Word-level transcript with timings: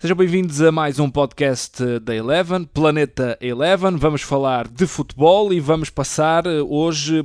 Sejam 0.00 0.16
bem-vindos 0.16 0.62
a 0.62 0.72
mais 0.72 0.98
um 0.98 1.10
podcast 1.10 1.98
da 1.98 2.16
Eleven, 2.16 2.64
Planeta 2.64 3.36
Eleven. 3.38 3.98
Vamos 3.98 4.22
falar 4.22 4.66
de 4.66 4.86
futebol 4.86 5.52
e 5.52 5.60
vamos 5.60 5.90
passar 5.90 6.46
eh, 6.46 6.62
hoje 6.62 7.22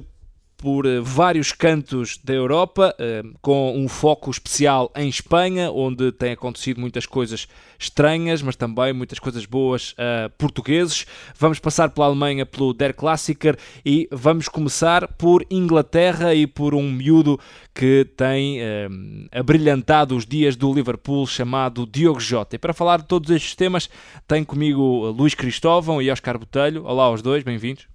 por 0.65 0.87
eh, 0.87 0.99
vários 0.99 1.51
cantos 1.51 2.19
da 2.23 2.33
Europa, 2.33 2.95
eh, 2.97 3.21
com 3.39 3.77
um 3.77 3.87
foco 3.87 4.31
especial 4.31 4.91
em 4.95 5.07
Espanha, 5.07 5.69
onde 5.69 6.11
têm 6.11 6.31
acontecido 6.31 6.81
muitas 6.81 7.05
coisas 7.05 7.47
estranhas, 7.77 8.41
mas 8.41 8.55
também 8.55 8.91
muitas 8.91 9.19
coisas 9.19 9.45
boas 9.45 9.93
a 9.95 10.27
portugueses. 10.39 11.05
Vamos 11.37 11.59
passar 11.59 11.91
pela 11.91 12.07
Alemanha 12.07 12.47
pelo 12.47 12.73
Der 12.73 12.95
Klassiker 12.95 13.55
e 13.85 14.09
vamos 14.11 14.49
começar 14.49 15.07
por 15.07 15.45
Inglaterra 15.51 16.33
e 16.33 16.47
por 16.47 16.73
um 16.73 16.91
miúdo 16.91 17.39
que 17.71 18.03
tem 18.17 18.59
eh, 18.59 18.89
abrilhantado 19.33 20.17
os 20.17 20.25
dias 20.25 20.55
do 20.55 20.73
Liverpool, 20.73 21.27
chamado 21.27 21.85
Diogo 21.85 22.19
Jota. 22.19 22.55
E 22.55 22.57
para 22.57 22.73
falar 22.73 23.01
de 23.01 23.05
todos 23.05 23.29
estes 23.29 23.53
temas, 23.53 23.87
tenho 24.27 24.47
comigo 24.47 25.11
Luís 25.11 25.35
Cristóvão 25.35 26.01
e 26.01 26.09
Oscar 26.09 26.39
Botelho. 26.39 26.85
Olá 26.85 27.03
aos 27.03 27.21
dois, 27.21 27.43
bem-vindos. 27.43 27.85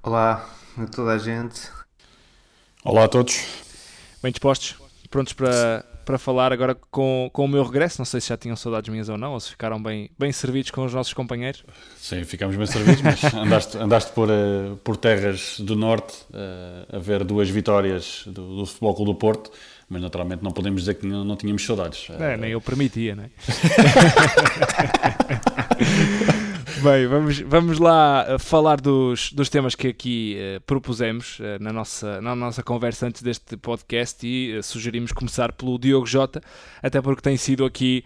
Olá, 0.00 0.57
a 0.82 0.86
toda 0.86 1.12
a 1.12 1.18
gente. 1.18 1.60
Olá 2.84 3.04
a 3.04 3.08
todos. 3.08 3.44
Bem 4.22 4.30
dispostos? 4.30 4.76
Prontos 5.10 5.32
para, 5.32 5.84
para 6.04 6.18
falar 6.18 6.52
agora 6.52 6.76
com, 6.90 7.28
com 7.32 7.44
o 7.44 7.48
meu 7.48 7.64
regresso? 7.64 7.98
Não 7.98 8.04
sei 8.04 8.20
se 8.20 8.28
já 8.28 8.36
tinham 8.36 8.54
saudades 8.54 8.88
minhas 8.88 9.08
ou 9.08 9.18
não, 9.18 9.32
ou 9.32 9.40
se 9.40 9.50
ficaram 9.50 9.82
bem, 9.82 10.08
bem 10.16 10.30
servidos 10.30 10.70
com 10.70 10.84
os 10.84 10.94
nossos 10.94 11.12
companheiros. 11.12 11.64
Sim, 11.96 12.22
ficamos 12.24 12.54
bem 12.54 12.66
servidos, 12.66 13.02
mas 13.02 13.24
andaste, 13.34 13.76
andaste 13.76 14.12
por, 14.12 14.28
uh, 14.28 14.76
por 14.84 14.96
terras 14.96 15.58
do 15.58 15.74
Norte 15.74 16.14
uh, 16.30 16.96
a 16.96 16.98
ver 16.98 17.24
duas 17.24 17.50
vitórias 17.50 18.22
do, 18.26 18.58
do 18.58 18.66
Futebol 18.66 18.94
Clube 18.94 19.12
do 19.12 19.16
Porto 19.16 19.50
mas 19.90 20.02
naturalmente 20.02 20.42
não 20.42 20.50
podemos 20.50 20.82
dizer 20.82 20.96
que 20.96 21.06
não, 21.06 21.24
não 21.24 21.34
tínhamos 21.34 21.64
saudades. 21.64 22.08
É, 22.20 22.36
nem 22.36 22.50
eu 22.50 22.60
permitia, 22.60 23.16
não 23.16 23.24
é? 23.24 23.30
Bem, 26.82 27.08
vamos, 27.08 27.40
vamos 27.40 27.78
lá 27.80 28.24
eh, 28.28 28.38
falar 28.38 28.80
dos, 28.80 29.32
dos 29.32 29.48
temas 29.48 29.74
que 29.74 29.88
aqui 29.88 30.38
uh, 30.38 30.60
propusemos 30.60 31.40
uh, 31.40 31.60
na, 31.60 31.72
nossa, 31.72 32.20
na 32.20 32.36
nossa 32.36 32.62
conversa 32.62 33.06
antes 33.06 33.20
deste 33.20 33.56
podcast 33.56 34.24
e 34.24 34.56
uh, 34.56 34.62
sugerimos 34.62 35.10
começar 35.10 35.50
pelo 35.52 35.76
Diogo 35.76 36.06
Jota, 36.06 36.40
até 36.80 37.00
porque 37.00 37.20
tem 37.20 37.36
sido 37.36 37.64
aqui 37.64 38.04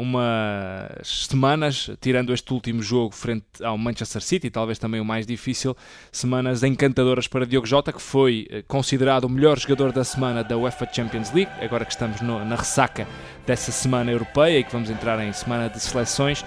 umas 0.00 1.26
semanas, 1.28 1.88
tirando 2.00 2.34
este 2.34 2.52
último 2.52 2.82
jogo 2.82 3.14
frente 3.14 3.44
ao 3.62 3.78
Manchester 3.78 4.20
City, 4.20 4.50
talvez 4.50 4.80
também 4.80 5.00
o 5.00 5.04
mais 5.04 5.28
difícil, 5.28 5.76
semanas 6.10 6.64
encantadoras 6.64 7.28
para 7.28 7.46
Diogo 7.46 7.64
Jota, 7.64 7.92
que 7.92 8.02
foi 8.02 8.48
considerado 8.66 9.24
o 9.24 9.28
melhor 9.28 9.56
jogador 9.56 9.92
da 9.92 10.02
semana 10.02 10.42
da 10.42 10.56
UEFA 10.56 10.88
Champions 10.92 11.32
League, 11.32 11.52
agora 11.60 11.84
que 11.84 11.92
estamos 11.92 12.20
no, 12.20 12.44
na 12.44 12.56
ressaca 12.56 13.06
dessa 13.46 13.70
semana 13.70 14.10
europeia 14.10 14.58
e 14.58 14.64
que 14.64 14.72
vamos 14.72 14.90
entrar 14.90 15.24
em 15.24 15.32
semana 15.32 15.68
de 15.68 15.78
seleções. 15.78 16.44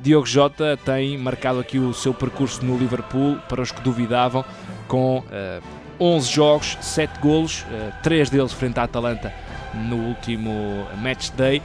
Diogo 0.00 0.26
Jota 0.26 0.78
tem 0.84 1.18
marcado 1.18 1.58
aqui 1.58 1.78
o 1.78 1.92
seu 1.92 2.14
percurso 2.14 2.64
no 2.64 2.76
Liverpool, 2.78 3.36
para 3.48 3.60
os 3.60 3.72
que 3.72 3.80
duvidavam, 3.80 4.44
com 4.86 5.18
uh, 5.18 5.24
eh, 5.30 5.60
11 5.98 6.30
jogos, 6.30 6.78
7 6.80 7.18
golos, 7.20 7.62
uh, 7.62 7.92
3 8.02 8.30
deles 8.30 8.52
frente 8.52 8.78
à 8.78 8.84
Atalanta 8.84 9.32
no 9.74 9.96
último 9.96 10.86
match 10.98 11.30
day 11.30 11.62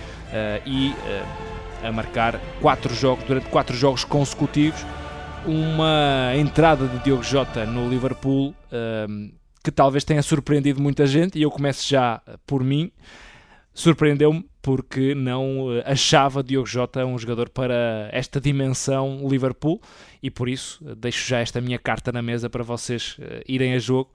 e 0.66 0.94
a 1.84 1.92
marcar 1.92 2.40
4 2.62 2.96
jogos 2.96 3.26
durante 3.26 3.50
4 3.50 3.76
jogos 3.76 4.06
consecutivos. 4.06 4.86
Uma 5.46 6.32
entrada 6.36 6.88
de 6.88 7.00
Diogo 7.00 7.22
Jota 7.22 7.66
no 7.66 7.90
Liverpool 7.90 8.56
que 9.62 9.72
talvez 9.72 10.06
tenha 10.06 10.24
surpreendido 10.24 10.82
muita 10.82 11.06
gente, 11.06 11.38
e 11.38 11.42
eu 11.42 11.52
começo 11.52 11.86
já 11.86 12.22
por 12.46 12.64
mim. 12.64 12.90
Surpreendeu-me 13.74 14.46
porque 14.68 15.16
não 15.16 15.72
eh, 15.72 15.84
achava 15.86 16.44
Diogo 16.44 16.68
Jota 16.68 17.06
um 17.06 17.18
jogador 17.18 17.48
para 17.48 18.10
esta 18.12 18.42
dimensão 18.42 19.26
Liverpool 19.26 19.82
e 20.22 20.30
por 20.30 20.50
isso 20.50 20.84
eh, 20.86 20.94
deixo 20.94 21.26
já 21.26 21.40
esta 21.40 21.62
minha 21.62 21.80
carta 21.80 22.12
na 22.12 22.22
mesa 22.22 22.50
para 22.50 22.66
vocês 22.66 23.18
uh, 23.18 23.42
irem 23.48 23.76
a 23.76 23.80
jogo. 23.80 24.12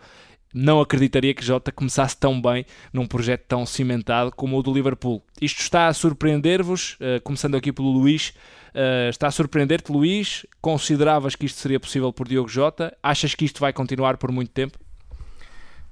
Não 0.53 0.79
acreditaria 0.79 1.33
que 1.33 1.43
Jota 1.43 1.73
começasse 1.73 2.19
tão 2.19 2.39
bem 2.39 2.67
num 2.93 3.07
projeto 3.07 3.47
tão 3.49 3.65
cimentado 3.65 4.31
como 4.31 4.59
o 4.59 4.63
do 4.63 4.75
Liverpool. 4.75 5.23
Isto 5.41 5.61
está 5.61 5.87
a 5.87 5.95
surpreender-vos, 5.95 6.99
começando 7.25 7.55
aqui 7.55 7.73
pelo 7.73 7.91
Luís. 7.91 8.35
Está 9.09 9.29
a 9.29 9.31
surpreender-te, 9.31 9.91
Luís? 9.91 10.45
Consideravas 10.61 11.35
que 11.35 11.47
isto 11.47 11.59
seria 11.59 11.81
possível 11.81 12.13
por 12.13 12.29
Diogo 12.29 12.51
Jota? 12.51 12.95
Achas 13.03 13.35
que 13.35 13.47
isto 13.47 13.61
vai 13.61 13.73
continuar 13.73 14.19
por 14.19 14.31
muito 14.31 14.51
tempo? 14.51 14.79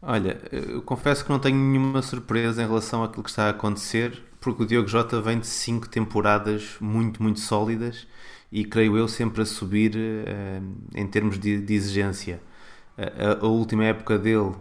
Olha, 0.02 0.38
eu 0.52 0.82
confesso 0.82 1.24
que 1.24 1.30
não 1.30 1.38
tenho 1.38 1.56
nenhuma 1.56 2.02
surpresa 2.02 2.62
em 2.62 2.66
relação 2.66 3.02
àquilo 3.02 3.22
que 3.22 3.30
está 3.30 3.46
a 3.46 3.50
acontecer 3.50 4.28
porque 4.40 4.62
o 4.62 4.66
Diogo 4.66 4.88
Jota 4.88 5.20
vem 5.20 5.38
de 5.38 5.46
cinco 5.46 5.88
temporadas 5.88 6.76
muito, 6.80 7.22
muito 7.22 7.40
sólidas 7.40 8.06
e 8.50 8.64
creio 8.64 8.96
eu 8.96 9.06
sempre 9.06 9.42
a 9.42 9.46
subir 9.46 9.94
uh, 9.94 10.64
em 10.94 11.06
termos 11.06 11.38
de, 11.38 11.60
de 11.60 11.74
exigência. 11.74 12.40
Uh, 12.98 13.42
a, 13.42 13.46
a, 13.46 13.48
última 13.48 13.84
época 13.84 14.18
dele, 14.18 14.52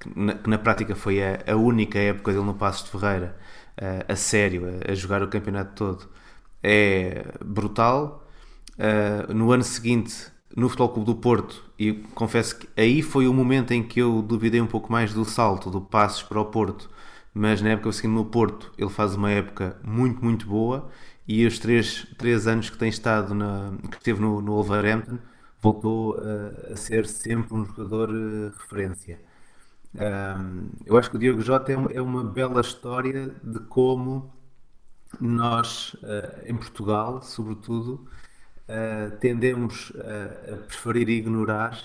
que 0.00 0.18
na, 0.18 0.34
que 0.34 0.50
na 0.50 0.58
prática 0.58 0.94
foi 0.96 1.22
a, 1.22 1.44
a, 1.46 1.56
única 1.56 1.98
época 1.98 2.32
dele 2.32 2.44
no 2.44 2.54
Passos 2.54 2.84
de 2.84 2.90
Ferreira, 2.90 3.36
uh, 3.78 4.12
a 4.12 4.16
sério, 4.16 4.64
a, 4.66 4.92
a, 4.92 4.94
jogar 4.94 5.22
o 5.22 5.28
campeonato 5.28 5.72
todo, 5.74 6.08
é 6.62 7.26
brutal. 7.44 8.26
no 9.34 9.52
ano 9.52 9.62
seguinte, 9.62 10.14
no 10.56 10.68
Futebol 10.68 10.88
Clube 10.88 11.06
do 11.06 11.14
Porto, 11.14 11.64
e 11.78 11.92
confesso 12.14 12.58
que 12.58 12.68
aí 12.76 13.02
foi 13.02 13.28
o 13.28 13.34
momento 13.34 13.72
em 13.72 13.82
que 13.82 14.00
eu 14.00 14.22
duvidei 14.22 14.60
um 14.60 14.66
pouco 14.66 14.90
mais 14.90 15.12
do 15.12 15.24
salto 15.24 15.70
do 15.70 15.80
Passos 15.80 16.22
para 16.22 16.40
o 16.40 16.46
Porto 16.46 16.90
mas 17.38 17.60
na 17.60 17.68
época 17.68 17.92
seguinte 17.92 18.14
no 18.14 18.24
Porto 18.24 18.72
ele 18.78 18.88
faz 18.88 19.14
uma 19.14 19.30
época 19.30 19.78
muito, 19.84 20.24
muito 20.24 20.46
boa 20.46 20.88
e 21.28 21.46
os 21.46 21.58
três, 21.58 22.06
três 22.16 22.46
anos 22.46 22.70
que 22.70 22.78
tem 22.78 22.88
estado 22.88 23.34
na, 23.34 23.74
que 23.90 23.98
esteve 23.98 24.22
no, 24.22 24.40
no 24.40 24.52
Wolverhampton 24.54 25.18
voltou 25.60 26.16
a, 26.16 26.72
a 26.72 26.76
ser 26.76 27.06
sempre 27.06 27.54
um 27.54 27.66
jogador 27.66 28.08
uh, 28.08 28.52
referência. 28.58 29.20
Um, 29.94 30.70
eu 30.86 30.96
acho 30.96 31.10
que 31.10 31.16
o 31.16 31.18
Diogo 31.18 31.42
Jota 31.42 31.72
é 31.72 31.96
é 31.96 32.00
uma 32.00 32.24
bela 32.24 32.62
história 32.62 33.30
de 33.44 33.60
como 33.60 34.32
nós, 35.20 35.92
uh, 35.94 36.42
em 36.46 36.56
Portugal, 36.56 37.20
sobretudo, 37.20 38.08
uh, 38.66 39.14
tendemos 39.18 39.92
a 39.98 40.56
preferir 40.56 41.10
ignorar 41.10 41.78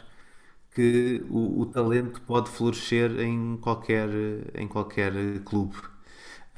que 0.72 1.24
o, 1.30 1.62
o, 1.62 1.66
talento 1.66 2.22
pode 2.22 2.50
florescer 2.50 3.20
em 3.20 3.58
qualquer, 3.58 4.10
em 4.56 4.68
qualquer 4.68 5.14
clube. 5.44 5.76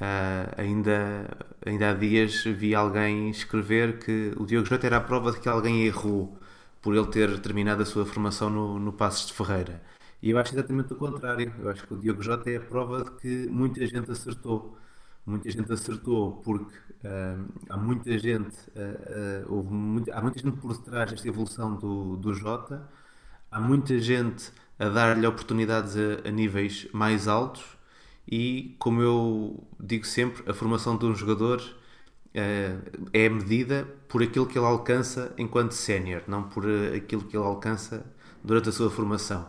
Uh, 0.00 0.50
ainda, 0.56 1.28
ainda 1.64 1.90
há 1.90 1.94
dias 1.94 2.44
vi 2.44 2.74
alguém 2.74 3.30
escrever 3.30 3.98
que 3.98 4.32
o 4.36 4.44
Diogo 4.44 4.66
Jota 4.66 4.86
era 4.86 4.98
a 4.98 5.00
prova 5.00 5.32
de 5.32 5.40
que 5.40 5.48
alguém 5.48 5.84
errou 5.86 6.36
por 6.82 6.94
ele 6.94 7.06
ter 7.06 7.40
terminado 7.40 7.82
a 7.82 7.86
sua 7.86 8.04
formação 8.04 8.50
no, 8.50 8.78
no 8.78 8.92
Passos 8.92 9.28
de 9.28 9.32
Ferreira. 9.34 9.82
E 10.22 10.30
eu 10.30 10.38
acho 10.38 10.54
exatamente 10.54 10.92
o 10.92 10.96
contrário. 10.96 11.52
Eu 11.58 11.70
acho 11.70 11.86
que 11.86 11.94
o 11.94 11.98
Diogo 11.98 12.22
Jota 12.22 12.50
é 12.50 12.56
a 12.56 12.60
prova 12.60 13.04
de 13.04 13.10
que 13.12 13.48
muita 13.50 13.86
gente 13.86 14.10
acertou. 14.10 14.76
Muita 15.26 15.50
gente 15.50 15.72
acertou 15.72 16.32
porque 16.42 16.76
uh, 17.04 17.48
há 17.70 17.76
muita 17.76 18.16
gente, 18.18 18.56
uh, 18.70 19.46
houve 19.48 19.72
muito, 19.72 20.12
há 20.12 20.20
muita 20.20 20.38
gente 20.38 20.56
por 20.58 20.76
trás 20.78 21.10
desta 21.10 21.28
evolução 21.28 21.76
do, 21.76 22.16
do 22.16 22.34
Jota 22.34 22.86
há 23.54 23.60
muita 23.60 23.98
gente 24.00 24.50
a 24.78 24.88
dar-lhe 24.88 25.24
oportunidades 25.26 25.94
a, 25.96 26.28
a, 26.28 26.30
níveis 26.32 26.88
mais 26.92 27.28
altos 27.28 27.62
e, 28.28 28.74
como 28.80 29.00
eu 29.00 29.64
digo 29.78 30.04
sempre, 30.04 30.50
a 30.50 30.52
formação 30.52 30.96
de 30.98 31.06
um 31.06 31.14
jogador 31.14 31.60
uh, 31.60 33.08
é 33.12 33.28
medida 33.28 33.86
por 34.08 34.22
aquilo 34.24 34.46
que 34.46 34.58
ele 34.58 34.66
alcança 34.66 35.32
enquanto 35.38 35.72
sénior, 35.72 36.22
não 36.26 36.42
por 36.42 36.64
uh, 36.64 36.96
aquilo 36.96 37.22
que 37.22 37.36
ele 37.36 37.44
alcança 37.44 38.04
durante 38.42 38.70
a 38.70 38.72
sua 38.72 38.90
formação. 38.90 39.48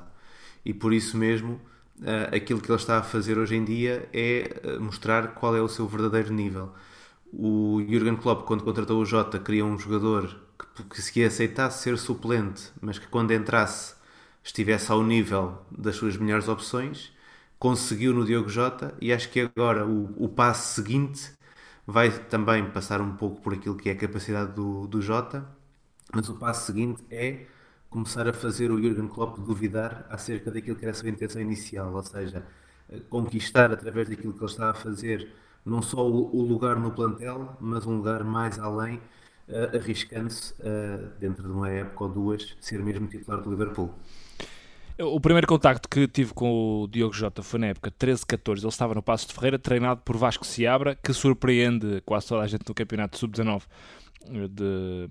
E 0.64 0.72
por 0.72 0.94
isso 0.94 1.18
mesmo, 1.18 1.60
uh, 2.02 2.36
aquilo 2.36 2.62
que 2.62 2.70
ele 2.70 2.78
está 2.78 3.00
a 3.00 3.04
fazer 3.04 3.40
hoje 3.40 3.56
em 3.56 3.66
dia 3.66 4.08
é 4.14 4.78
mostrar 4.80 5.30
qual 5.30 5.56
é 5.56 5.62
o 5.62 5.68
seu 5.68 5.88
verdadeiro 5.88 6.32
nível. 6.32 6.74
O 7.34 7.84
Jurgen 7.90 8.18
Klopp, 8.18 8.46
quando 8.46 8.64
contratou 8.64 9.02
o 9.02 9.06
Jota, 9.06 9.40
queria 9.40 9.66
um 9.66 9.80
jogador 9.80 10.45
que, 10.90 11.02
se 11.02 11.24
aceitasse 11.24 11.84
ser 11.84 11.98
suplente, 11.98 12.72
mas 12.82 13.00
que 13.00 13.08
quando 13.08 13.32
entrasse 13.32 13.96
estivesse 14.44 14.92
ao 14.92 15.04
nível 15.04 15.66
das 15.72 15.96
suas 15.96 16.18
melhores 16.18 16.48
opções, 16.48 17.12
conseguiu 17.58 18.14
no 18.14 18.26
Diogo 18.26 18.50
Jota 18.50 18.96
e 19.02 19.12
acho 19.12 19.30
que 19.30 19.40
agora 19.42 19.86
o, 19.86 20.14
o 20.24 20.30
passo 20.30 20.76
seguinte 20.76 21.32
vai 21.88 22.12
também 22.12 22.70
passar 22.70 23.02
um 23.02 23.16
pouco 23.16 23.42
por 23.42 23.54
aquilo 23.54 23.76
que 23.76 23.90
é 23.90 23.94
a 23.94 23.96
capacidade 23.96 24.54
do, 24.54 24.88
do 24.88 25.02
Jota, 25.02 25.48
mas 26.14 26.30
o 26.30 26.36
passo 26.36 26.68
seguinte 26.68 27.04
é 27.10 27.46
começar 27.90 28.28
a 28.28 28.34
fazer 28.34 28.72
o 28.72 28.82
Jurgen 28.82 29.08
Klopp 29.08 29.40
duvidar 29.40 30.06
acerca 30.10 30.52
daquilo 30.52 30.76
que 30.76 30.86
era 30.86 30.92
a 30.92 30.96
sua 30.96 31.10
intenção 31.10 31.42
inicial, 31.42 31.94
ou 31.94 32.04
seja, 32.04 32.46
conquistar 33.10 33.72
através 33.72 34.10
daquilo 34.10 34.34
que 34.34 34.40
ele 34.40 34.52
estava 34.52 34.72
a 34.72 34.74
fazer 34.74 35.32
não 35.66 35.82
só 35.82 36.08
o, 36.08 36.42
lugar 36.44 36.80
no 36.80 36.92
plantel, 36.92 37.58
mas 37.60 37.86
um 37.86 37.98
lugar 37.98 38.24
mais 38.24 38.60
além, 38.60 39.02
uh, 39.48 39.76
arriscando-se 39.76 40.54
uh, 40.54 41.10
dentro 41.20 41.44
de 41.44 41.52
uma 41.52 41.70
época 41.70 42.04
ou 42.04 42.10
duas 42.10 42.56
ser 42.60 42.82
mesmo 42.84 43.08
titular 43.08 43.42
do 43.42 43.50
Liverpool. 43.50 43.94
O 44.98 45.20
primeiro 45.20 45.46
contacto 45.46 45.90
que 45.90 46.08
tive 46.08 46.34
com 46.34 46.84
o 46.84 46.88
Diogo 46.88 47.14
Jota 47.14 47.44
foi 47.44 47.60
na 47.60 47.68
época 47.68 47.92
13-14. 47.92 48.60
Ele 48.60 48.68
estava 48.68 48.96
no 48.96 49.04
Passo 49.04 49.28
de 49.28 49.34
Ferreira, 49.34 49.60
treinado 49.60 50.02
por 50.06 50.16
Vasco 50.16 50.46
Seabra, 50.46 50.96
que 50.96 51.12
surpreende 51.12 52.02
quase 52.06 52.28
toda 52.28 52.44
a 52.44 52.48
gente 52.48 52.64
no 52.66 52.74
Campeonato 52.74 53.18
Sub-19 53.18 53.64
de, 54.30 54.48
de, 54.48 55.10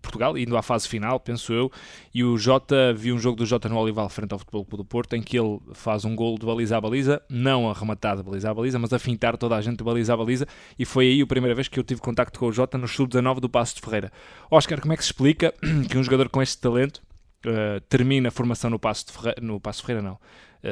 Portugal, 0.00 0.36
indo 0.36 0.56
à 0.56 0.62
fase 0.62 0.88
final, 0.88 1.20
penso 1.20 1.52
eu. 1.52 1.70
E 2.14 2.24
o 2.24 2.36
Jota, 2.36 2.92
vi 2.94 3.12
um 3.12 3.18
jogo 3.18 3.36
do 3.36 3.46
Jota 3.46 3.68
no 3.68 3.76
Olival 3.76 4.08
frente 4.08 4.32
ao 4.32 4.38
Futebol 4.38 4.64
Clube 4.64 4.82
do 4.82 4.84
Porto, 4.84 5.14
em 5.14 5.22
que 5.22 5.38
ele 5.38 5.58
faz 5.72 6.04
um 6.04 6.14
gol 6.14 6.38
de 6.38 6.46
baliza 6.46 6.76
a 6.76 6.80
baliza, 6.80 7.22
não 7.28 7.70
a 7.70 7.74
rematar 7.74 8.16
de 8.16 8.22
baliza 8.22 8.50
a 8.50 8.54
baliza, 8.54 8.78
mas 8.78 8.92
a 8.92 8.98
fintar 8.98 9.36
toda 9.36 9.56
a 9.56 9.60
gente 9.60 9.78
de 9.78 9.84
baliza 9.84 10.14
a 10.14 10.16
baliza. 10.16 10.46
E 10.78 10.84
foi 10.84 11.08
aí 11.08 11.20
a 11.20 11.26
primeira 11.26 11.54
vez 11.54 11.68
que 11.68 11.78
eu 11.78 11.84
tive 11.84 12.00
contacto 12.00 12.38
com 12.38 12.46
o 12.46 12.52
Jota 12.52 12.78
no 12.78 12.88
Sub-19 12.88 13.40
do 13.40 13.48
Passo 13.48 13.74
de 13.74 13.80
Ferreira. 13.80 14.12
Oscar, 14.50 14.80
como 14.80 14.92
é 14.92 14.96
que 14.96 15.02
se 15.02 15.08
explica 15.08 15.54
que 15.88 15.98
um 15.98 16.02
jogador 16.02 16.28
com 16.28 16.42
este 16.42 16.58
talento 16.58 17.02
uh, 17.46 17.80
termina 17.88 18.28
a 18.28 18.30
formação 18.30 18.70
no 18.70 18.78
Passo 18.78 19.06
de 19.06 19.12
Ferreira, 19.12 19.40
no 19.40 19.60
Passo 19.60 19.80
de 19.80 19.86
Ferreira 19.86 20.02
não, 20.02 20.18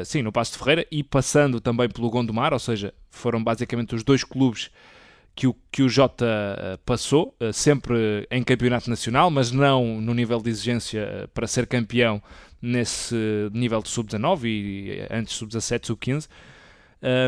uh, 0.01 0.05
sim, 0.05 0.23
no 0.23 0.33
Passo 0.33 0.53
de 0.53 0.59
Ferreira 0.59 0.87
e 0.91 1.03
passando 1.03 1.61
também 1.61 1.89
pelo 1.89 2.11
Gondomar, 2.11 2.53
ou 2.53 2.59
seja, 2.59 2.93
foram 3.11 3.43
basicamente 3.43 3.95
os 3.95 4.03
dois 4.03 4.25
clubes 4.25 4.71
que 5.39 5.47
o, 5.47 5.55
que 5.71 5.85
o 5.85 5.89
Jota 5.89 6.27
uh, 6.27 6.79
passou, 6.85 7.33
sempre 7.53 8.27
em 8.29 8.43
campeonato 8.43 8.91
nacional, 8.91 9.31
mas 9.31 9.53
não 9.53 10.01
no 10.01 10.13
nível 10.13 10.41
de 10.41 10.51
exigência 10.51 11.31
para 11.33 11.47
ser 11.47 11.69
campeão 11.69 12.21
nesse 12.61 13.15
nível 13.53 13.81
de 13.81 13.89
sub-19 13.89 14.45
e 14.47 15.07
antes 15.09 15.35
sub-17, 15.35 15.87
sub-15. 15.87 16.29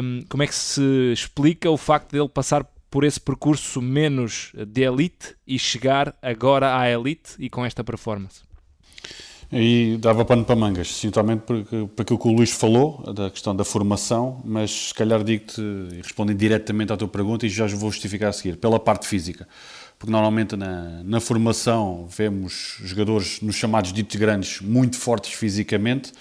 Um, 0.02 0.24
como 0.28 0.42
é 0.42 0.48
que 0.48 0.54
se 0.56 1.12
explica 1.12 1.70
o 1.70 1.76
facto 1.76 2.10
dele 2.10 2.28
passar 2.28 2.64
por 2.90 3.04
esse 3.04 3.20
percurso 3.20 3.80
menos 3.80 4.50
de 4.54 4.82
elite 4.82 5.36
e 5.46 5.56
chegar 5.56 6.12
agora 6.20 6.76
à 6.76 6.90
elite 6.90 7.36
e 7.38 7.48
com 7.48 7.64
esta 7.64 7.84
performance? 7.84 8.42
Aí 9.52 9.96
dava 9.96 10.24
pano 10.24 10.44
para 10.44 10.54
mangas, 10.54 11.02
porque, 11.44 11.88
para 11.96 12.02
aquilo 12.04 12.18
que 12.20 12.28
o 12.28 12.30
Luís 12.30 12.52
falou, 12.52 13.02
da 13.12 13.28
questão 13.28 13.54
da 13.54 13.64
formação, 13.64 14.40
mas 14.44 14.70
se 14.70 14.94
calhar 14.94 15.24
digo-te, 15.24 15.60
respondendo 15.96 16.38
diretamente 16.38 16.92
à 16.92 16.96
tua 16.96 17.08
pergunta, 17.08 17.44
e 17.44 17.48
já 17.48 17.66
vou 17.66 17.90
justificar 17.90 18.28
a 18.28 18.32
seguir, 18.32 18.56
pela 18.58 18.78
parte 18.78 19.08
física. 19.08 19.48
Porque 19.98 20.12
normalmente 20.12 20.54
na, 20.54 21.02
na 21.02 21.20
formação 21.20 22.06
vemos 22.08 22.78
jogadores 22.84 23.40
nos 23.40 23.56
chamados 23.56 23.92
ditos 23.92 24.14
grandes 24.14 24.60
muito 24.60 24.96
fortes 24.96 25.32
fisicamente, 25.32 26.12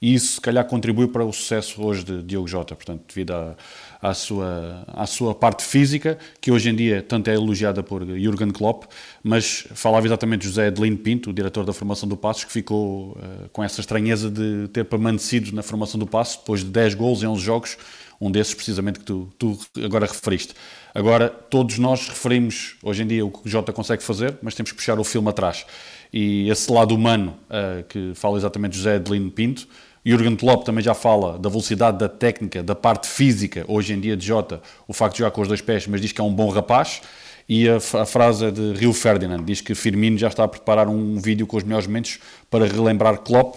e 0.00 0.14
isso 0.14 0.34
se 0.34 0.40
calhar 0.40 0.64
contribui 0.64 1.06
para 1.06 1.24
o 1.24 1.32
sucesso 1.32 1.80
hoje 1.80 2.02
de 2.02 2.20
Diogo 2.24 2.48
Jota, 2.48 2.74
portanto, 2.74 3.04
devido 3.06 3.30
a, 3.30 3.54
à 4.02 4.12
sua, 4.12 4.84
à 4.88 5.06
sua 5.06 5.32
parte 5.32 5.62
física, 5.62 6.18
que 6.40 6.50
hoje 6.50 6.68
em 6.68 6.74
dia 6.74 7.00
tanto 7.00 7.30
é 7.30 7.34
elogiada 7.34 7.84
por 7.84 8.04
Jurgen 8.04 8.50
Klopp, 8.50 8.86
mas 9.22 9.64
falava 9.74 10.04
exatamente 10.04 10.44
José 10.44 10.66
Adelino 10.66 10.98
Pinto, 10.98 11.30
o 11.30 11.32
diretor 11.32 11.64
da 11.64 11.72
formação 11.72 12.08
do 12.08 12.16
Passos, 12.16 12.42
que 12.42 12.50
ficou 12.50 13.12
uh, 13.12 13.48
com 13.52 13.62
essa 13.62 13.80
estranheza 13.80 14.28
de 14.28 14.66
ter 14.72 14.84
permanecido 14.84 15.54
na 15.54 15.62
formação 15.62 16.00
do 16.00 16.06
Passos 16.06 16.36
depois 16.36 16.64
de 16.64 16.70
10 16.70 16.94
gols 16.94 17.22
em 17.22 17.28
11 17.28 17.40
jogos, 17.40 17.78
um 18.20 18.28
desses 18.28 18.54
precisamente 18.54 18.98
que 18.98 19.04
tu, 19.04 19.28
tu 19.38 19.56
agora 19.84 20.06
referiste. 20.06 20.54
Agora, 20.92 21.28
todos 21.28 21.78
nós 21.78 22.08
referimos 22.08 22.76
hoje 22.82 23.04
em 23.04 23.06
dia 23.06 23.24
o 23.24 23.30
que 23.30 23.46
o 23.46 23.48
Jota 23.48 23.72
consegue 23.72 24.02
fazer, 24.02 24.36
mas 24.42 24.54
temos 24.54 24.72
que 24.72 24.76
puxar 24.76 24.98
o 24.98 25.04
filme 25.04 25.28
atrás. 25.28 25.64
E 26.12 26.50
esse 26.50 26.70
lado 26.70 26.94
humano 26.94 27.36
uh, 27.48 27.84
que 27.84 28.12
fala 28.14 28.36
exatamente 28.36 28.76
José 28.76 28.96
Adelino 28.96 29.30
Pinto, 29.30 29.66
Jurgen 30.04 30.34
Klopp 30.34 30.64
também 30.64 30.82
já 30.82 30.94
fala 30.94 31.38
da 31.38 31.48
velocidade 31.48 31.98
da 31.98 32.08
técnica, 32.08 32.62
da 32.62 32.74
parte 32.74 33.06
física, 33.06 33.64
hoje 33.68 33.92
em 33.92 34.00
dia 34.00 34.16
de 34.16 34.26
Jota, 34.26 34.60
o 34.88 34.92
facto 34.92 35.14
de 35.14 35.18
jogar 35.20 35.30
com 35.30 35.40
os 35.40 35.48
dois 35.48 35.60
pés, 35.60 35.86
mas 35.86 36.00
diz 36.00 36.10
que 36.10 36.20
é 36.20 36.24
um 36.24 36.32
bom 36.32 36.48
rapaz. 36.48 37.00
E 37.48 37.68
a, 37.68 37.76
a 37.76 38.06
frase 38.06 38.46
é 38.46 38.50
de 38.50 38.72
Rio 38.72 38.92
Ferdinand, 38.92 39.44
diz 39.44 39.60
que 39.60 39.74
Firmino 39.74 40.18
já 40.18 40.28
está 40.28 40.44
a 40.44 40.48
preparar 40.48 40.88
um 40.88 41.18
vídeo 41.18 41.46
com 41.46 41.56
os 41.56 41.64
melhores 41.64 41.86
momentos 41.86 42.18
para 42.50 42.66
relembrar 42.66 43.18
Klopp. 43.18 43.56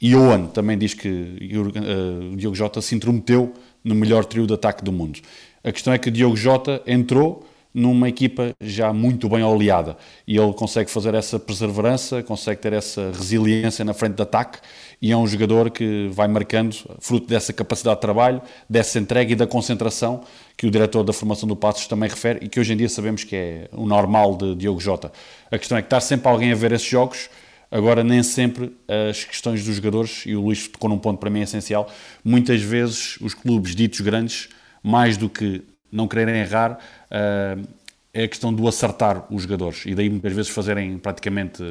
E 0.00 0.14
Owen 0.14 0.46
também 0.46 0.78
diz 0.78 0.94
que 0.94 1.08
uh, 1.08 2.36
Diogo 2.36 2.54
Jota 2.54 2.80
se 2.80 2.94
intrometeu 2.94 3.52
no 3.82 3.94
melhor 3.94 4.24
trio 4.24 4.46
de 4.46 4.54
ataque 4.54 4.84
do 4.84 4.92
mundo. 4.92 5.20
A 5.64 5.72
questão 5.72 5.92
é 5.92 5.98
que 5.98 6.10
Diogo 6.10 6.36
Jota 6.36 6.82
entrou 6.86 7.46
numa 7.72 8.08
equipa 8.08 8.54
já 8.60 8.92
muito 8.92 9.28
bem 9.28 9.42
oleada 9.42 9.96
e 10.26 10.36
ele 10.36 10.52
consegue 10.52 10.90
fazer 10.90 11.14
essa 11.14 11.38
perseverança, 11.38 12.22
consegue 12.22 12.60
ter 12.60 12.72
essa 12.72 13.12
resiliência 13.12 13.84
na 13.84 13.92
frente 13.94 14.14
de 14.14 14.22
ataque 14.22 14.58
e 15.00 15.12
é 15.12 15.16
um 15.16 15.26
jogador 15.26 15.70
que 15.70 16.08
vai 16.10 16.26
marcando, 16.26 16.74
fruto 16.98 17.26
dessa 17.28 17.52
capacidade 17.52 17.96
de 17.96 18.00
trabalho, 18.00 18.42
dessa 18.68 18.98
entrega 18.98 19.32
e 19.32 19.36
da 19.36 19.46
concentração 19.46 20.22
que 20.56 20.66
o 20.66 20.70
diretor 20.70 21.04
da 21.04 21.12
formação 21.12 21.48
do 21.48 21.54
Passos 21.54 21.86
também 21.86 22.08
refere 22.08 22.40
e 22.42 22.48
que 22.48 22.58
hoje 22.58 22.72
em 22.72 22.76
dia 22.76 22.88
sabemos 22.88 23.22
que 23.22 23.36
é 23.36 23.68
o 23.72 23.86
normal 23.86 24.36
de 24.36 24.54
Diogo 24.56 24.80
Jota. 24.80 25.12
A 25.50 25.58
questão 25.58 25.78
é 25.78 25.82
que 25.82 25.86
está 25.86 26.00
sempre 26.00 26.28
alguém 26.28 26.50
a 26.50 26.56
ver 26.56 26.72
esses 26.72 26.88
jogos, 26.88 27.30
agora 27.70 28.02
nem 28.02 28.22
sempre 28.22 28.74
as 29.08 29.24
questões 29.24 29.64
dos 29.64 29.76
jogadores, 29.76 30.24
e 30.26 30.34
o 30.34 30.40
Luís 30.40 30.66
tocou 30.66 30.90
num 30.90 30.98
ponto 30.98 31.18
para 31.18 31.30
mim 31.30 31.42
essencial, 31.42 31.88
muitas 32.24 32.60
vezes 32.60 33.18
os 33.20 33.34
clubes 33.34 33.76
ditos 33.76 34.00
grandes, 34.00 34.48
mais 34.82 35.16
do 35.16 35.28
que 35.28 35.62
não 35.90 36.08
quererem 36.08 36.40
errar, 36.40 36.78
uh, 37.10 37.68
é 38.12 38.24
a 38.24 38.28
questão 38.28 38.52
do 38.52 38.66
acertar 38.66 39.26
os 39.32 39.42
jogadores. 39.42 39.84
E 39.86 39.94
daí 39.94 40.08
muitas 40.08 40.32
vezes 40.32 40.50
fazerem 40.50 40.98
praticamente 40.98 41.62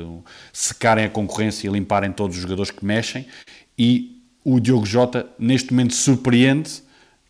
secarem 0.53 1.05
a 1.05 1.09
concorrência 1.09 1.67
e 1.67 1.71
limparem 1.71 2.11
todos 2.11 2.37
os 2.37 2.41
jogadores 2.41 2.71
que 2.71 2.85
mexem. 2.85 3.25
E 3.77 4.21
o 4.43 4.59
Diogo 4.59 4.85
Jota 4.85 5.27
neste 5.37 5.71
momento 5.73 5.93
surpreende 5.93 6.81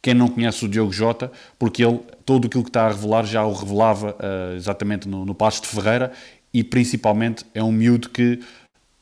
quem 0.01 0.13
não 0.13 0.27
conhece 0.27 0.63
o 0.63 0.69
Diogo 0.69 0.93
Jota 0.93 1.31
porque 1.57 1.83
ele 1.83 1.99
todo 2.25 2.47
aquilo 2.47 2.63
que 2.63 2.69
está 2.69 2.85
a 2.85 2.89
revelar 2.89 3.25
já 3.25 3.43
o 3.43 3.53
revelava 3.53 4.11
uh, 4.11 4.55
exatamente 4.55 5.07
no, 5.07 5.25
no 5.25 5.33
Passo 5.33 5.61
de 5.61 5.67
Ferreira. 5.67 6.11
E 6.53 6.63
principalmente 6.63 7.45
é 7.53 7.63
um 7.63 7.71
miúdo 7.71 8.09
que 8.09 8.39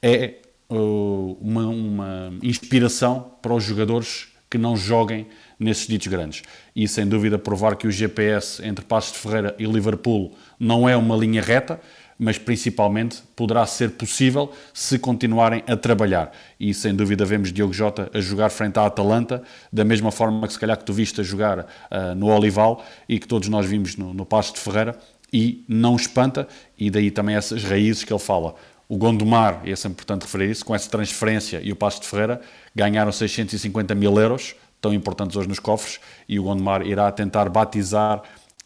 é 0.01 0.35
uh, 0.69 1.37
uma, 1.41 1.67
uma 1.67 2.33
inspiração 2.41 3.31
para 3.41 3.53
os 3.53 3.63
jogadores 3.63 4.27
que 4.49 4.57
não 4.57 4.77
joguem 4.77 5.27
nesses 5.59 5.87
ditos 5.87 6.07
grandes. 6.07 6.43
E 6.75 6.87
sem 6.87 7.07
dúvida 7.07 7.37
provar 7.37 7.75
que 7.75 7.87
o 7.87 7.91
GPS 7.91 8.65
entre 8.65 8.83
Passos 8.85 9.13
de 9.13 9.19
Ferreira 9.19 9.55
e 9.57 9.65
Liverpool 9.65 10.33
não 10.59 10.87
é 10.87 10.95
uma 10.95 11.15
linha 11.15 11.41
reta, 11.41 11.79
mas 12.17 12.37
principalmente 12.37 13.21
poderá 13.35 13.65
ser 13.65 13.91
possível 13.91 14.51
se 14.73 14.97
continuarem 14.97 15.63
a 15.67 15.75
trabalhar. 15.75 16.31
E 16.59 16.73
sem 16.73 16.95
dúvida 16.95 17.25
vemos 17.25 17.51
Diogo 17.51 17.73
Jota 17.73 18.09
a 18.13 18.21
jogar 18.21 18.49
frente 18.49 18.79
à 18.79 18.85
Atalanta, 18.85 19.43
da 19.71 19.83
mesma 19.83 20.11
forma 20.11 20.47
que 20.47 20.53
se 20.53 20.59
calhar 20.59 20.77
que 20.77 20.85
tu 20.85 20.93
viste 20.93 21.19
a 21.19 21.23
jogar 21.23 21.59
uh, 21.59 22.15
no 22.15 22.27
Olival 22.27 22.83
e 23.07 23.19
que 23.19 23.27
todos 23.27 23.49
nós 23.49 23.65
vimos 23.65 23.97
no, 23.97 24.13
no 24.13 24.25
Passo 24.25 24.53
de 24.53 24.59
Ferreira, 24.59 24.97
e 25.33 25.65
não 25.67 25.95
espanta, 25.97 26.47
e 26.77 26.89
daí 26.89 27.11
também 27.11 27.35
essas 27.35 27.63
raízes 27.63 28.03
que 28.03 28.13
ele 28.13 28.19
fala. 28.19 28.55
O 28.87 28.97
Gondomar, 28.97 29.61
e 29.65 29.71
é 29.71 29.87
importante 29.87 30.21
referir 30.21 30.49
isso, 30.51 30.63
com 30.63 30.73
essa 30.73 30.89
transferência 30.89 31.59
e 31.61 31.71
o 31.71 31.75
Passo 31.75 32.01
de 32.01 32.07
Ferreira, 32.07 32.39
ganharam 32.73 33.11
650 33.11 33.93
mil 33.95 34.17
euros, 34.17 34.55
tão 34.85 34.93
importantes 34.93 35.35
hoje 35.35 35.49
nos 35.49 35.57
cofres 35.57 35.99
e 36.29 36.39
o 36.39 36.43
Gondomar 36.43 36.85
irá 36.85 37.11
tentar 37.11 37.49
batizar 37.49 38.21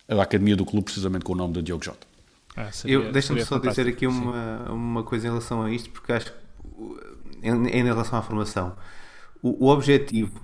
a 0.06 0.22
academia 0.22 0.54
do 0.54 0.66
clube 0.66 0.84
precisamente 0.84 1.24
com 1.24 1.32
o 1.32 1.36
nome 1.36 1.54
de 1.54 1.62
Diogo 1.62 1.86
Jota. 1.86 2.06
Ah, 2.58 2.70
Deixa-me 3.14 3.42
só 3.46 3.58
dizer 3.58 3.88
aqui 3.88 4.06
uma, 4.06 4.70
uma 4.70 5.04
coisa 5.04 5.28
em 5.28 5.30
relação 5.30 5.62
a 5.62 5.72
isto, 5.72 5.90
porque 5.92 6.12
acho 6.12 6.26
que 6.26 6.38
em, 7.42 7.68
em 7.68 7.84
relação 7.86 8.20
à 8.20 8.22
formação, 8.22 8.76
o, 9.42 9.68
o 9.68 9.70
objetivo 9.70 10.38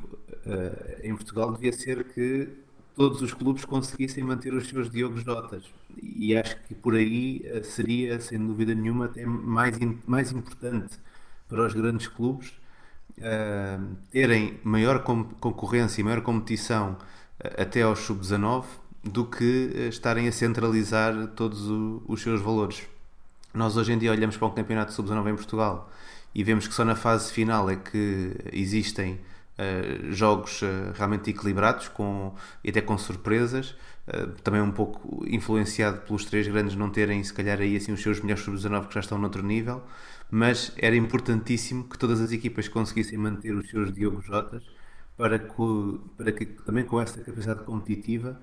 uh, 0.46 1.02
em 1.04 1.14
Portugal 1.14 1.52
devia 1.52 1.74
ser 1.74 2.06
que 2.06 2.48
todos 2.96 3.22
os 3.22 3.34
clubes 3.34 3.66
conseguissem 3.66 4.24
manter 4.24 4.54
os 4.54 4.70
seus 4.70 4.90
Diogo 4.90 5.18
Jotas. 5.18 5.64
E 6.02 6.38
acho 6.38 6.56
que 6.68 6.74
por 6.74 6.96
aí 6.96 7.46
uh, 7.54 7.62
seria, 7.66 8.22
sem 8.22 8.40
dúvida 8.40 8.74
nenhuma, 8.74 9.06
até 9.06 9.26
mais, 9.26 9.78
mais 10.08 10.32
importante 10.32 10.96
para 11.50 11.66
os 11.66 11.74
grandes 11.74 12.08
clubes 12.08 12.54
uh, 13.20 13.96
terem 14.12 14.60
maior 14.64 15.04
concorrência 15.04 16.02
e 16.02 16.04
maior 16.04 16.22
competição 16.22 16.94
uh, 16.94 17.62
até 17.62 17.82
aos 17.82 18.00
sub-19 18.00 18.66
do 19.04 19.26
que 19.26 19.72
uh, 19.74 19.90
estarem 19.90 20.28
a 20.28 20.32
centralizar 20.32 21.28
todos 21.36 21.70
o, 21.70 22.04
os 22.08 22.22
seus 22.22 22.42
valores. 22.42 22.84
Nós 23.54 23.78
hoje 23.78 23.94
em 23.94 23.98
dia 23.98 24.12
olhamos 24.12 24.36
para 24.38 24.48
um 24.48 24.52
campeonato 24.52 24.94
sub-19 24.94 25.32
em 25.32 25.36
Portugal 25.36 25.90
e 26.34 26.44
vemos 26.44 26.68
que 26.68 26.74
só 26.74 26.84
na 26.84 26.96
fase 26.96 27.32
final 27.32 27.70
é 27.70 27.76
que 27.76 28.36
existem 28.52 29.20
jogos 30.10 30.60
realmente 30.96 31.30
equilibrados 31.30 31.88
com, 31.88 32.36
e 32.62 32.70
até 32.72 32.82
com 32.82 32.98
surpresas. 32.98 33.74
também 34.44 34.60
um 34.60 34.70
pouco 34.70 35.24
influenciado 35.26 36.02
pelos 36.02 36.26
três 36.26 36.46
grandes 36.46 36.76
não 36.76 36.90
terem, 36.90 37.24
se 37.24 37.34
calhar, 37.34 37.62
aí 37.62 37.78
assim, 37.78 37.94
os 37.94 38.02
seus 38.02 38.20
melhores 38.20 38.44
sub-19 38.44 38.88
que 38.88 38.96
já 38.96 39.00
estão 39.00 39.18
noutro 39.18 39.42
nível 39.42 39.82
mas 40.36 40.74
era 40.78 40.98
importantíssimo 40.98 41.86
que 41.86 41.98
todas 41.98 42.20
as 42.20 42.30
equipas 42.30 42.68
conseguissem 42.68 43.18
manter 43.18 43.56
os 43.56 43.70
seus 43.70 43.94
Diogo 43.94 44.22
Jotas 44.22 44.64
para 45.16 45.40
que, 45.40 46.00
para 46.18 46.32
que 46.34 46.46
também 46.46 46.84
com 46.84 47.00
essa 47.00 47.22
capacidade 47.22 47.64
competitiva 47.64 48.38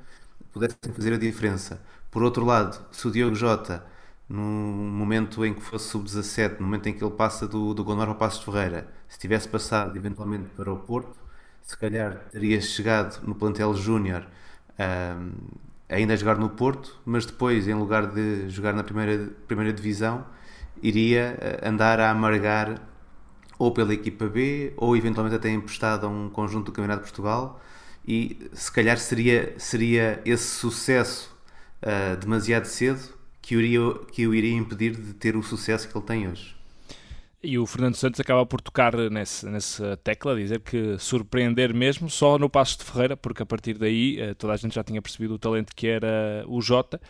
pudessem 0.51 0.91
fazer 0.95 1.13
a 1.13 1.19
diferença. 1.19 1.83
Por 2.11 2.23
outro 2.23 2.47
lado, 2.47 2.83
se 2.93 3.07
o 3.07 3.11
Diogo 3.11 3.35
Jota, 3.35 3.85
no 4.27 4.41
momento 4.41 5.45
em 5.45 5.53
que 5.53 5.61
fosse 5.61 5.91
sub-17, 5.91 6.61
no 6.61 6.65
momento 6.65 6.89
em 6.89 6.95
que 6.95 7.05
ele 7.05 7.13
passa 7.13 7.47
do, 7.47 7.75
do 7.75 7.85
Gondor 7.85 8.09
ao 8.09 8.15
Passo 8.15 8.43
Ferreira, 8.43 8.89
se 9.07 9.19
tivesse 9.19 9.47
passado 9.47 9.95
eventualmente 9.95 10.49
para 10.57 10.73
o 10.73 10.79
Porto, 10.79 11.19
se 11.63 11.77
calhar 11.77 12.25
teria 12.33 12.59
chegado 12.63 13.21
no 13.27 13.35
plantel 13.35 13.75
júnior 13.75 14.27
um, 14.81 15.31
ainda 15.91 16.15
a 16.15 16.17
jogar 16.17 16.39
no 16.39 16.49
Porto, 16.49 16.99
mas 17.05 17.27
depois, 17.27 17.69
em 17.69 17.75
lugar 17.75 18.07
de 18.07 18.49
jogar 18.49 18.73
na 18.73 18.83
primeira, 18.83 19.31
primeira 19.47 19.75
divisão, 19.75 20.25
iria 20.83 21.39
eh, 21.41 21.69
andar 21.69 22.01
a 22.01 22.11
amargar 22.11 22.81
ou 23.59 23.71
pela 23.71 23.95
equipa 23.95 24.27
B, 24.27 24.73
ou 24.77 24.97
eventualmente 24.97 25.37
até 25.37 25.49
emprestado 25.51 26.07
a 26.07 26.09
um 26.09 26.29
conjunto 26.29 26.67
do 26.67 26.73
Campeonato 26.73 27.05
de 27.05 27.11
Portugal. 27.11 27.61
E 28.07 28.51
se 28.53 28.73
calhar 28.73 28.99
seria, 28.99 29.55
seria 29.59 30.21
esse 30.25 30.49
sucesso 30.49 31.33
uh, 31.81 32.17
demasiado 32.17 32.65
cedo 32.65 33.15
que 33.41 33.55
o, 33.55 33.61
iria, 33.61 33.95
que 34.11 34.27
o 34.27 34.35
iria 34.35 34.57
impedir 34.57 34.97
de 34.97 35.15
ter 35.15 35.37
o 35.37 35.43
sucesso 35.43 35.89
que 35.89 35.97
ele 35.97 36.05
tem 36.05 36.29
hoje. 36.29 36.57
E 37.45 37.59
o 37.59 37.67
Fernando 37.67 37.97
Santos 37.97 38.21
acaba 38.21 38.47
por 38.47 38.61
tocar 38.61 38.95
nesse, 39.11 39.45
nessa 39.47 39.97
tecla, 39.97 40.37
dizer 40.37 40.61
que 40.61 40.97
surpreender 40.97 41.75
mesmo 41.75 42.09
só 42.09 42.39
no 42.39 42.49
Passo 42.49 42.79
de 42.79 42.85
Ferreira, 42.85 43.17
porque 43.17 43.43
a 43.43 43.47
partir 43.47 43.75
daí 43.75 44.17
uh, 44.23 44.33
toda 44.37 44.53
a 44.53 44.57
gente 44.57 44.77
já 44.77 44.85
tinha 44.85 45.03
percebido 45.03 45.35
o 45.35 45.39
talento 45.41 45.75
que 45.75 45.89
era 45.89 46.45
o 46.47 46.61
Jota 46.61 47.01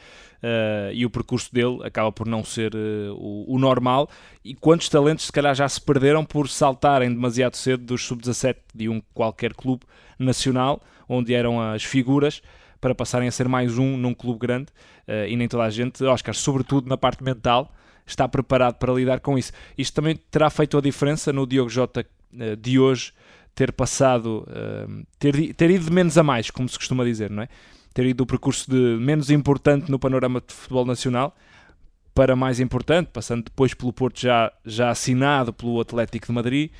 uh, 0.42 0.90
e 0.90 1.04
o 1.04 1.10
percurso 1.10 1.52
dele 1.52 1.80
acaba 1.84 2.10
por 2.10 2.26
não 2.26 2.42
ser 2.42 2.74
uh, 2.74 3.14
o, 3.14 3.56
o, 3.56 3.58
normal. 3.58 4.08
E 4.42 4.54
quantos 4.54 4.88
talentos 4.88 5.26
se 5.26 5.32
calhar 5.32 5.54
já 5.54 5.68
se 5.68 5.78
perderam 5.78 6.24
por 6.24 6.48
saltarem 6.48 7.10
demasiado 7.12 7.54
cedo 7.54 7.84
dos 7.84 8.02
sub-17 8.02 8.56
de 8.74 8.88
um 8.88 9.02
qualquer 9.12 9.52
clube 9.52 9.84
nacional, 10.18 10.80
onde 11.06 11.34
eram 11.34 11.60
as 11.60 11.84
figuras, 11.84 12.40
para 12.80 12.94
passarem 12.94 13.28
a 13.28 13.32
ser 13.32 13.48
mais 13.48 13.76
um 13.76 13.98
num 13.98 14.14
clube 14.14 14.38
grande 14.40 14.68
e 15.28 15.36
nem 15.36 15.46
toda 15.46 15.64
a 15.64 15.70
gente, 15.70 16.02
Oscar, 16.02 16.34
sobretudo 16.34 16.88
na 16.88 16.96
parte 16.96 17.22
mental 17.22 17.70
está 18.06 18.28
preparado 18.28 18.76
para 18.76 18.92
lidar 18.92 19.20
com 19.20 19.38
isso. 19.38 19.52
Isto 19.76 19.94
também 19.94 20.16
terá 20.30 20.50
feito 20.50 20.76
a 20.76 20.80
diferença 20.80 21.32
no 21.32 21.46
Diogo 21.46 21.70
Jota 21.70 22.06
uh, 22.34 22.56
de 22.56 22.78
hoje 22.78 23.12
ter 23.54 23.72
passado, 23.72 24.46
uh, 24.48 25.06
ter, 25.18 25.54
ter 25.54 25.70
ido 25.70 25.84
de 25.84 25.92
menos 25.92 26.16
a 26.16 26.22
mais, 26.22 26.50
como 26.50 26.68
se 26.68 26.78
costuma 26.78 27.04
dizer, 27.04 27.30
não 27.30 27.42
é? 27.42 27.48
Ter 27.92 28.06
ido 28.06 28.18
do 28.18 28.26
percurso 28.26 28.70
de 28.70 28.76
menos 28.76 29.30
importante 29.30 29.90
no 29.90 29.98
panorama 29.98 30.42
de 30.46 30.54
futebol 30.54 30.86
nacional 30.86 31.36
para 32.14 32.36
mais 32.36 32.60
importante, 32.60 33.10
passando 33.12 33.44
depois 33.44 33.74
pelo 33.74 33.92
Porto 33.92 34.20
já, 34.20 34.52
já 34.64 34.90
assinado 34.90 35.52
pelo 35.52 35.80
Atlético 35.80 36.26
de 36.26 36.32
Madrid, 36.32 36.70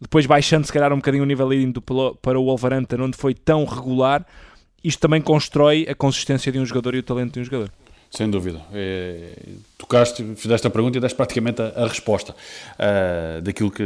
depois 0.00 0.26
baixando 0.26 0.66
se 0.66 0.72
calhar 0.72 0.92
um 0.92 0.96
bocadinho 0.96 1.22
o 1.22 1.26
nível 1.26 1.52
indo 1.52 1.80
para 1.80 2.38
o 2.38 2.44
Wolverhampton, 2.44 3.02
onde 3.02 3.16
foi 3.16 3.34
tão 3.34 3.64
regular. 3.64 4.26
Isto 4.82 5.00
também 5.00 5.20
constrói 5.20 5.86
a 5.88 5.94
consistência 5.94 6.52
de 6.52 6.58
um 6.58 6.66
jogador 6.66 6.94
e 6.94 6.98
o 6.98 7.02
talento 7.02 7.34
de 7.34 7.40
um 7.40 7.44
jogador. 7.44 7.70
Sem 8.14 8.30
dúvida. 8.30 8.62
É, 8.72 9.32
tocaste, 9.76 10.24
fizeste 10.36 10.64
a 10.68 10.70
pergunta 10.70 10.96
e 10.96 11.00
deste 11.00 11.16
praticamente 11.16 11.60
a, 11.60 11.84
a 11.84 11.88
resposta 11.88 12.32
uh, 12.32 13.42
daquilo 13.42 13.72
que 13.72 13.82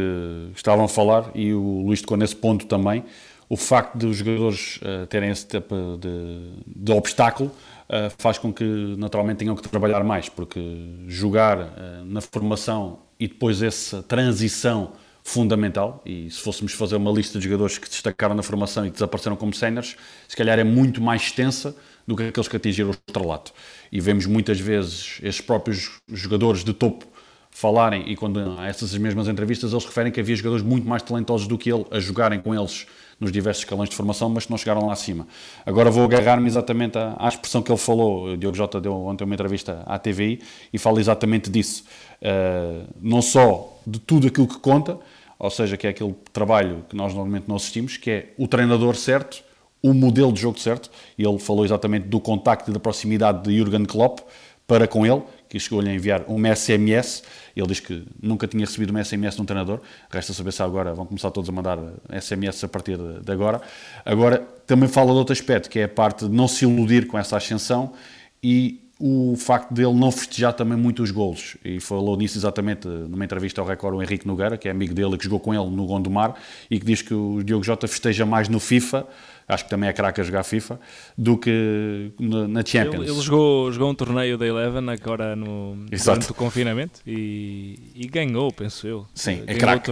estavam 0.55 0.85
a 0.85 0.89
falar 0.89 1.31
e 1.35 1.55
o 1.55 1.83
Luís 1.87 2.03
tocou 2.03 2.17
nesse 2.17 2.37
ponto 2.37 2.67
também. 2.67 3.05
O 3.49 3.57
facto 3.57 3.97
de 3.97 4.05
os 4.05 4.19
jogadores 4.19 4.79
uh, 4.83 5.07
terem 5.07 5.31
esse 5.31 5.47
tipo 5.47 5.75
de, 5.99 6.51
de 6.67 6.93
obstáculo 6.93 7.51
uh, 7.89 8.13
faz 8.19 8.37
com 8.37 8.53
que 8.53 8.65
naturalmente 8.99 9.39
tenham 9.39 9.57
que 9.57 9.67
trabalhar 9.67 10.05
mais, 10.05 10.29
porque 10.29 10.61
jogar 11.07 12.05
na 12.05 12.21
formação 12.21 12.99
e 13.19 13.27
depois 13.27 13.63
essa 13.63 14.03
transição 14.03 14.93
fundamental, 15.25 16.03
e 16.07 16.31
se 16.31 16.41
fôssemos 16.41 16.73
fazer 16.73 16.97
uma 16.97 17.11
lista 17.11 17.39
de 17.39 17.45
jogadores 17.45 17.77
que 17.77 17.89
destacaram 17.89 18.35
na 18.35 18.43
formação 18.43 18.87
e 18.87 18.91
desapareceram 18.91 19.37
como 19.37 19.53
séniores, 19.55 19.97
se 20.27 20.37
calhar 20.37 20.59
é 20.59 20.65
muito 20.65 21.03
mais 21.03 21.23
extensa 21.23 21.75
do 22.07 22.17
que 22.17 22.23
aqueles 22.23 22.49
que 22.49 22.57
atingiram 22.57 22.91
o 22.91 22.93
estrelato. 22.93 23.53
E 23.91 24.01
vemos 24.01 24.27
muitas 24.27 24.61
vezes 24.61 25.19
esses 25.23 25.41
próprios 25.41 25.99
jogadores 26.09 26.65
de 26.65 26.73
topo 26.73 27.07
falarem, 27.51 28.09
e 28.09 28.15
quando 28.15 28.39
há 28.59 28.67
essas 28.67 28.97
mesmas 28.97 29.27
entrevistas, 29.27 29.73
eles 29.73 29.85
referem 29.85 30.13
que 30.13 30.21
havia 30.21 30.37
jogadores 30.37 30.65
muito 30.65 30.87
mais 30.87 31.03
talentosos 31.03 31.49
do 31.49 31.59
que 31.59 31.73
ele 31.73 31.85
a 31.91 31.99
jogarem 31.99 32.41
com 32.41 32.55
eles 32.55 32.87
nos 33.19 33.33
diversos 33.33 33.65
escalões 33.65 33.89
de 33.89 33.97
formação, 33.97 34.29
mas 34.29 34.45
que 34.45 34.51
não 34.51 34.59
chegaram 34.59 34.87
lá 34.87 34.93
acima. 34.93 35.27
Agora 35.67 35.91
vou 35.91 36.05
agarrar-me 36.05 36.47
exatamente 36.47 36.97
à, 36.97 37.17
à, 37.19 37.29
expressão 37.29 37.61
que 37.61 37.71
ele 37.71 37.79
falou. 37.79 38.27
O 38.27 38.37
Diogo 38.37 38.57
Jota 38.57 38.81
deu 38.81 38.95
ontem 38.95 39.25
uma 39.25 39.35
entrevista 39.35 39.83
à 39.87 39.99
TVI 39.99 40.41
e 40.73 40.79
fala 40.79 41.01
exatamente 41.01 41.51
disso. 41.51 41.85
Uh, 42.23 42.87
não 43.01 43.21
só 43.21 43.77
de 43.85 43.99
tudo 43.99 44.29
aquilo 44.29 44.47
que 44.47 44.59
conta, 44.59 44.99
ou 45.37 45.51
seja, 45.51 45.77
que 45.77 45.87
é 45.87 45.91
aquele 45.91 46.15
trabalho 46.33 46.85
que 46.89 46.95
nós 46.95 47.13
normalmente 47.13 47.49
não 47.49 47.57
assistimos, 47.57 47.97
que 47.97 48.11
é 48.11 48.35
o 48.39 48.47
treinador 48.47 48.95
certo 48.95 49.43
o 49.83 49.93
modelo 49.93 50.33
de 50.33 50.41
jogo 50.41 50.59
certo. 50.59 50.91
Ele 51.19 51.39
falou 51.39 51.65
exatamente 51.65 52.09
do 52.09 52.21
contacto 52.21 52.71
e 52.71 52.75
da 52.75 52.81
proximidade 52.81 53.43
de 53.43 53.57
Jurgen 53.57 53.85
Klopp 53.85 54.21
para 54.67 54.87
com 54.87 55.07
ele, 55.07 55.23
que 55.49 55.59
chegou-lhe 55.59 55.89
a 55.89 55.95
enviar 55.95 56.25
um 56.29 56.45
SMS. 56.55 57.23
Ele 57.57 57.67
diz 57.67 57.81
que 57.81 58.05
nunca 58.23 58.47
tinha 58.47 58.67
recebido 58.67 58.95
um 58.95 59.03
SMS 59.03 59.35
de 59.35 59.41
um 59.41 59.45
treinador. 59.47 59.81
Resta 60.11 60.35
saber 60.35 60.53
se 60.53 60.63
agora 60.63 60.93
vão 60.93 61.07
começar 61.07 61.31
todos 61.31 61.49
a 61.49 61.53
mandar 61.53 61.79
SMS 62.21 62.63
a 62.63 62.69
partir 62.69 62.99
de 62.99 63.33
agora. 63.33 63.63
Agora, 64.05 64.47
também 64.67 64.87
fala 64.87 65.11
de 65.13 65.19
outro 65.19 65.33
aspecto, 65.33 65.71
que 65.71 65.79
é 65.79 65.85
a 65.85 65.89
parte 65.89 66.29
de 66.29 66.35
não 66.35 66.47
se 66.47 66.67
iludir 66.67 67.07
com 67.07 67.19
essa 67.19 67.35
ascensão 67.35 67.95
e 68.43 68.85
o 69.01 69.37
facto 69.37 69.73
dele 69.73 69.95
não 69.95 70.11
festejar 70.11 70.53
também 70.53 70.77
muito 70.77 71.03
os 71.03 71.11
golos. 71.11 71.57
E 71.65 71.81
falou 71.81 72.17
nisso 72.17 72.37
exatamente 72.37 72.87
numa 72.87 73.25
entrevista 73.25 73.61
ao 73.61 73.67
Record 73.67 73.95
o 73.95 74.03
Henrique 74.03 74.27
Nogueira, 74.27 74.59
que 74.59 74.69
é 74.69 74.71
amigo 74.71 74.93
dele, 74.93 75.17
que 75.17 75.25
jogou 75.25 75.41
com 75.41 75.55
ele 75.55 75.71
no 75.71 75.87
Gondomar, 75.87 76.35
e 76.71 76.79
que 76.79 76.85
diz 76.85 77.01
que 77.01 77.15
o 77.15 77.43
Diogo 77.43 77.65
Jota 77.65 77.87
festeja 77.87 78.27
mais 78.27 78.49
no 78.49 78.59
FIFA 78.59 79.07
acho 79.49 79.65
que 79.65 79.71
também 79.71 79.89
é 79.89 79.93
craque 79.93 80.21
a 80.21 80.25
jogar 80.25 80.45
FIFA, 80.45 80.79
do 81.17 81.39
que 81.39 82.13
na 82.21 82.65
Champions. 82.65 83.03
Ele, 83.03 83.11
ele, 83.11 83.21
jogou, 83.23 83.73
jogou 83.73 83.91
um 83.91 83.95
torneio 83.95 84.37
da 84.37 84.47
Eleven 84.47 84.91
agora 84.91 85.35
no, 85.35 85.87
durante 85.87 86.31
o 86.31 86.35
confinamento 86.35 87.01
e, 87.07 87.79
e, 87.95 88.07
ganhou, 88.07 88.53
penso 88.53 88.87
eu. 88.87 89.07
Sim, 89.15 89.43
é 89.47 89.55
craque. 89.55 89.91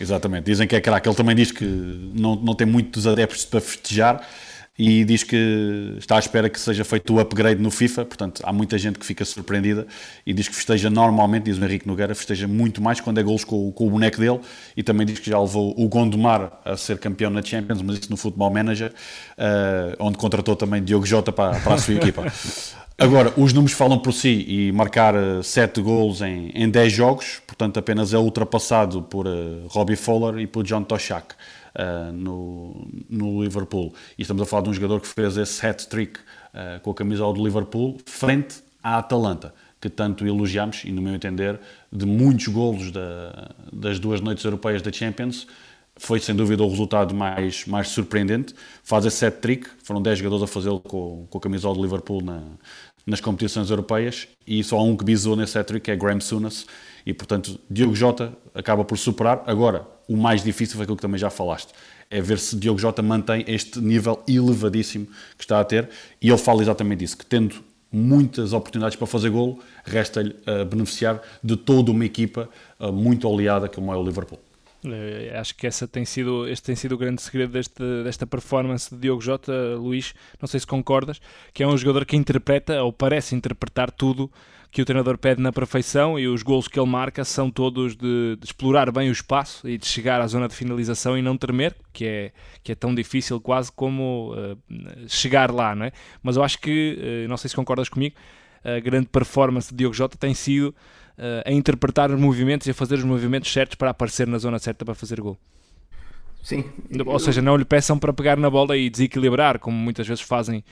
Exatamente, 0.00 0.44
dizem 0.44 0.68
que 0.68 0.76
é 0.76 0.80
craque. 0.80 1.08
Ele 1.08 1.16
também 1.16 1.34
diz 1.34 1.50
que 1.50 1.64
não, 1.64 2.36
não 2.36 2.54
tem 2.54 2.66
muitos 2.66 3.06
adeptos 3.06 3.44
para 3.44 3.60
festejar, 3.60 4.26
e 4.78 5.04
diz 5.04 5.22
que 5.22 5.94
está 5.98 6.16
à 6.16 6.18
espera 6.18 6.50
que 6.50 6.60
seja 6.60 6.84
feito 6.84 7.14
o 7.14 7.20
upgrade 7.20 7.60
no 7.60 7.70
FIFA, 7.70 8.04
portanto 8.04 8.42
há 8.44 8.52
muita 8.52 8.76
gente 8.76 8.98
que 8.98 9.06
fica 9.06 9.24
surpreendida 9.24 9.86
e 10.26 10.34
diz 10.34 10.48
que 10.48 10.54
festeja 10.54 10.90
normalmente, 10.90 11.44
diz 11.44 11.58
o 11.58 11.64
Henrique 11.64 11.86
Nogueira, 11.86 12.14
festeja 12.14 12.46
muito 12.46 12.82
mais 12.82 13.00
quando 13.00 13.18
é 13.18 13.22
golos 13.22 13.44
com, 13.44 13.72
com, 13.72 13.86
o 13.86 13.90
boneco 13.90 14.18
dele 14.18 14.40
e 14.76 14.82
também 14.82 15.06
diz 15.06 15.18
que 15.18 15.30
já 15.30 15.40
levou 15.40 15.74
o 15.78 15.88
Gondomar 15.88 16.52
a 16.64 16.76
ser 16.76 16.98
campeão 16.98 17.30
na 17.30 17.42
Champions, 17.42 17.80
mas 17.80 17.98
isso 17.98 18.10
no 18.10 18.16
Football 18.16 18.50
Manager, 18.50 18.90
uh, 18.90 19.96
onde 19.98 20.18
contratou 20.18 20.54
também 20.54 20.82
Diogo 20.82 21.06
Jota 21.06 21.32
para, 21.32 21.58
para 21.60 21.74
a 21.74 21.78
sua 21.78 21.94
equipa. 21.96 22.30
Agora, 22.98 23.32
os 23.36 23.52
números 23.52 23.76
falam 23.76 23.98
por 23.98 24.12
si 24.12 24.44
e 24.48 24.72
marcar 24.72 25.14
7 25.42 25.80
uh, 25.80 25.82
golos 25.82 26.20
em, 26.20 26.50
em 26.54 26.68
10 26.68 26.92
jogos, 26.92 27.42
portanto 27.46 27.78
apenas 27.78 28.12
é 28.12 28.18
ultrapassado 28.18 29.02
por 29.02 29.26
uh, 29.26 29.66
Robbie 29.68 29.96
Fowler 29.96 30.38
e 30.40 30.46
por 30.46 30.64
John 30.64 30.82
Toshak 30.82 31.34
uh, 31.76 32.12
no, 32.12 32.88
no 33.08 33.42
Liverpool. 33.42 33.94
E 34.18 34.22
estamos 34.22 34.42
a 34.42 34.46
falar 34.46 34.62
de 34.62 34.70
um 34.70 34.72
jogador 34.72 35.00
que 35.00 35.08
fez 35.08 35.36
esse 35.36 35.64
hat-trick 35.64 36.18
uh, 36.18 36.80
com 36.82 36.90
a 36.90 36.94
camisola 36.94 37.34
do 37.34 37.44
Liverpool 37.44 37.96
frente 38.06 38.56
à 38.82 38.98
Atalanta, 38.98 39.54
que 39.80 39.88
tanto 39.88 40.26
elogiamos, 40.26 40.82
e 40.84 40.90
no 40.90 41.02
meu 41.02 41.14
entender, 41.14 41.60
de 41.92 42.06
muitos 42.06 42.48
golos 42.48 42.90
da, 42.90 43.50
das 43.72 43.98
duas 43.98 44.20
noites 44.20 44.44
europeias 44.44 44.82
da 44.82 44.90
Champions, 44.90 45.46
foi 45.98 46.20
sem 46.20 46.34
dúvida 46.34 46.62
o 46.62 46.68
resultado 46.68 47.14
mais, 47.14 47.64
mais 47.66 47.88
surpreendente. 47.88 48.54
Faz 48.82 49.06
esse 49.06 49.24
hat-trick, 49.24 49.68
foram 49.82 50.02
10 50.02 50.18
jogadores 50.18 50.42
a 50.42 50.46
fazê-lo 50.46 50.80
com, 50.80 51.26
com 51.28 51.38
a 51.38 51.40
camisola 51.40 51.74
do 51.74 51.82
Liverpool 51.82 52.22
na, 52.22 52.42
nas 53.06 53.20
competições 53.20 53.70
europeias 53.70 54.28
e 54.46 54.62
só 54.62 54.78
há 54.78 54.82
um 54.82 54.96
que 54.96 55.04
bisou 55.04 55.36
nesse 55.36 55.58
hat-trick, 55.58 55.84
que 55.84 55.90
é 55.90 55.96
Graham 55.96 56.20
Souness, 56.20 56.66
e 57.06 57.14
portanto 57.14 57.58
Diogo 57.70 57.94
Jota 57.94 58.36
acaba 58.54 58.84
por 58.84 58.98
superar. 58.98 59.42
Agora, 59.46 59.86
o 60.08 60.16
mais 60.16 60.42
difícil 60.42 60.76
foi 60.76 60.84
aquilo 60.84 60.96
que 60.96 61.02
também 61.02 61.18
já 61.18 61.30
falaste. 61.30 61.72
É 62.10 62.20
ver 62.20 62.38
se 62.38 62.56
Diogo 62.56 62.78
Jota 62.78 63.02
mantém 63.02 63.44
este 63.48 63.80
nível 63.80 64.22
elevadíssimo 64.28 65.06
que 65.36 65.44
está 65.44 65.60
a 65.60 65.64
ter. 65.64 65.88
E 66.20 66.28
ele 66.28 66.38
fala 66.38 66.62
exatamente 66.62 67.04
isso, 67.04 67.18
que 67.18 67.26
tendo 67.26 67.56
muitas 67.90 68.52
oportunidades 68.52 68.96
para 68.96 69.06
fazer 69.06 69.30
golo, 69.30 69.58
resta-lhe 69.84 70.30
uh, 70.46 70.64
beneficiar 70.64 71.20
de 71.42 71.56
toda 71.56 71.90
uma 71.90 72.04
equipa 72.04 72.48
uh, 72.78 72.92
muito 72.92 73.28
oleada 73.28 73.68
como 73.68 73.92
é 73.92 73.96
o 73.96 74.02
Liverpool. 74.02 74.38
Uh, 74.84 75.38
acho 75.38 75.54
que 75.56 75.66
essa 75.66 75.88
tem 75.88 76.04
sido, 76.04 76.46
este 76.48 76.64
tem 76.64 76.76
sido 76.76 76.94
o 76.94 76.98
grande 76.98 77.22
segredo 77.22 77.52
deste, 77.52 77.82
desta 78.04 78.26
performance 78.26 78.94
de 78.94 79.00
Diogo 79.00 79.20
Jota, 79.20 79.52
Luís, 79.76 80.14
não 80.40 80.46
sei 80.46 80.60
se 80.60 80.66
concordas, 80.66 81.20
que 81.52 81.62
é 81.62 81.66
um 81.66 81.76
jogador 81.76 82.04
que 82.04 82.16
interpreta, 82.16 82.82
ou 82.82 82.92
parece 82.92 83.34
interpretar 83.34 83.90
tudo 83.90 84.30
que 84.70 84.82
o 84.82 84.84
treinador 84.84 85.16
pede 85.16 85.40
na 85.40 85.52
perfeição 85.52 86.18
e 86.18 86.26
os 86.28 86.42
gols 86.42 86.68
que 86.68 86.78
ele 86.78 86.88
marca 86.88 87.24
são 87.24 87.50
todos 87.50 87.96
de, 87.96 88.36
de, 88.36 88.44
explorar 88.44 88.90
bem 88.90 89.08
o 89.08 89.12
espaço 89.12 89.68
e 89.68 89.78
de 89.78 89.86
chegar 89.86 90.20
à 90.20 90.26
zona 90.26 90.48
de 90.48 90.54
finalização 90.54 91.16
e 91.16 91.22
não 91.22 91.36
tremer, 91.36 91.74
que 91.92 92.04
é, 92.04 92.32
que 92.62 92.72
é 92.72 92.74
tão 92.74 92.94
difícil 92.94 93.40
quase 93.40 93.72
como 93.72 94.34
uh, 94.34 94.58
chegar 95.08 95.50
lá, 95.50 95.74
não 95.74 95.86
é? 95.86 95.92
Mas 96.22 96.36
eu 96.36 96.42
acho 96.42 96.58
que, 96.58 97.24
uh, 97.24 97.28
não 97.28 97.36
sei 97.36 97.48
se 97.48 97.56
concordas 97.56 97.88
comigo, 97.88 98.16
a 98.64 98.80
grande 98.80 99.06
performance 99.06 99.70
de 99.70 99.76
Diogo 99.76 99.94
Jota 99.94 100.16
tem 100.18 100.34
sido 100.34 100.74
uh, 101.18 101.42
a 101.46 101.52
interpretar 101.52 102.10
os 102.10 102.20
movimentos 102.20 102.66
e 102.66 102.70
a 102.70 102.74
fazer 102.74 102.96
os 102.96 103.04
movimentos 103.04 103.52
certos 103.52 103.76
para 103.76 103.90
aparecer 103.90 104.26
na 104.26 104.38
zona 104.38 104.58
certa 104.58 104.84
para 104.84 104.94
fazer 104.94 105.20
gol. 105.20 105.38
Sim. 106.42 106.64
Ou 107.04 107.18
seja, 107.18 107.42
não 107.42 107.56
lhe 107.56 107.64
peçam 107.64 107.98
para 107.98 108.12
pegar 108.12 108.36
na 108.36 108.48
bola 108.48 108.76
e 108.76 108.88
desequilibrar, 108.88 109.58
como 109.58 109.76
muitas 109.76 110.06
vezes 110.06 110.22
fazem 110.22 110.62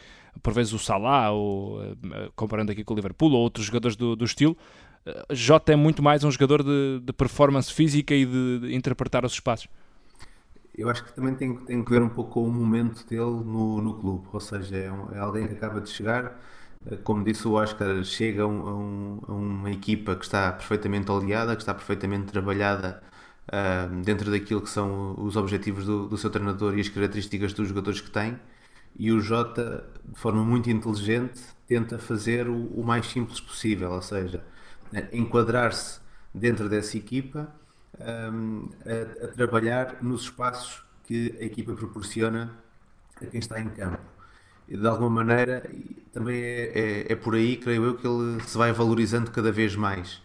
por 0.43 0.53
vezes 0.53 0.73
o 0.73 0.79
Salah, 0.79 1.31
ou, 1.33 1.83
eh, 1.83 2.31
comparando 2.35 2.73
aqui 2.73 2.85
com 2.85 2.93
o 2.95 2.97
Liverpool, 2.97 3.33
ou 3.33 3.41
outros 3.41 3.67
jogadores 3.67 3.97
do, 3.97 4.15
do 4.17 4.25
estilo. 4.25 4.57
Eh, 5.07 5.27
Jota 5.31 5.73
é 5.73 5.77
muito 5.77 6.03
mais 6.03 6.25
um 6.25 6.31
jogador 6.31 6.63
de, 6.63 7.01
de 7.03 7.13
performance 7.13 7.73
física 7.73 8.15
e 8.15 8.25
de, 8.25 8.59
de, 8.61 8.75
interpretar 8.75 9.25
os 9.25 9.33
espaços. 9.33 9.69
Eu 10.77 10.89
acho 10.91 11.05
que 11.05 11.13
também 11.13 11.35
tem, 11.35 11.55
tem 11.57 11.85
que 11.85 11.91
ver 11.91 12.03
um 12.03 12.09
pouco 12.09 12.33
com 12.33 12.45
o 12.45 12.53
momento 12.53 13.07
dele 13.07 13.21
no, 13.21 13.81
no 13.81 13.95
clube, 13.95 14.27
ou 14.33 14.41
seja, 14.41 14.77
é, 14.77 14.91
um, 14.91 15.13
é 15.15 15.19
alguém 15.19 15.47
que 15.47 15.55
acaba 15.55 15.81
de 15.81 15.89
chegar, 15.91 16.41
eh, 16.91 16.97
como 16.97 17.25
disse 17.25 17.47
o 17.47 17.53
Oscar, 17.53 18.03
chega 18.05 18.43
a, 18.43 18.47
um, 18.47 19.21
a, 19.29 19.33
uma 19.33 19.71
equipa 19.71 20.17
que 20.17 20.25
está 20.25 20.53
perfeitamente 20.53 21.11
aliada, 21.11 21.55
que 21.55 21.63
está 21.63 21.75
perfeitamente 21.75 22.27
trabalhada 22.33 23.03
uh, 23.49 24.03
dentro 24.03 24.31
daquilo 24.31 24.63
que 24.63 24.71
são 24.71 25.15
os 25.19 25.37
objetivos 25.37 25.85
do, 25.85 26.09
do, 26.09 26.17
seu 26.17 26.31
treinador 26.31 26.77
e 26.77 26.81
as 26.81 26.89
características 26.89 27.53
dos 27.53 27.69
jogadores 27.69 28.01
que 28.01 28.11
tem. 28.11 28.39
E 28.97 29.11
o 29.11 29.21
Jota, 29.21 29.85
de 30.05 30.19
forma 30.19 30.45
muito 30.45 30.71
inteligente, 30.71 31.41
tenta 31.67 31.99
fazer 31.99 32.49
o, 32.49 32.67
o 32.69 32.85
mais 32.85 33.07
simples 33.07 33.41
possível, 33.41 33.91
ou 33.91 34.03
seja, 34.03 34.45
enquadrar-se 35.13 36.01
dentro 36.33 36.69
dessa 36.69 36.97
equipa 36.97 37.53
um, 38.01 38.69
a, 38.85 39.25
a, 39.25 39.29
trabalhar 39.29 40.03
nos 40.03 40.23
espaços 40.23 40.85
que 41.05 41.37
a 41.41 41.45
equipa 41.45 41.75
proporciona 41.75 42.51
a 43.21 43.27
quem 43.27 43.41
está 43.41 43.61
em 43.61 43.69
campo. 43.69 44.01
E 44.69 44.77
de 44.77 44.87
alguma 44.87 45.11
maneira, 45.11 45.69
também 46.13 46.43
é, 46.43 46.73
é, 46.75 47.13
é, 47.13 47.17
por 47.17 47.35
aí, 47.35 47.57
creio 47.57 47.85
eu, 47.85 47.95
que 47.97 48.07
ele 48.07 48.41
se 48.43 48.57
vai 48.57 48.73
valorizando 48.73 49.31
cada 49.31 49.53
vez 49.53 49.77
mais. 49.77 50.23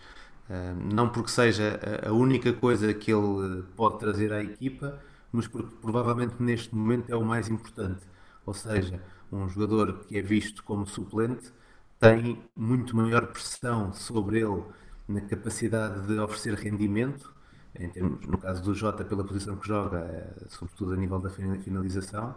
Um, 0.49 0.95
não 0.95 1.09
porque 1.09 1.29
seja 1.29 1.79
a 2.05 2.11
única 2.11 2.51
coisa 2.53 2.93
que 2.93 3.11
ele 3.11 3.63
pode 3.75 3.99
trazer 3.99 4.31
à 4.33 4.41
equipa, 4.41 4.99
mas 5.31 5.47
porque 5.47 5.75
provavelmente 5.81 6.35
neste 6.39 6.73
momento 6.73 7.11
é 7.11 7.15
o 7.15 7.23
mais 7.23 7.49
importante. 7.49 8.01
Ou 8.45 8.53
seja, 8.53 9.01
um 9.31 9.47
jogador 9.47 10.05
que 10.05 10.17
é 10.17 10.21
visto 10.21 10.63
como 10.63 10.85
suplente 10.85 11.51
tem 11.99 12.41
muito 12.55 12.95
maior 12.95 13.27
pressão 13.27 13.91
sobre 13.93 14.39
ele 14.39 14.63
na 15.07 15.21
capacidade 15.21 16.07
de 16.07 16.19
oferecer 16.19 16.53
rendimento, 16.53 17.33
termos, 17.73 18.25
no 18.25 18.37
caso 18.37 18.63
do 18.63 18.73
Jota, 18.73 19.03
pela 19.03 19.23
posição 19.23 19.55
que 19.57 19.67
joga, 19.67 19.99
eh, 19.99 20.45
sobretudo 20.49 20.93
a 20.93 20.95
nível 20.95 21.19
da 21.19 21.29
finalização, 21.29 22.35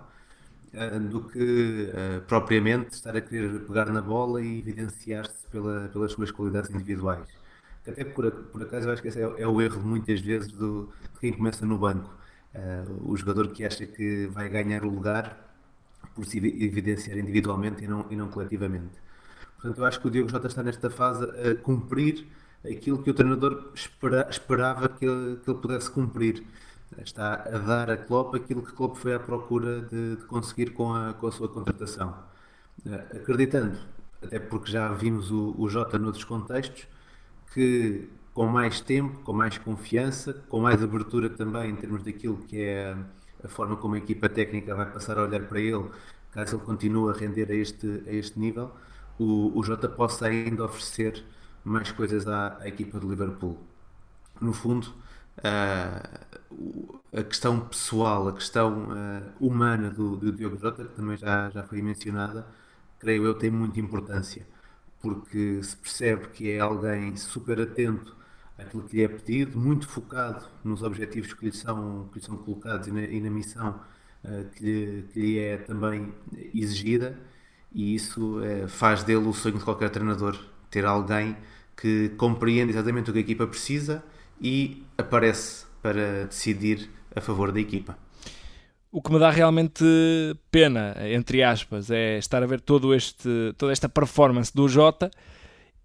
eh, 0.73 0.99
do 0.99 1.23
que 1.29 1.91
eh, 1.93 2.21
propriamente 2.27 2.95
estar 2.95 3.17
a 3.17 3.21
querer 3.21 3.61
pegar 3.67 3.87
na 3.87 4.01
bola 4.01 4.41
e 4.41 4.59
evidenciar-se 4.59 5.47
pela, 5.49 5.89
pelas 5.89 6.13
suas 6.13 6.31
qualidades 6.31 6.71
individuais. 6.71 7.29
Até 7.87 8.05
por, 8.05 8.31
por 8.31 8.63
acaso 8.63 8.89
eu 8.89 8.93
acho 8.93 9.03
que 9.03 9.09
esse 9.09 9.21
é, 9.21 9.43
é 9.43 9.47
o 9.47 9.61
erro 9.61 9.81
muitas 9.83 10.21
vezes 10.21 10.53
do, 10.53 10.93
de 11.15 11.21
quem 11.21 11.33
começa 11.33 11.67
no 11.67 11.79
banco. 11.79 12.11
o 13.05 13.17
jogador 13.17 13.49
que 13.49 13.65
acha 13.65 13.87
que 13.87 14.27
vai 14.27 14.49
ganhar 14.49 14.85
o 14.85 14.91
lugar 14.91 15.52
por 16.15 16.25
se 16.27 16.39
evidenciar 16.39 17.19
individualmente 17.19 17.85
e 17.85 17.89
não, 17.89 18.07
e 18.11 18.17
não 18.17 18.29
coletivamente. 18.29 19.01
Portanto, 19.57 19.79
eu 19.79 19.85
acho 19.85 20.01
que 20.01 20.09
o 20.09 20.11
Diogo 20.11 20.29
Jota 20.29 20.49
está 20.49 20.63
nesta 20.63 20.91
fase 20.91 21.25
a 21.25 21.55
cumprir 21.55 22.27
aquilo 22.65 23.03
que 23.03 23.11
o 23.11 23.15
treinador 23.15 23.71
espera, 23.75 24.29
esperava 24.31 24.89
que 24.89 25.05
ele, 25.05 25.37
que 25.37 25.51
ele, 25.51 25.59
pudesse 25.61 25.91
cumprir. 25.91 26.45
Está 26.99 27.35
a 27.35 27.59
dar 27.59 27.91
a 27.91 27.97
Klopp 27.97 28.35
aquilo 28.35 28.63
que 28.63 28.73
Klopp 28.73 28.97
foi 28.97 29.15
à 29.15 29.21
procura 29.21 29.81
de, 29.83 30.17
de 30.17 30.25
conseguir 30.25 30.71
com 30.73 30.93
a, 30.93 31.15
com 31.15 31.27
a 31.27 31.33
sua 31.33 31.49
contratação. 31.49 32.15
Uh, 32.85 33.17
acreditando, 33.17 33.79
até 34.23 34.39
porque 34.39 34.71
já 34.71 34.93
vimos 34.93 35.31
o, 35.31 35.55
o 35.57 35.69
Jota 35.69 35.99
noutros 35.99 36.25
contextos, 36.25 36.87
que 37.55 38.09
com 38.35 38.47
mais 38.47 38.81
tempo, 38.81 39.23
com 39.23 39.33
mais 39.33 39.59
confiança, 39.59 40.35
com 40.49 40.61
mais 40.61 40.83
abertura 40.83 41.31
também 41.31 41.71
em 41.71 41.77
termos 41.77 42.03
daquilo 42.03 42.37
que 42.39 42.61
é 42.61 42.97
a, 43.45 43.49
forma 43.49 43.77
como 43.77 43.95
a 43.95 43.99
equipa 43.99 44.29
técnica 44.29 44.75
vai 44.75 44.91
passar 44.91 45.19
a 45.19 45.23
olhar 45.23 45.43
para 45.47 45.61
ele, 45.61 45.91
caso 46.33 46.57
ele 46.57 46.65
continue 46.65 47.11
a 47.11 47.13
render 47.13 47.51
a 47.51 47.55
este, 47.55 48.03
a 48.07 48.13
este 48.13 48.39
nível, 48.39 48.73
o, 49.19 49.59
o 49.59 49.63
Jota 49.63 49.89
possa 49.89 50.27
ainda 50.27 50.65
oferecer 50.65 51.25
mais 51.65 51.93
coisas 51.93 52.27
à, 52.27 52.59
à 52.61 52.69
equipa 52.69 52.99
de 52.99 53.07
Liverpool. 53.07 53.59
No 54.41 54.53
fundo, 54.53 54.93
uh, 55.39 56.99
a 57.13 57.23
questão 57.23 57.61
pessoal, 57.61 58.29
a 58.29 58.33
questão 58.33 58.89
uh, 58.91 59.47
humana 59.47 59.91
do, 59.91 60.17
do 60.17 60.33
Diogo 60.33 60.59
Jota, 60.59 60.85
que 60.85 60.95
também 60.95 61.17
já, 61.17 61.51
já 61.51 61.63
foi 61.63 61.81
mencionada, 61.83 62.47
creio 62.99 63.25
eu, 63.25 63.35
tem 63.35 63.51
muita 63.51 63.81
importância, 63.81 64.47
porque 65.01 65.63
se 65.63 65.77
percebe 65.77 66.29
que 66.29 66.51
é 66.51 66.61
alguém 66.61 67.17
super 67.17 67.61
atento 67.61 68.17
àquilo 68.59 68.83
que 68.85 68.97
lhe 68.97 69.05
é 69.05 69.09
pedido, 69.09 69.59
muito 69.59 69.89
focado 69.89 70.47
nos 70.65 70.83
objetivos 70.83 71.33
que 71.33 71.47
lhe 71.47 71.53
são, 71.53 72.09
que 72.13 72.19
lhe 72.19 72.25
são 72.25 72.37
colocados 72.37 72.89
e 72.89 72.91
na, 72.91 73.03
e 73.03 73.21
na 73.21 73.31
missão 73.31 73.81
uh, 74.25 74.45
que, 74.55 74.65
lhe, 74.65 75.03
que, 75.13 75.21
lhe, 75.21 75.39
é 75.39 75.57
também 75.57 76.13
exigida, 76.55 77.19
e 77.73 77.95
isso 77.95 78.41
uh, 78.41 78.69
faz 78.69 79.03
dele 79.03 79.27
o 79.27 79.33
sonho 79.33 79.59
de 79.59 79.65
qualquer 79.65 79.91
treinador, 79.91 80.39
ter 80.71 80.85
alguém 80.85 81.37
que 81.77 82.11
compreende 82.11 82.73
exatamente 82.73 83.11
o 83.11 83.13
que 83.13 83.19
a 83.19 83.23
equipa 83.23 83.47
precisa 83.47 84.03
e 84.41 84.85
aparece 84.97 85.67
para 85.81 86.27
decidir 86.27 86.91
a 87.15 87.21
favor 87.21 87.51
da 87.51 87.61
equipa. 87.61 87.97
O 88.91 89.01
que 89.01 89.11
me 89.11 89.19
dá 89.19 89.31
realmente 89.31 89.83
pena, 90.51 90.95
entre 91.11 91.43
aspas, 91.43 91.91
é 91.91 92.19
estar 92.19 92.43
a 92.43 92.47
ver 92.47 92.61
todo 92.61 92.95
este, 92.95 93.55
toda 93.57 93.73
esta 93.73 93.89
performance 93.89 94.53
do 94.55 94.69
Jota 94.69 95.11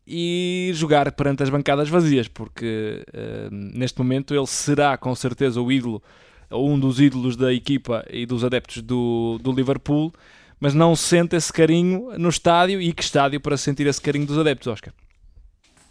e 0.08 0.72
jogar 0.74 1.12
perante 1.12 1.43
as 1.43 1.50
bancadas 1.50 1.89
vazias, 1.89 2.30
porque 2.30 3.04
uh, 3.10 3.50
neste 3.52 4.00
momento 4.00 4.34
ele 4.34 4.48
será 4.48 4.98
com 4.98 5.13
certeza 5.13 5.62
o 5.62 5.70
ídolo, 5.70 6.02
ou 6.50 6.70
um 6.70 6.80
dos 6.80 7.02
ídolos 7.02 7.36
da 7.36 7.54
equipa 7.54 8.06
e 8.10 8.26
dos 8.26 8.46
adeptos 8.46 8.82
do, 8.82 9.38
do 9.41 9.52
Liverpool, 9.52 10.13
mas 10.60 10.74
não 10.74 10.96
sente 10.96 11.36
esse 11.36 11.52
carinho 11.52 12.17
no 12.17 12.30
estádio 12.30 12.82
e 12.82 12.93
que 12.93 13.04
estádio 13.04 13.41
para 13.41 13.58
sentir 13.58 13.86
esse 13.86 14.02
carinho 14.02 14.26
dos 14.26 14.38
adeptos, 14.38 14.67
Oscar? 14.67 14.93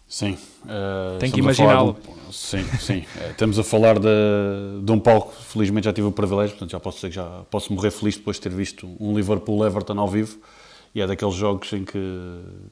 Sim. 0.09 0.39
Uh, 0.65 1.19
Tem 1.19 1.31
que 1.31 1.41
imaginá-lo. 1.41 1.97
Um, 2.09 2.33
sim, 2.33 2.65
sim. 2.79 2.99
Uh, 2.99 3.31
estamos 3.33 3.59
a 3.59 3.65
falar 3.65 3.99
de, 3.99 4.09
de 4.83 4.93
um 4.93 4.99
palco, 4.99 5.33
felizmente 5.33 5.85
já 5.85 5.93
tive 5.93 6.07
o 6.07 6.13
privilégio, 6.13 6.53
portanto 6.53 6.71
já 6.71 6.81
posso 6.81 6.97
dizer 6.97 7.09
que 7.09 7.17
já 7.17 7.43
posso 7.51 7.73
morrer 7.73 7.91
feliz 7.91 8.17
depois 8.17 8.37
de 8.37 8.43
ter 8.43 8.53
visto 8.53 8.89
um 8.99 9.15
Liverpool-Everton 9.15 9.99
ao 9.99 10.09
vivo. 10.09 10.39
E 10.97 11.01
é 11.03 11.07
daqueles 11.07 11.35
jogos 11.35 11.71
em 11.75 11.85
que, 11.85 11.99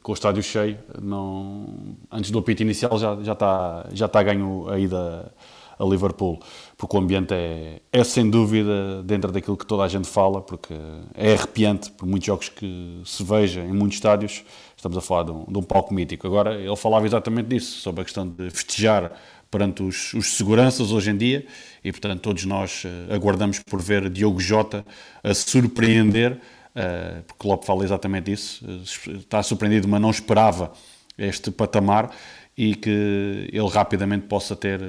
com 0.02 0.12
o 0.12 0.14
estádio 0.14 0.42
cheio, 0.42 0.78
não, 0.98 1.94
antes 2.10 2.30
do 2.30 2.38
apito 2.38 2.62
inicial 2.62 2.98
já, 2.98 3.22
já, 3.22 3.32
está, 3.34 3.86
já 3.92 4.06
está 4.06 4.22
ganho 4.22 4.66
a 4.66 4.78
ida 4.78 5.30
a 5.78 5.84
Liverpool, 5.84 6.40
porque 6.78 6.96
o 6.96 7.00
ambiente 7.00 7.34
é, 7.34 7.82
é 7.92 8.02
sem 8.02 8.30
dúvida 8.30 9.02
dentro 9.02 9.30
daquilo 9.30 9.58
que 9.58 9.66
toda 9.66 9.82
a 9.82 9.88
gente 9.88 10.08
fala, 10.08 10.40
porque 10.40 10.72
é 11.12 11.34
arrepiante 11.34 11.90
por 11.90 12.06
muitos 12.06 12.24
jogos 12.24 12.48
que 12.48 13.02
se 13.04 13.22
veja 13.22 13.60
em 13.60 13.74
muitos 13.74 13.98
estádios, 13.98 14.42
estamos 14.74 14.96
a 14.96 15.02
falar 15.02 15.24
de 15.24 15.32
um, 15.32 15.44
de 15.44 15.58
um 15.58 15.62
palco 15.62 15.92
mítico. 15.92 16.26
Agora, 16.26 16.58
ele 16.58 16.76
falava 16.76 17.04
exatamente 17.04 17.48
disso, 17.48 17.78
sobre 17.80 18.00
a 18.00 18.04
questão 18.04 18.26
de 18.26 18.48
festejar 18.48 19.12
perante 19.50 19.82
os, 19.82 20.14
os, 20.14 20.34
seguranças 20.36 20.90
hoje 20.90 21.10
em 21.10 21.16
dia. 21.16 21.46
E, 21.84 21.92
portanto, 21.92 22.22
todos 22.22 22.44
nós 22.44 22.84
uh, 22.84 23.14
aguardamos 23.14 23.60
por 23.60 23.80
ver 23.80 24.08
Diogo 24.08 24.40
Jota 24.40 24.84
a 25.22 25.32
surpreender, 25.32 26.40
uh, 26.76 27.22
porque 27.22 27.38
Klopp 27.38 27.64
fala 27.64 27.84
exatamente 27.84 28.32
isso, 28.32 28.64
uh, 28.64 29.16
está 29.16 29.42
surpreendido, 29.42 29.88
mas 29.88 30.00
não 30.00 30.10
esperava 30.10 30.72
este 31.16 31.50
patamar 31.50 32.10
e 32.56 32.74
que 32.74 33.48
ele 33.52 33.68
rapidamente 33.68 34.26
possa 34.26 34.54
ter 34.54 34.80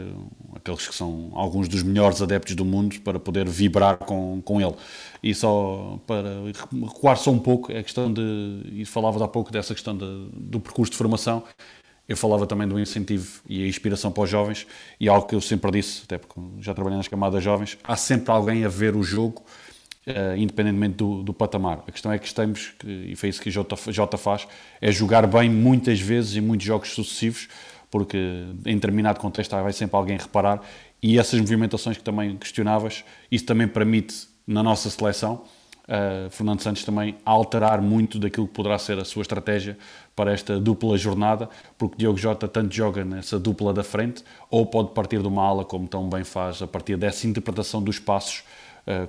aqueles 0.56 0.88
que 0.88 0.93
são 0.93 1.32
alguns 1.34 1.67
dos 1.67 1.82
melhores 1.82 2.21
adeptos 2.21 2.56
do 2.56 2.63
mundo 2.63 3.00
para 3.02 3.19
poder 3.19 3.48
vibrar 3.50 3.98
com, 3.98 4.39
com 4.43 4.62
ele. 4.62 4.76
E 5.24 5.34
só 5.34 6.00
para 6.06 6.30
recuar 6.86 7.17
só 7.17 7.32
um 7.32 7.39
pouco, 7.39 7.71
é 7.71 7.80
a 7.80 7.84
questão 7.84 8.12
de, 8.12 8.62
e 8.71 8.86
falava 8.86 9.24
há 9.24 9.28
pouco 9.28 9.52
dessa 9.52 9.74
questão 9.74 9.98
de, 9.98 10.30
do 10.32 10.60
percurso 10.60 10.91
de 10.91 10.98
formação, 10.98 11.43
eu 12.08 12.15
falava 12.15 12.45
também 12.45 12.67
do 12.67 12.80
incentivo 12.80 13.41
e 13.50 13.63
a 13.63 13.67
inspiração 13.67 14.12
para 14.12 14.24
os 14.24 14.30
jovens, 14.30 14.67
e 15.00 15.10
algo 15.10 15.28
que 15.28 15.34
eu 15.34 15.41
sempre 15.41 15.71
disse, 15.71 16.04
até 16.04 16.19
porque 16.19 16.39
já 16.60 16.71
trabalhei 16.71 16.98
nas 16.98 17.08
camadas 17.08 17.43
jovens, 17.43 17.80
há 17.84 17.95
sempre 17.95 18.32
alguém 18.32 18.63
a 18.63 18.69
ver 18.69 18.95
o 18.95 19.02
jogo, 19.02 19.43
uh, 20.08 20.38
independentemente 20.38 20.96
do, 20.96 21.24
do, 21.24 21.34
patamar. 21.34 21.84
A 21.88 21.91
questão 21.91 22.12
é 22.12 22.20
que 22.20 22.28
estamos, 22.28 22.74
e 22.86 23.15
foi 23.15 23.30
isso 23.30 23.41
que 23.41 23.50
Jota, 23.50 23.76
Jota 23.91 24.18
faz, 24.18 24.48
é 24.82 24.91
jogar 24.91 25.26
bem 25.28 25.50
muitas 25.50 26.00
vezes 26.00 26.36
em 26.36 26.41
muitos 26.41 26.65
jogos 26.65 26.89
sucessivos, 26.89 27.48
porque 27.89 28.18
em 28.65 28.76
determinado 28.76 29.20
contexto 29.20 29.52
vai 29.52 29.74
sempre 29.74 29.96
alguém 29.96 30.18
reparar, 30.18 30.62
e 31.02 31.20
essas 31.20 31.39
movimentações 31.39 31.98
que 31.98 32.04
também 32.04 32.36
questionavas, 32.36 33.04
isso 33.32 33.46
também 33.46 33.68
permite 33.68 34.28
na 34.48 34.62
nossa 34.62 34.89
seleção, 34.89 35.44
uh, 35.86 36.30
Fernando 36.30 36.62
Santos 36.62 36.84
também 36.84 37.15
alterar 37.26 37.82
muito 37.82 38.20
daquilo 38.20 38.48
que 38.48 38.54
poderá 38.54 38.78
ser 38.78 38.98
a 39.00 39.06
sua 39.06 39.22
estratégia 39.22 39.78
para 40.15 40.32
esta 40.32 40.60
dupla 40.60 40.98
jornada, 40.98 41.50
porque 41.78 41.96
Diogo 41.98 42.18
Jota 42.18 42.48
tanto 42.48 42.74
joga 42.74 43.04
nessa 43.04 43.39
dupla 43.39 43.74
da 43.74 43.84
frente, 43.84 44.24
ou 44.50 44.65
pode 44.65 44.91
partir 44.91 45.22
de 45.22 45.28
uma 45.28 45.44
ala, 45.44 45.65
como 45.65 45.88
tão 45.88 46.10
bem 46.10 46.24
faz, 46.24 46.62
a 46.62 46.68
partir 46.68 46.98
dessa 46.98 47.28
interpretação 47.28 47.82
dos 47.82 48.00
passos, 48.00 48.44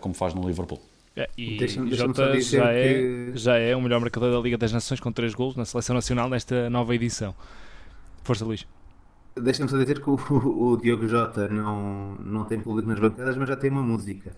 como 0.00 0.14
faz 0.14 0.34
no 0.34 0.46
Liverpool. 0.46 0.80
É, 1.16 1.30
e 1.36 1.56
deixa 1.56 1.84
Jota 1.86 2.38
já, 2.40 2.70
é, 2.72 2.92
que... 2.92 3.32
já 3.34 3.56
é 3.56 3.74
o 3.74 3.80
melhor 3.80 4.00
marcador 4.00 4.30
da 4.30 4.38
Liga 4.38 4.58
das 4.58 4.70
Nações 4.70 5.00
com 5.00 5.10
3 5.10 5.34
golos 5.34 5.56
na 5.56 5.64
Seleção 5.64 5.94
Nacional 5.94 6.28
nesta 6.28 6.68
nova 6.68 6.94
edição. 6.94 7.34
Força 8.22 8.44
Luís. 8.44 8.66
Deixa-me 9.34 9.68
só 9.68 9.78
dizer 9.78 10.02
que 10.02 10.10
o, 10.10 10.14
o, 10.14 10.76
Diogo 10.76 11.08
Jota 11.08 11.48
não, 11.48 12.16
não 12.16 12.44
tem 12.44 12.60
público 12.60 12.88
nas 12.88 12.98
bancadas, 12.98 13.36
mas 13.36 13.48
já 13.48 13.56
tem 13.56 13.70
uma 13.70 13.82
música. 13.82 14.36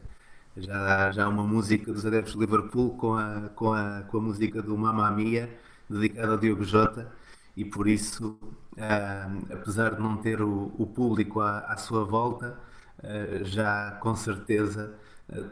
Já, 0.57 1.11
já 1.11 1.25
há 1.25 1.29
uma 1.29 1.45
música 1.45 1.93
dos 1.93 2.07
adeptos 2.07 2.35
de 2.35 2.41
Liverpool 2.41 2.91
com 2.91 3.15
a, 3.15 3.49
com 3.55 3.73
a, 3.73 4.03
com 4.03 4.19
a 4.19 4.21
música 4.21 4.63
do 4.63 4.77
Mamma 4.77 5.11
Mia, 5.11 5.51
dedicada 5.89 6.33
ao 6.33 6.39
Diogo 6.39 6.65
Jota, 6.65 7.13
e 7.57 7.65
por 7.65 7.89
isso, 7.89 8.39
uh, 8.77 9.53
apesar 9.53 9.95
de 9.97 10.03
não 10.03 10.17
ter 10.17 10.41
o, 10.43 10.73
o 10.79 10.87
público 10.87 11.41
à, 11.41 11.59
à, 11.61 11.77
sua 11.77 12.05
volta, 12.05 12.59
uh, 12.99 13.45
já 13.45 13.93
com 14.01 14.15
certeza 14.15 14.95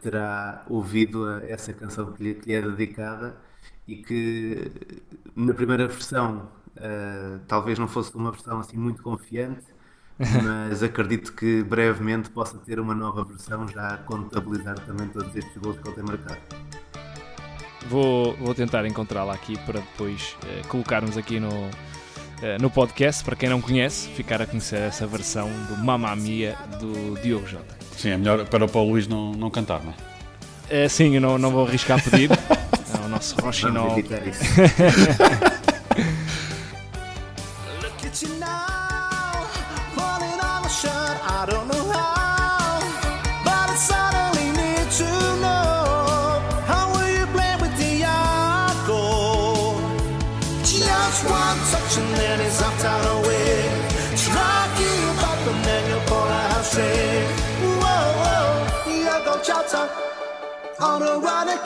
terá 0.01 0.65
ouvido 0.69 1.29
essa 1.41 1.73
canção 1.73 2.13
que 2.13 2.23
lhe, 2.23 2.35
que 2.35 2.49
lhe 2.49 2.55
é 2.55 2.63
dedicada 2.63 3.37
e 3.87 3.97
que 3.97 4.71
na 5.35 5.53
primeira 5.55 5.87
versão 5.87 6.49
talvez 7.47 7.79
não 7.79 7.89
fosse 7.89 8.15
uma 8.15 8.31
versão 8.31 8.61
assim 8.61 8.77
muito 8.77 9.03
confiante, 9.03 9.65
mas 10.19 10.83
acredito 10.83 11.33
que 11.33 11.63
brevemente 11.63 12.31
possa 12.31 12.59
ter 12.59 12.81
uma 12.81 12.95
nova 12.95 13.25
versão 13.25 13.69
já 13.69 13.95
a 13.95 13.97
contabilizar 13.99 14.79
também 14.81 15.09
todos 15.09 15.35
estes 15.35 15.57
gols 15.57 15.79
que 15.79 15.89
ele 15.89 15.95
tem 15.95 16.05
marcado. 16.05 16.41
Vou, 17.89 18.35
vou 18.37 18.55
tentar 18.55 18.85
encontrá-la 18.87 19.35
aqui 19.35 19.57
para 19.65 19.81
depois 19.81 20.37
uh, 20.43 20.69
colocarmos 20.69 21.17
aqui 21.17 21.39
no, 21.39 21.49
uh, 21.49 21.71
no 22.61 22.69
podcast. 22.69 23.23
Para 23.25 23.37
quem 23.37 23.49
não 23.49 23.61
conhece, 23.61 24.09
ficar 24.09 24.43
a 24.43 24.47
conhecer 24.47 24.81
essa 24.81 25.07
versão 25.07 25.49
do 25.69 25.77
Mamma 25.77 26.15
Mia 26.17 26.57
do 26.81 27.21
Diogo 27.21 27.47
Jota. 27.47 27.76
Sim, 27.97 28.11
é 28.11 28.17
melhor 28.17 28.45
para 28.47 28.65
o 28.65 28.69
Paulo 28.69 28.91
Luís 28.91 29.09
não, 29.09 29.33
não 29.33 29.51
cantar, 29.51 29.83
não 29.83 29.93
é? 30.71 30.85
é 30.85 30.89
sim, 30.89 31.15
eu 31.15 31.21
não, 31.21 31.39
não 31.39 31.51
vou 31.51 31.67
arriscar 31.67 32.03
pedir. 32.03 32.31
é 32.31 33.05
o 33.05 33.09
nosso 33.09 33.35
Rochinol. 33.41 33.97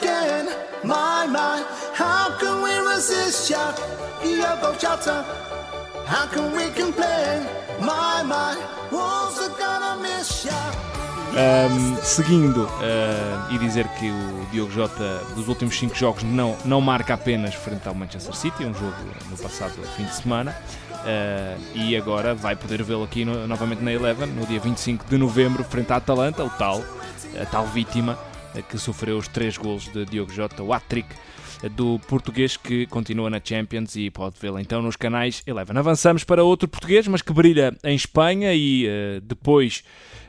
again. 0.01 0.47
My, 0.83 1.27
my, 1.27 1.63
how 1.93 2.35
can 2.39 2.61
we 2.63 2.73
resist 2.89 3.49
ya? 3.49 3.73
Jota, 4.79 5.23
how 6.05 6.25
can 6.27 6.51
we 6.55 6.69
complain? 6.71 7.45
My, 7.79 8.23
my, 8.23 8.57
wolves 8.91 9.39
are 9.39 9.55
gonna 9.57 10.01
miss 10.01 10.45
ya. 10.45 10.71
Um, 11.31 11.95
seguindo 12.03 12.65
uh, 12.65 13.53
e 13.53 13.57
dizer 13.57 13.87
que 13.99 14.11
o 14.11 14.45
Diogo 14.51 14.69
Jota 14.69 15.19
dos 15.33 15.47
últimos 15.47 15.79
5 15.79 15.95
jogos 15.95 16.23
não, 16.23 16.57
não 16.65 16.81
marca 16.81 17.13
apenas 17.13 17.55
frente 17.55 17.87
ao 17.87 17.95
Manchester 17.95 18.35
City, 18.35 18.65
um 18.65 18.73
jogo 18.73 18.93
no 19.29 19.37
passado 19.37 19.73
fim 19.95 20.03
de 20.03 20.13
semana, 20.13 20.53
uh, 20.91 21.61
e 21.73 21.95
agora 21.95 22.35
vai 22.35 22.57
poder 22.57 22.83
vê-lo 22.83 23.03
aqui 23.03 23.23
no, 23.23 23.47
novamente 23.47 23.81
na 23.81 23.93
Eleven, 23.93 24.27
no 24.27 24.45
dia 24.45 24.59
25 24.59 25.05
de 25.05 25.17
novembro, 25.17 25.63
frente 25.63 25.93
à 25.93 25.97
Atalanta, 25.97 26.43
o 26.43 26.49
tal, 26.49 26.83
a 27.41 27.45
tal 27.45 27.65
vítima 27.67 28.19
que 28.69 28.77
sofreu 28.77 29.17
os 29.17 29.27
três 29.27 29.57
gols 29.57 29.87
de 29.91 30.05
Diogo 30.05 30.31
Jota, 30.31 30.63
o 30.63 30.73
hat-trick 30.73 31.07
do 31.69 31.99
português 32.07 32.57
que 32.57 32.85
continua 32.87 33.29
na 33.29 33.39
Champions 33.43 33.95
e 33.95 34.09
pode 34.09 34.35
vê-lo 34.39 34.59
então 34.59 34.81
nos 34.81 34.95
canais 34.95 35.43
Eleven. 35.45 35.77
Avançamos 35.77 36.23
para 36.23 36.43
outro 36.43 36.67
português, 36.67 37.07
mas 37.07 37.21
que 37.21 37.31
brilha 37.31 37.75
em 37.83 37.95
Espanha 37.95 38.53
e 38.53 38.87
uh, 38.87 39.21
depois 39.21 39.83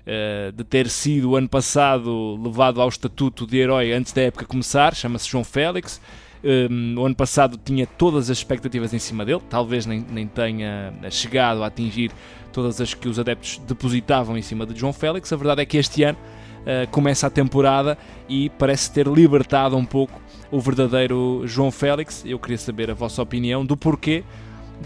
uh, 0.07 0.53
de 0.53 0.65
ter 0.65 0.89
sido 0.89 1.37
ano 1.37 1.49
passado 1.49 2.39
levado 2.43 2.81
ao 2.81 2.89
estatuto 2.89 3.47
de 3.47 3.59
herói 3.59 3.93
antes 3.93 4.13
da 4.13 4.23
época 4.23 4.45
começar, 4.45 4.95
chama-se 4.95 5.29
João 5.29 5.45
Félix. 5.45 6.01
Um, 6.45 6.99
o 6.99 7.07
ano 7.07 7.15
passado 7.15 7.57
tinha 7.57 7.87
todas 7.87 8.29
as 8.29 8.39
expectativas 8.39 8.93
em 8.93 8.99
cima 8.99 9.25
dele, 9.25 9.41
talvez 9.49 9.87
nem, 9.87 10.05
nem 10.11 10.27
tenha 10.27 10.93
chegado 11.09 11.63
a 11.63 11.67
atingir 11.67 12.11
todas 12.53 12.81
as 12.81 12.93
que 12.95 13.09
os 13.09 13.17
adeptos 13.19 13.59
depositavam 13.59 14.37
em 14.37 14.43
cima 14.43 14.67
de 14.67 14.79
João 14.79 14.93
Félix. 14.93 15.33
A 15.33 15.37
verdade 15.37 15.63
é 15.63 15.65
que 15.65 15.77
este 15.77 16.03
ano 16.03 16.19
uh, 16.63 16.89
começa 16.91 17.27
a 17.27 17.31
temporada 17.31 17.97
e 18.29 18.51
parece 18.51 18.91
ter 18.91 19.07
libertado 19.07 19.77
um 19.77 19.85
pouco 19.85 20.21
o 20.51 20.61
verdadeiro 20.61 21.43
João 21.45 21.71
Félix. 21.71 22.25
Eu 22.27 22.39
queria 22.39 22.59
saber 22.59 22.91
a 22.91 22.95
vossa 22.95 23.23
opinião 23.23 23.65
do 23.65 23.77
porquê 23.77 24.25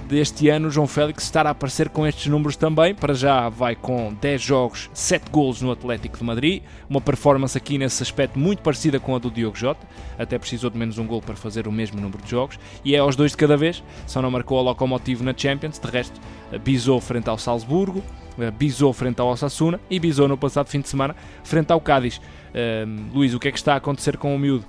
deste 0.09 0.49
ano 0.49 0.71
João 0.71 0.87
Félix 0.87 1.25
estar 1.25 1.47
a 1.47 1.51
aparecer 1.51 1.89
com 1.89 2.07
estes 2.07 2.27
números 2.27 2.57
também. 2.57 2.95
Para 2.95 3.15
já 3.15 3.49
vai 3.49 3.75
com 3.75 4.15
10 4.21 4.43
jogos, 4.43 4.91
7 4.93 5.31
golos 5.31 5.61
no 5.61 5.71
Atlético 5.71 6.19
de 6.19 6.25
Madrid, 6.25 6.63
uma 6.89 7.01
performance 7.01 7.57
aqui 7.57 7.79
nesse 7.79 8.03
aspecto 8.03 8.39
muito 8.39 8.63
parecida 8.63 9.01
com 9.01 9.15
a 9.17 9.19
do 9.19 9.31
Diogo 9.31 9.57
Jota, 9.57 9.87
até 10.19 10.39
precisou 10.39 10.71
de 10.71 10.79
menos 10.79 10.99
um 10.99 11.07
gol 11.07 11.21
para 11.21 11.35
fazer 11.35 11.67
o 11.67 11.73
mesmo 11.73 12.01
número 12.01 12.23
de 12.23 12.31
jogos, 12.31 12.59
e 12.85 12.95
é 12.95 12.99
aos 12.99 13.17
dois 13.17 13.33
de 13.33 13.37
cada 13.37 13.57
vez, 13.57 13.83
só 14.07 14.23
não 14.23 14.31
marcou 14.31 14.59
a 14.59 14.63
Locomotivo 14.63 15.25
na 15.25 15.35
Champions, 15.37 15.79
de 15.79 15.91
resto 15.91 16.21
bisou 16.63 17.01
frente 17.01 17.29
ao 17.29 17.39
Salzburgo, 17.39 18.03
eh, 18.39 18.51
bisou 18.51 18.93
frente 18.93 19.21
ao 19.21 19.29
Osasuna 19.29 19.81
e 19.91 19.99
bisou 19.99 20.29
no 20.29 20.37
passado 20.37 20.69
fim 20.69 20.81
de 20.81 20.89
semana 20.89 21.17
frente 21.43 21.73
ao 21.73 21.81
Cádiz. 21.81 22.19
Uh, 22.19 23.15
Luís, 23.15 23.35
o 23.35 23.39
que 23.39 23.49
é 23.49 23.53
que 23.53 23.59
está 23.59 23.75
a 23.75 23.77
acontecer 23.77 24.17
com 24.17 24.35
o 24.35 24.39
miúdo? 24.39 24.65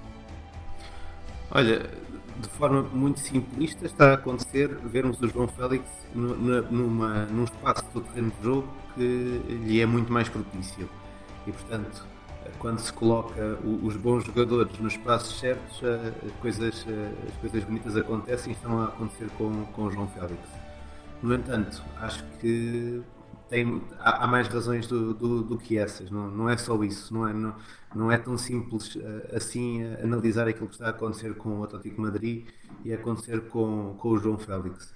Olha, 1.51 1.89
de 2.39 2.50
forma 2.50 2.84
muito 2.84 3.19
simplista 3.19 3.86
está 3.86 4.12
a 4.12 4.13
acontecer 4.13 4.67
vermos 4.84 5.21
o 5.21 5.28
João 5.28 5.47
Félix 5.47 5.84
numa, 6.13 7.26
num 7.26 7.43
espaço 7.43 7.84
do 7.93 8.02
terreno 8.02 8.32
de 8.38 8.43
jogo 8.43 8.67
que 8.93 9.41
lhe 9.65 9.82
é 9.82 9.86
muito 9.86 10.12
mais 10.12 10.30
propício. 10.30 10.89
E 11.45 11.52
portanto, 11.52 12.06
quando 12.60 12.80
se 12.80 12.91
coloca 12.93 13.58
os 13.84 13.95
bons 13.95 14.26
jogadores 14.26 14.78
nos 14.80 14.93
espaços 14.93 15.39
certos, 15.39 15.82
as 15.84 16.32
coisas, 16.41 16.86
as 17.28 17.36
coisas 17.41 17.63
bonitas 17.63 17.97
acontecem 17.97 18.54
e 18.54 18.56
estão 18.56 18.82
a 18.82 18.86
acontecer 18.86 19.30
com, 19.38 19.65
com 19.65 19.84
o 19.84 19.91
João 19.91 20.08
Félix. 20.08 20.39
No 21.21 21.34
entanto, 21.34 21.84
acho 22.00 22.23
que 22.39 23.02
tem, 23.49 23.81
há, 23.99 24.23
há, 24.23 24.27
mais 24.27 24.47
razões 24.47 24.88
do, 24.88 25.13
do, 25.13 25.43
do, 25.43 25.57
que 25.57 25.77
essas, 25.77 26.10
não, 26.10 26.29
não 26.29 26.49
é 26.49 26.57
só 26.57 26.81
isso, 26.83 27.13
não 27.13 27.27
é, 27.27 27.33
não, 27.33 27.55
não 27.95 28.12
é 28.12 28.17
tão 28.17 28.38
simples 28.38 28.95
uh, 28.95 29.36
assim 29.36 29.83
uh, 29.83 30.03
analisar 30.03 30.47
aquilo 30.47 30.67
que 30.67 30.73
está 30.73 30.88
a 30.88 30.89
acontecer 30.89 31.33
com 31.36 31.60
o 31.60 31.63
Atlético 31.63 32.01
Madrid 32.01 32.47
e 32.83 32.93
acontecer 32.93 33.47
com, 33.47 33.95
com 33.97 34.10
o 34.10 34.17
João 34.17 34.38
Félix. 34.38 34.93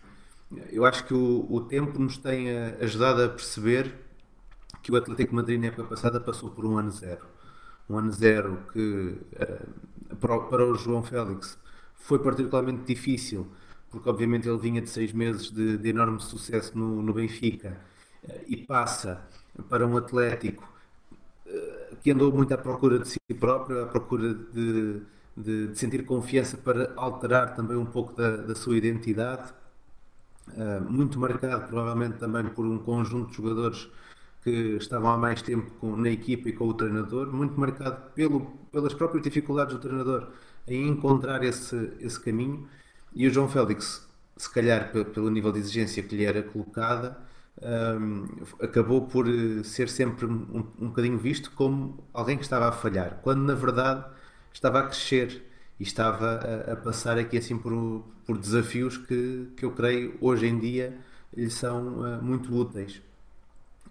Eu 0.69 0.85
acho 0.85 1.05
que 1.05 1.13
o, 1.13 1.47
o 1.49 1.61
tempo 1.61 1.97
nos 1.99 2.17
tem 2.17 2.47
uh, 2.47 2.77
ajudado 2.81 3.23
a 3.23 3.29
perceber 3.29 3.93
que 4.83 4.91
o 4.91 4.95
Atlético 4.95 5.35
Madrid 5.35 5.59
na 5.59 5.67
época 5.67 5.83
passada 5.85 6.19
passou 6.19 6.49
por 6.49 6.65
um 6.65 6.77
ano 6.77 6.91
zero. 6.91 7.25
Um 7.89 7.97
ano 7.97 8.11
zero 8.11 8.57
que 8.71 9.17
para, 10.19 10.39
para 10.39 10.65
o 10.65 10.75
João 10.75 11.03
Félix 11.03 11.57
foi 11.95 12.19
particularmente 12.19 12.83
difícil, 12.83 13.47
porque 13.89 14.09
obviamente 14.09 14.47
ele 14.47 14.57
vinha 14.57 14.81
de 14.81 14.89
seis 14.89 15.13
meses 15.13 15.51
de, 15.51 15.77
de 15.77 15.89
enorme 15.89 16.19
sucesso 16.21 16.77
no, 16.77 17.01
no 17.01 17.13
Benfica 17.13 17.77
e 18.47 18.57
passa 18.57 19.21
para 19.69 19.86
um 19.86 19.97
Atlético 19.97 20.67
eh, 21.45 21.95
que 22.01 22.12
andou 22.12 22.31
muito 22.31 22.53
à 22.53 22.57
procura 22.57 22.99
de 22.99 23.07
si 23.07 23.19
próprio, 23.39 23.84
à 23.84 23.86
procura 23.88 24.34
de, 24.34 25.01
de, 25.36 25.67
de 25.67 25.79
sentir 25.79 26.05
confiança 26.05 26.57
para 26.57 26.93
alterar 26.95 27.55
também 27.55 27.77
um 27.77 27.86
pouco 27.86 28.13
da, 28.15 28.38
da 28.38 28.55
sua 28.55 28.77
identidade, 28.77 29.51
uh, 30.49 30.81
muito 30.89 31.19
marcado 31.19 31.67
provavelmente 31.67 32.17
também 32.17 32.45
por 32.45 32.65
um 32.65 32.79
conjunto 32.79 33.29
de 33.29 33.38
jogadores 33.38 33.89
que 34.43 34.77
estavam 34.77 35.12
há 35.12 35.17
mais 35.17 35.41
tempo 35.41 35.69
com, 35.79 35.95
na 35.95 36.10
equipa 36.10 36.49
e 36.49 36.53
com 36.53 36.67
o 36.67 36.73
treinador, 36.73 37.31
muito 37.31 37.60
marcado 37.60 38.12
pelo, 38.15 38.41
pelas 38.71 38.93
próprias 38.93 39.23
dificuldades 39.23 39.73
do 39.75 39.79
treinador 39.79 40.29
em 40.67 40.88
encontrar 40.88 41.43
esse, 41.43 41.93
esse 41.99 42.19
caminho. 42.19 42.67
E 43.13 43.27
o 43.27 43.31
João 43.31 43.47
Félix, 43.47 44.07
se 44.38 44.49
calhar 44.51 44.91
pelo 44.91 45.29
nível 45.29 45.51
de 45.51 45.60
exigência 45.60 46.01
que 46.01 46.15
lhe 46.15 46.25
era 46.25 46.41
colocada, 46.41 47.17
um, 47.62 48.26
acabou 48.60 49.08
por 49.08 49.28
eh, 49.28 49.63
ser 49.63 49.88
sempre 49.89 50.26
um, 50.26 50.65
um 50.80 50.88
bocadinho 50.88 51.17
visto 51.17 51.52
como 51.52 52.04
alguém 52.13 52.38
que 52.38 52.43
estava 52.43 52.67
a 52.67 52.71
falhar, 52.71 53.19
quando 53.21 53.41
na 53.43 53.54
verdade 53.54 54.06
estava 54.54 54.80
a 54.80 54.84
crescer 54.84 55.43
e 55.80 55.84
estava 55.84 56.39
a, 56.67 56.74
a 56.74 56.76
passar 56.76 57.17
aqui 57.17 57.38
assim 57.38 57.58
por, 57.58 58.04
por 58.26 58.38
desafios 58.38 58.97
que, 58.97 59.50
que 59.56 59.65
eu 59.65 59.71
creio 59.71 60.17
hoje 60.21 60.47
em 60.47 60.60
dia 60.60 60.97
lhe 61.36 61.50
são 61.50 62.00
uh, 62.00 62.21
muito 62.21 62.54
úteis. 62.54 63.02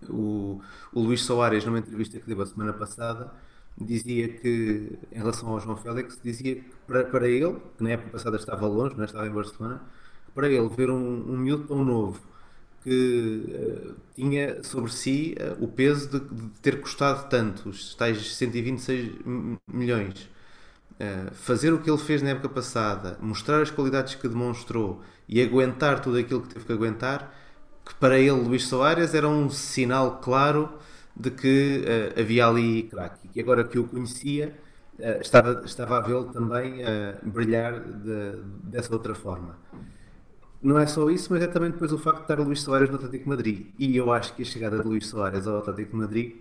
O, 0.08 0.60
o 0.92 1.00
Luís 1.00 1.22
Soares, 1.22 1.64
numa 1.64 1.78
entrevista 1.78 2.18
que 2.18 2.26
deu 2.26 2.40
a 2.40 2.46
semana 2.46 2.72
passada, 2.72 3.32
dizia 3.78 4.28
que, 4.28 4.98
em 5.12 5.18
relação 5.18 5.48
ao 5.48 5.60
João 5.60 5.76
Félix, 5.76 6.18
dizia 6.22 6.56
que 6.56 6.64
para, 6.86 7.04
para 7.04 7.28
ele, 7.28 7.56
que 7.76 7.84
na 7.84 7.90
época 7.90 8.10
passada 8.10 8.36
estava 8.36 8.66
longe, 8.66 8.94
não 8.94 9.02
é? 9.02 9.06
estava 9.06 9.26
em 9.26 9.30
Barcelona, 9.30 9.82
para 10.34 10.48
ele 10.48 10.68
ver 10.68 10.90
um, 10.90 11.32
um 11.32 11.36
miúdo 11.38 11.64
tão 11.66 11.84
novo 11.84 12.20
que 12.82 13.44
uh, 13.46 13.94
tinha 14.14 14.62
sobre 14.62 14.90
si 14.90 15.36
uh, 15.38 15.62
o 15.62 15.68
peso 15.68 16.08
de, 16.08 16.20
de, 16.20 16.48
ter 16.60 16.80
custado 16.80 17.28
tanto, 17.28 17.68
os 17.68 17.94
tais 17.94 18.36
126 18.36 19.12
milhões. 19.70 20.28
Uh, 20.94 21.32
fazer 21.34 21.72
o 21.72 21.80
que 21.80 21.90
ele 21.90 21.98
fez 21.98 22.22
na 22.22 22.30
época 22.30 22.48
passada, 22.48 23.18
mostrar 23.20 23.60
as 23.60 23.70
qualidades 23.70 24.14
que 24.14 24.28
demonstrou 24.28 25.02
e 25.28 25.42
aguentar 25.42 26.00
tudo 26.00 26.18
aquilo 26.18 26.42
que 26.42 26.54
teve 26.54 26.64
que 26.64 26.72
aguentar, 26.72 27.34
que 27.84 27.94
para 27.94 28.18
ele, 28.18 28.30
Luís 28.30 28.66
Soares, 28.66 29.14
era 29.14 29.28
um 29.28 29.48
sinal 29.50 30.20
claro 30.20 30.78
de 31.16 31.30
que 31.30 31.84
havia 32.18 32.46
ali 32.46 32.84
craque. 32.84 33.28
E 33.34 33.40
agora 33.40 33.64
que 33.64 33.78
eu 33.78 33.84
conhecia, 33.84 34.56
estava, 35.20 35.62
estava 35.64 35.98
a 35.98 36.00
vê-lo 36.00 36.26
também 36.26 36.82
brilhar 37.22 37.80
de, 37.80 38.36
dessa 38.64 38.92
outra 38.92 39.14
forma 39.14 39.56
não 40.62 40.78
é 40.78 40.86
só 40.86 41.08
isso, 41.10 41.32
mas 41.32 41.42
é 41.42 41.46
também 41.46 41.70
depois 41.70 41.92
o 41.92 41.98
facto 41.98 42.18
de 42.18 42.22
estar 42.24 42.38
Luís 42.40 42.60
Soares 42.60 42.90
no 42.90 42.96
Atlético 42.96 43.28
Madrid. 43.28 43.66
E 43.78 43.96
eu 43.96 44.12
acho 44.12 44.34
que 44.34 44.42
a 44.42 44.44
chegada 44.44 44.78
de 44.78 44.86
Luís 44.86 45.06
Soares 45.06 45.46
ao 45.46 45.58
Atlético 45.58 45.96
Madrid 45.96 46.34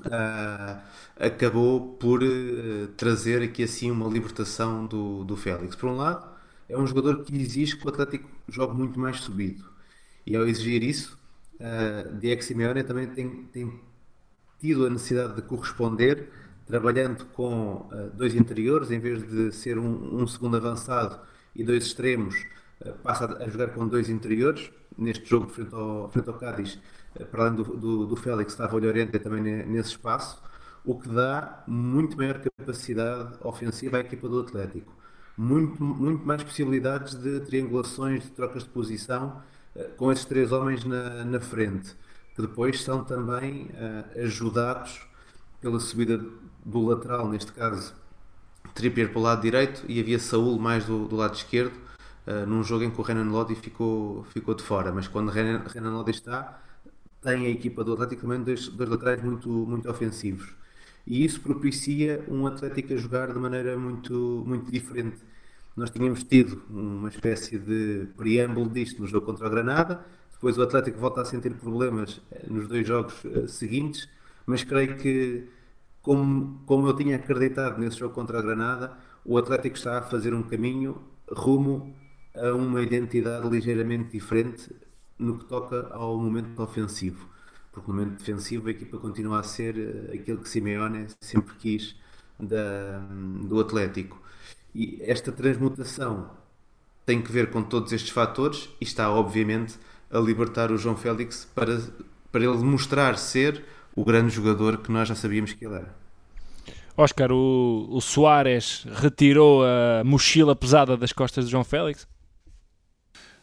uh, 0.00 0.80
acabou 1.18 1.96
por 1.96 2.22
uh, 2.22 2.88
trazer 2.96 3.42
aqui 3.42 3.62
assim 3.64 3.90
uma 3.90 4.08
libertação 4.08 4.86
do, 4.86 5.24
do 5.24 5.36
Félix. 5.36 5.74
Por 5.74 5.88
um 5.90 5.96
lado, 5.96 6.24
é 6.68 6.78
um 6.78 6.86
jogador 6.86 7.24
que 7.24 7.34
exige 7.36 7.76
que 7.76 7.86
o 7.86 7.90
Atlético 7.90 8.28
jogue 8.48 8.76
muito 8.76 8.98
mais 8.98 9.20
subido. 9.20 9.64
E 10.26 10.36
ao 10.36 10.46
exigir 10.46 10.82
isso, 10.82 11.18
uh, 11.54 12.16
Diego 12.18 12.42
Simeone 12.42 12.84
também 12.84 13.08
tem, 13.08 13.44
tem 13.52 13.80
tido 14.60 14.86
a 14.86 14.90
necessidade 14.90 15.34
de 15.34 15.42
corresponder, 15.42 16.28
trabalhando 16.66 17.26
com 17.26 17.88
uh, 17.92 18.10
dois 18.14 18.34
interiores, 18.34 18.90
em 18.90 19.00
vez 19.00 19.28
de 19.28 19.52
ser 19.52 19.78
um, 19.78 20.22
um 20.22 20.26
segundo 20.26 20.56
avançado 20.56 21.18
e 21.54 21.64
dois 21.64 21.86
extremos, 21.86 22.34
passa 23.02 23.26
a 23.42 23.48
jogar 23.48 23.68
com 23.68 23.86
dois 23.86 24.08
interiores. 24.08 24.70
Neste 24.96 25.28
jogo, 25.28 25.48
frente 25.48 25.74
ao, 25.74 26.08
frente 26.10 26.28
ao 26.28 26.38
Cádiz, 26.38 26.78
uh, 27.18 27.26
para 27.26 27.44
além 27.44 27.56
do, 27.56 27.64
do, 27.64 28.06
do 28.06 28.16
Félix, 28.16 28.52
estava 28.52 28.76
o 28.76 28.78
Llorente 28.78 29.18
também 29.18 29.42
nesse 29.66 29.90
espaço, 29.90 30.42
o 30.84 30.98
que 30.98 31.08
dá 31.08 31.62
muito 31.66 32.16
maior 32.16 32.40
capacidade 32.40 33.36
ofensiva 33.42 33.98
à 33.98 34.00
equipa 34.00 34.28
do 34.28 34.40
Atlético. 34.40 34.94
Muito, 35.36 35.82
muito 35.82 36.26
mais 36.26 36.42
possibilidades 36.42 37.14
de 37.14 37.40
triangulações, 37.40 38.22
de 38.22 38.30
trocas 38.30 38.62
de 38.62 38.70
posição, 38.70 39.42
com 39.98 40.10
esses 40.10 40.24
três 40.24 40.52
homens 40.52 40.84
na, 40.84 41.24
na 41.24 41.40
frente 41.40 41.94
que 42.36 42.42
depois 42.42 42.82
são 42.82 43.02
também 43.02 43.70
uh, 43.72 44.22
ajudados 44.22 45.00
pela 45.58 45.80
subida 45.80 46.22
do 46.64 46.86
lateral, 46.86 47.28
neste 47.30 47.50
caso 47.50 47.94
Trippier 48.74 49.08
para 49.08 49.18
o 49.18 49.22
lado 49.22 49.40
direito 49.40 49.82
e 49.88 49.98
havia 49.98 50.18
Saúl 50.18 50.58
mais 50.58 50.84
do, 50.84 51.08
do 51.08 51.16
lado 51.16 51.34
esquerdo, 51.34 51.72
uh, 52.26 52.46
num 52.46 52.62
jogo 52.62 52.84
em 52.84 52.90
que 52.90 53.00
o 53.00 53.02
Renan 53.02 53.30
Lodi 53.30 53.54
ficou, 53.54 54.24
ficou 54.24 54.54
de 54.54 54.62
fora, 54.62 54.92
mas 54.92 55.08
quando 55.08 55.30
Renan, 55.30 55.64
Renan 55.66 55.90
Lodi 55.90 56.10
está, 56.10 56.60
tem 57.22 57.46
a 57.46 57.48
equipa 57.48 57.82
do 57.82 57.92
Atlético 57.94 58.22
também 58.22 58.42
dois, 58.42 58.68
dois 58.68 58.88
laterais 58.88 59.22
muito, 59.22 59.48
muito 59.48 59.90
ofensivos. 59.90 60.54
E 61.06 61.24
isso 61.24 61.40
propicia 61.40 62.24
um 62.28 62.46
Atlético 62.46 62.94
a 62.94 62.96
jogar 62.96 63.32
de 63.32 63.38
maneira 63.38 63.78
muito, 63.78 64.44
muito 64.46 64.70
diferente. 64.70 65.18
Nós 65.76 65.90
tínhamos 65.90 66.24
tido 66.24 66.62
uma 66.70 67.08
espécie 67.08 67.58
de 67.58 68.08
preâmbulo 68.16 68.68
disto 68.70 69.00
no 69.00 69.06
jogo 69.06 69.26
contra 69.26 69.46
o 69.46 69.50
Granada, 69.50 70.04
depois 70.32 70.58
o 70.58 70.62
Atlético 70.62 70.98
volta 70.98 71.22
a 71.22 71.24
sentir 71.24 71.50
problemas 71.54 72.20
eh, 72.30 72.44
nos 72.48 72.68
dois 72.68 72.86
jogos 72.86 73.24
uh, 73.24 73.48
seguintes, 73.48 74.08
mas 74.46 74.62
creio 74.62 74.96
que, 74.96 75.48
como, 76.02 76.60
como 76.66 76.86
eu 76.88 76.94
tinha 76.94 77.16
acreditado 77.16 77.78
nesse 77.78 77.98
jogo 77.98 78.14
contra 78.14 78.38
a 78.38 78.42
Granada, 78.42 78.96
o 79.24 79.38
Atlético 79.38 79.76
está 79.76 79.98
a 79.98 80.02
fazer 80.02 80.34
um 80.34 80.42
caminho 80.42 81.00
rumo 81.30 81.94
a 82.36 82.54
uma 82.54 82.82
identidade 82.82 83.48
ligeiramente 83.48 84.10
diferente 84.10 84.74
no 85.18 85.38
que 85.38 85.44
toca 85.44 85.88
ao 85.92 86.16
momento 86.18 86.60
ofensivo. 86.62 87.28
Porque 87.72 87.90
no 87.90 87.96
momento 87.96 88.18
defensivo 88.18 88.68
a 88.68 88.70
equipa 88.70 88.98
continua 88.98 89.40
a 89.40 89.42
ser 89.42 89.76
uh, 89.76 90.14
aquilo 90.14 90.38
que 90.38 90.48
Simeone 90.48 91.06
sempre 91.20 91.54
quis 91.56 91.96
da, 92.38 92.98
do 93.48 93.60
Atlético. 93.60 94.20
E 94.74 94.98
esta 95.02 95.32
transmutação 95.32 96.30
tem 97.04 97.22
que 97.22 97.30
ver 97.30 97.50
com 97.50 97.62
todos 97.62 97.92
estes 97.92 98.10
fatores 98.10 98.68
e 98.80 98.84
está, 98.84 99.10
obviamente, 99.10 99.78
a 100.10 100.18
libertar 100.18 100.70
o 100.70 100.76
João 100.76 100.96
Félix 100.96 101.48
para, 101.54 101.80
para 102.30 102.44
ele 102.44 102.56
mostrar 102.58 103.16
ser 103.16 103.64
o 103.94 104.04
grande 104.04 104.34
jogador 104.34 104.78
que 104.78 104.92
nós 104.92 105.08
já 105.08 105.14
sabíamos 105.14 105.52
que 105.52 105.64
ele 105.64 105.76
era. 105.76 105.94
Oscar, 106.96 107.30
o, 107.30 107.86
o 107.90 108.00
Soares 108.00 108.86
retirou 108.90 109.62
a 109.64 110.02
mochila 110.02 110.56
pesada 110.56 110.96
das 110.96 111.12
costas 111.12 111.44
de 111.44 111.50
João 111.50 111.64
Félix? 111.64 112.06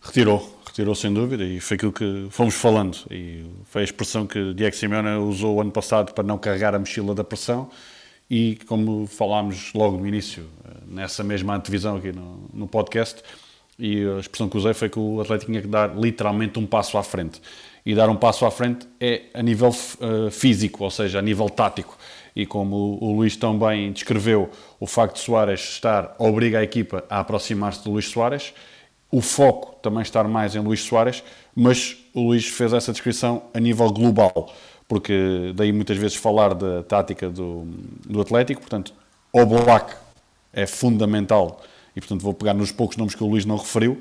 Retirou, 0.04 0.60
retirou 0.66 0.94
sem 0.94 1.14
dúvida 1.14 1.44
e 1.44 1.60
foi 1.60 1.76
aquilo 1.76 1.94
que 1.94 2.28
fomos 2.30 2.56
falando 2.56 2.98
e 3.10 3.46
foi 3.66 3.82
a 3.82 3.86
expressão 3.86 4.28
que 4.28 4.54
Diego 4.54 4.76
Simeone 4.76 5.18
usou 5.18 5.62
ano 5.62 5.72
passado 5.72 6.14
para 6.14 6.24
não 6.24 6.38
carregar 6.38 6.76
a 6.76 6.80
mochila 6.80 7.16
da 7.16 7.24
pressão 7.24 7.70
e 8.30 8.58
como 8.68 9.08
falámos 9.08 9.72
logo 9.74 9.98
no 9.98 10.08
início, 10.08 10.46
nessa 10.88 11.24
mesma 11.24 11.56
antevisão 11.56 11.98
aqui 11.98 12.12
no, 12.12 12.50
no 12.54 12.68
podcast, 12.68 13.22
e 13.78 14.04
a 14.06 14.20
expressão 14.20 14.50
que 14.50 14.58
usei 14.58 14.74
foi 14.74 14.90
que 14.90 15.00
o 15.00 15.22
Atlético 15.22 15.52
tinha 15.52 15.62
que 15.62 15.68
dar 15.68 15.96
literalmente 15.96 16.60
um 16.60 16.66
passo 16.66 16.98
à 16.98 17.04
frente. 17.04 17.42
E 17.86 17.94
dar 17.94 18.10
um 18.10 18.16
passo 18.16 18.46
à 18.46 18.52
frente 18.52 18.88
é 19.00 19.24
a 19.34 19.42
nível 19.42 19.70
uh, 19.70 20.32
físico, 20.32 20.84
ou 20.84 20.92
seja, 20.92 21.20
a 21.20 21.22
nível 21.22 21.50
tático. 21.50 21.98
E 22.36 22.46
como 22.46 22.76
o, 22.76 23.04
o 23.04 23.16
Luís 23.18 23.36
tão 23.36 23.58
bem 23.58 23.92
descreveu, 23.92 24.50
o 24.80 24.88
facto 24.88 25.16
de 25.16 25.22
Soares 25.22 25.60
estar 25.60 26.16
obriga 26.18 26.60
a 26.60 26.64
equipa 26.64 27.04
a 27.10 27.20
aproximar-se 27.20 27.84
de 27.84 27.90
Luís 27.90 28.08
Soares, 28.08 28.54
o 29.14 29.22
foco 29.22 29.76
também 29.80 30.02
estar 30.02 30.28
mais 30.28 30.56
em 30.56 30.60
Luís 30.60 30.82
Soares, 30.82 31.24
mas 31.56 31.98
o 32.16 32.22
Luís 32.30 32.48
fez 32.48 32.74
essa 32.74 32.92
descrição 32.92 33.44
a 33.54 33.60
nível 33.60 33.92
global, 33.92 34.52
porque 34.88 35.54
daí 35.56 35.72
muitas 35.72 35.98
vezes 35.98 36.18
falar 36.18 36.56
da 36.56 36.82
tática 36.82 37.30
do, 37.30 37.68
do 38.10 38.20
Atlético, 38.20 38.62
portanto, 38.62 38.92
o 39.32 39.46
Black 39.46 39.94
é 40.52 40.66
fundamental 40.66 41.62
e 41.96 42.02
portanto 42.02 42.22
vou 42.22 42.34
pegar 42.34 42.56
nos 42.56 42.72
poucos 42.72 42.98
nomes 42.98 43.14
que 43.14 43.24
o 43.24 43.28
Luís 43.28 43.46
não 43.46 43.56
referiu, 43.56 44.00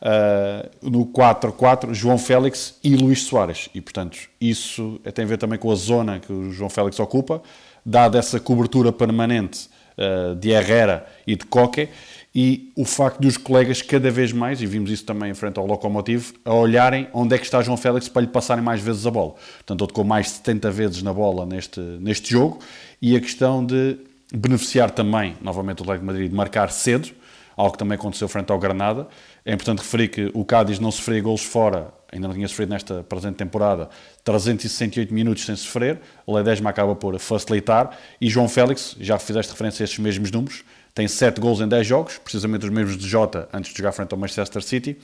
uh, 0.00 0.90
no 0.90 1.04
4-4, 1.04 1.92
João 1.92 2.16
Félix 2.16 2.78
e 2.82 2.96
Luís 2.96 3.24
Soares. 3.24 3.68
E 3.74 3.82
portanto 3.82 4.18
isso 4.40 4.98
tem 5.12 5.26
a 5.26 5.28
ver 5.28 5.36
também 5.36 5.58
com 5.58 5.70
a 5.70 5.74
zona 5.74 6.20
que 6.20 6.32
o 6.32 6.50
João 6.50 6.70
Félix 6.70 6.98
ocupa, 6.98 7.42
dada 7.84 8.18
essa 8.18 8.40
cobertura 8.40 8.90
permanente 8.90 9.68
uh, 9.98 10.34
de 10.34 10.52
Herrera 10.52 11.06
e 11.26 11.36
de 11.36 11.44
Coque, 11.44 11.90
e 12.34 12.72
o 12.74 12.84
facto 12.84 13.20
de 13.20 13.28
os 13.28 13.36
colegas 13.36 13.80
cada 13.80 14.10
vez 14.10 14.32
mais, 14.32 14.60
e 14.60 14.66
vimos 14.66 14.90
isso 14.90 15.04
também 15.04 15.30
em 15.30 15.34
frente 15.34 15.58
ao 15.58 15.66
Locomotivo, 15.66 16.34
a 16.44 16.52
olharem 16.52 17.06
onde 17.12 17.34
é 17.34 17.38
que 17.38 17.44
está 17.44 17.62
João 17.62 17.76
Félix 17.76 18.08
para 18.08 18.22
lhe 18.22 18.28
passarem 18.28 18.62
mais 18.62 18.80
vezes 18.80 19.06
a 19.06 19.10
bola. 19.10 19.34
Portanto, 19.58 19.82
ele 19.82 19.88
tocou 19.88 20.04
mais 20.04 20.26
de 20.26 20.32
70 20.32 20.70
vezes 20.72 21.02
na 21.02 21.12
bola 21.12 21.46
neste, 21.46 21.78
neste 21.80 22.32
jogo, 22.32 22.58
e 23.00 23.14
a 23.14 23.20
questão 23.20 23.64
de 23.64 23.98
beneficiar 24.34 24.90
também, 24.90 25.36
novamente, 25.40 25.78
o 25.78 25.82
Atlético 25.82 26.00
de 26.00 26.06
Madrid 26.06 26.30
de 26.30 26.36
marcar 26.36 26.72
cedo, 26.72 27.10
algo 27.56 27.72
que 27.72 27.78
também 27.78 27.94
aconteceu 27.94 28.26
frente 28.28 28.50
ao 28.50 28.58
Granada. 28.58 29.06
É 29.44 29.52
importante 29.52 29.78
referir 29.78 30.08
que 30.08 30.30
o 30.34 30.44
Cádiz 30.44 30.80
não 30.80 30.90
sofreu 30.90 31.22
golos 31.22 31.44
fora, 31.44 31.92
ainda 32.12 32.26
não 32.26 32.34
tinha 32.34 32.48
sofrido 32.48 32.70
nesta 32.70 33.04
presente 33.04 33.36
temporada, 33.36 33.88
368 34.24 35.14
minutos 35.14 35.44
sem 35.44 35.54
sofrer, 35.54 36.00
o 36.26 36.34
Ledesma 36.34 36.70
acaba 36.70 36.96
por 36.96 37.16
facilitar, 37.20 37.96
e 38.20 38.28
João 38.28 38.48
Félix, 38.48 38.96
já 38.98 39.18
fizeste 39.18 39.52
referência 39.52 39.82
a 39.82 39.84
estes 39.84 40.00
mesmos 40.00 40.30
números, 40.32 40.64
tem 40.94 41.08
7 41.08 41.40
golos 41.40 41.60
em 41.60 41.66
10 41.66 41.86
jogos, 41.86 42.18
precisamente 42.18 42.64
os 42.64 42.70
mesmos 42.70 42.96
de 42.96 43.06
Jota 43.06 43.48
antes 43.52 43.72
de 43.72 43.78
jogar 43.78 43.92
frente 43.92 44.12
ao 44.12 44.18
Manchester 44.18 44.62
City, 44.62 44.96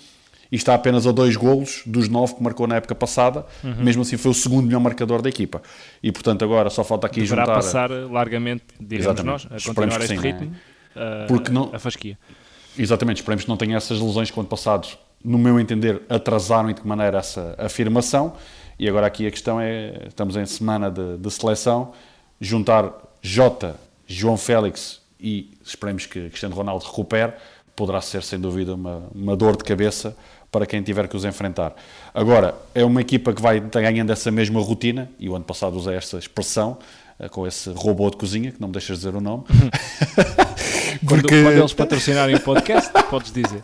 e 0.50 0.56
está 0.56 0.74
apenas 0.74 1.06
a 1.06 1.12
dois 1.12 1.36
golos 1.36 1.82
dos 1.86 2.08
nove 2.08 2.34
que 2.34 2.42
marcou 2.42 2.66
na 2.66 2.76
época 2.76 2.94
passada, 2.94 3.44
uhum. 3.62 3.76
mesmo 3.84 4.02
assim 4.02 4.16
foi 4.16 4.30
o 4.30 4.34
segundo 4.34 4.66
melhor 4.66 4.80
marcador 4.80 5.22
da 5.22 5.28
equipa. 5.28 5.62
E 6.02 6.10
portanto 6.10 6.44
agora 6.44 6.70
só 6.70 6.82
falta 6.82 7.06
aqui 7.06 7.20
Deverá 7.20 7.42
juntar... 7.42 7.54
passar 7.54 7.90
largamente, 7.90 8.64
diremos 8.80 9.22
nós, 9.22 9.46
a 9.46 9.54
continuar 9.54 10.00
este 10.00 10.16
sim, 10.16 10.20
ritmo, 10.20 10.54
é? 10.94 11.26
Porque 11.26 11.50
não... 11.52 11.70
a 11.72 11.78
fasquia. 11.78 12.18
Exatamente, 12.78 13.18
esperemos 13.18 13.44
que 13.44 13.50
não 13.50 13.56
tenha 13.56 13.76
essas 13.76 14.00
lesões 14.00 14.30
que, 14.30 14.38
ano 14.38 14.48
passado, 14.48 14.88
no 15.24 15.38
meu 15.38 15.58
entender, 15.58 16.02
atrasaram 16.08 16.70
e 16.70 16.74
de 16.74 16.80
que 16.80 16.86
maneira 16.86 17.18
essa 17.18 17.54
afirmação. 17.58 18.34
E 18.78 18.88
agora 18.88 19.06
aqui 19.06 19.26
a 19.26 19.30
questão 19.30 19.60
é: 19.60 20.06
estamos 20.08 20.36
em 20.36 20.46
semana 20.46 20.90
de, 20.90 21.18
de 21.18 21.30
seleção, 21.30 21.92
juntar 22.40 22.92
Jota, 23.20 23.76
João 24.06 24.36
Félix 24.36 24.99
e 25.22 25.50
esperemos 25.64 26.06
que 26.06 26.28
Cristiano 26.28 26.54
Ronaldo 26.54 26.84
recupere, 26.84 27.32
poderá 27.74 28.00
ser 28.00 28.22
sem 28.22 28.38
dúvida 28.38 28.74
uma, 28.74 29.08
uma 29.14 29.36
dor 29.36 29.56
de 29.56 29.64
cabeça 29.64 30.16
para 30.50 30.66
quem 30.66 30.82
tiver 30.82 31.08
que 31.08 31.16
os 31.16 31.24
enfrentar. 31.24 31.74
Agora, 32.12 32.54
é 32.74 32.84
uma 32.84 33.00
equipa 33.00 33.32
que 33.32 33.40
vai 33.40 33.60
ganhando 33.60 34.10
essa 34.10 34.30
mesma 34.30 34.60
rotina, 34.60 35.10
e 35.18 35.28
o 35.28 35.36
ano 35.36 35.44
passado 35.44 35.76
usei 35.76 35.94
esta 35.94 36.18
expressão, 36.18 36.78
eh, 37.18 37.28
com 37.28 37.46
esse 37.46 37.70
robô 37.70 38.10
de 38.10 38.16
cozinha, 38.16 38.50
que 38.50 38.60
não 38.60 38.68
me 38.68 38.72
deixas 38.72 38.98
dizer 38.98 39.14
o 39.14 39.20
nome. 39.20 39.44
Porque... 41.06 41.28
Quando, 41.28 41.28
quando 41.28 41.58
eles 41.58 41.72
patrocinarem 41.72 42.34
o 42.34 42.40
podcast, 42.40 42.90
podes 43.08 43.32
dizer. 43.32 43.62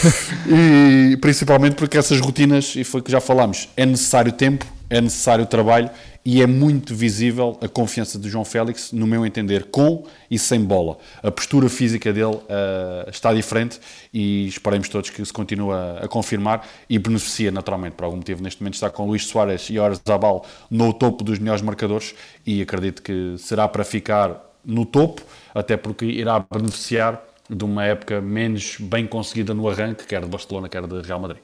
e 0.46 1.16
principalmente 1.18 1.74
porque 1.74 1.98
essas 1.98 2.18
rotinas, 2.18 2.74
e 2.76 2.82
foi 2.82 3.00
o 3.00 3.04
que 3.04 3.12
já 3.12 3.20
falámos, 3.20 3.68
é 3.76 3.84
necessário 3.84 4.32
tempo, 4.32 4.64
é 4.92 5.00
necessário 5.00 5.46
trabalho 5.46 5.88
e 6.22 6.42
é 6.42 6.46
muito 6.46 6.94
visível 6.94 7.58
a 7.62 7.66
confiança 7.66 8.18
de 8.18 8.28
João 8.28 8.44
Félix, 8.44 8.92
no 8.92 9.06
meu 9.06 9.24
entender, 9.24 9.64
com 9.70 10.04
e 10.30 10.38
sem 10.38 10.62
bola. 10.62 10.98
A 11.22 11.30
postura 11.30 11.68
física 11.70 12.12
dele 12.12 12.36
uh, 12.36 13.10
está 13.10 13.32
diferente 13.32 13.80
e 14.12 14.46
esperemos 14.46 14.90
todos 14.90 15.08
que 15.08 15.24
se 15.24 15.32
continue 15.32 15.72
a, 15.72 16.00
a, 16.02 16.08
confirmar 16.08 16.68
e 16.90 16.98
beneficia 16.98 17.50
naturalmente, 17.50 17.94
por 17.94 18.04
algum 18.04 18.18
motivo, 18.18 18.42
neste 18.42 18.60
momento 18.60 18.74
está 18.74 18.90
com 18.90 19.06
Luís 19.06 19.24
Soares 19.24 19.70
e 19.70 19.78
Orzabal 19.78 20.44
no 20.70 20.92
topo 20.92 21.24
dos 21.24 21.38
melhores 21.38 21.62
marcadores 21.62 22.14
e 22.46 22.60
acredito 22.60 23.02
que 23.02 23.36
será 23.38 23.66
para 23.66 23.84
ficar 23.84 24.44
no 24.62 24.84
topo, 24.84 25.22
até 25.54 25.78
porque 25.78 26.04
irá 26.04 26.44
beneficiar 26.54 27.20
de 27.48 27.64
uma 27.64 27.86
época 27.86 28.20
menos 28.20 28.76
bem 28.78 29.06
conseguida 29.06 29.54
no 29.54 29.68
arranque, 29.68 30.04
quer 30.06 30.20
de 30.20 30.28
Barcelona, 30.28 30.68
quer 30.68 30.86
de 30.86 31.00
Real 31.00 31.18
Madrid. 31.18 31.40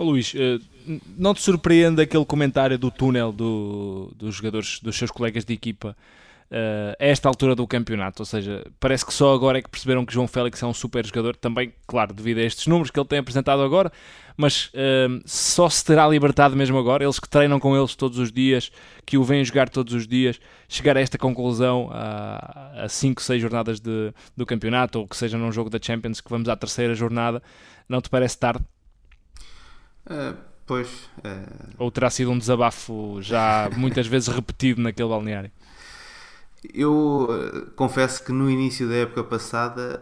Oh, 0.00 0.04
Luís, 0.04 0.32
eh, 0.34 0.58
não 1.14 1.34
te 1.34 1.42
surpreende 1.42 2.00
aquele 2.00 2.24
comentário 2.24 2.78
do 2.78 2.90
túnel 2.90 3.30
do, 3.30 4.10
dos 4.16 4.36
jogadores, 4.36 4.80
dos 4.80 4.96
seus 4.96 5.10
colegas 5.10 5.44
de 5.44 5.52
equipa, 5.52 5.94
uh, 6.50 6.96
a 6.98 7.04
esta 7.04 7.28
altura 7.28 7.54
do 7.54 7.66
campeonato? 7.66 8.22
Ou 8.22 8.24
seja, 8.24 8.66
parece 8.80 9.04
que 9.04 9.12
só 9.12 9.34
agora 9.34 9.58
é 9.58 9.62
que 9.62 9.68
perceberam 9.68 10.06
que 10.06 10.14
João 10.14 10.26
Félix 10.26 10.62
é 10.62 10.66
um 10.66 10.72
super 10.72 11.04
jogador, 11.04 11.36
também, 11.36 11.74
claro, 11.86 12.14
devido 12.14 12.38
a 12.38 12.40
estes 12.40 12.66
números 12.66 12.90
que 12.90 12.98
ele 12.98 13.06
tem 13.06 13.18
apresentado 13.18 13.60
agora, 13.60 13.92
mas 14.38 14.68
uh, 14.68 15.20
só 15.26 15.68
se 15.68 15.84
terá 15.84 16.08
libertado 16.08 16.56
mesmo 16.56 16.78
agora, 16.78 17.04
eles 17.04 17.20
que 17.20 17.28
treinam 17.28 17.60
com 17.60 17.76
eles 17.76 17.94
todos 17.94 18.16
os 18.16 18.32
dias, 18.32 18.72
que 19.04 19.18
o 19.18 19.22
vêm 19.22 19.44
jogar 19.44 19.68
todos 19.68 19.92
os 19.92 20.08
dias, 20.08 20.40
chegar 20.66 20.96
a 20.96 21.00
esta 21.02 21.18
conclusão 21.18 21.90
a 21.92 22.86
5, 22.88 23.20
6 23.20 23.42
jornadas 23.42 23.78
de, 23.78 24.14
do 24.34 24.46
campeonato, 24.46 25.00
ou 25.00 25.06
que 25.06 25.14
seja 25.14 25.36
num 25.36 25.52
jogo 25.52 25.68
da 25.68 25.78
Champions, 25.78 26.22
que 26.22 26.30
vamos 26.30 26.48
à 26.48 26.56
terceira 26.56 26.94
jornada, 26.94 27.42
não 27.86 28.00
te 28.00 28.08
parece 28.08 28.38
tarde? 28.38 28.64
Uh, 30.06 30.50
Pois. 30.70 31.10
Uh... 31.18 31.74
Ou 31.78 31.90
terá 31.90 32.08
sido 32.08 32.30
um 32.30 32.38
desabafo 32.38 33.20
já 33.20 33.68
muitas 33.76 34.06
vezes 34.06 34.28
repetido 34.28 34.80
naquele 34.80 35.08
balneário? 35.08 35.50
Eu 36.72 37.24
uh, 37.28 37.70
confesso 37.72 38.24
que 38.24 38.30
no 38.30 38.48
início 38.48 38.88
da 38.88 38.94
época 38.94 39.24
passada 39.24 40.00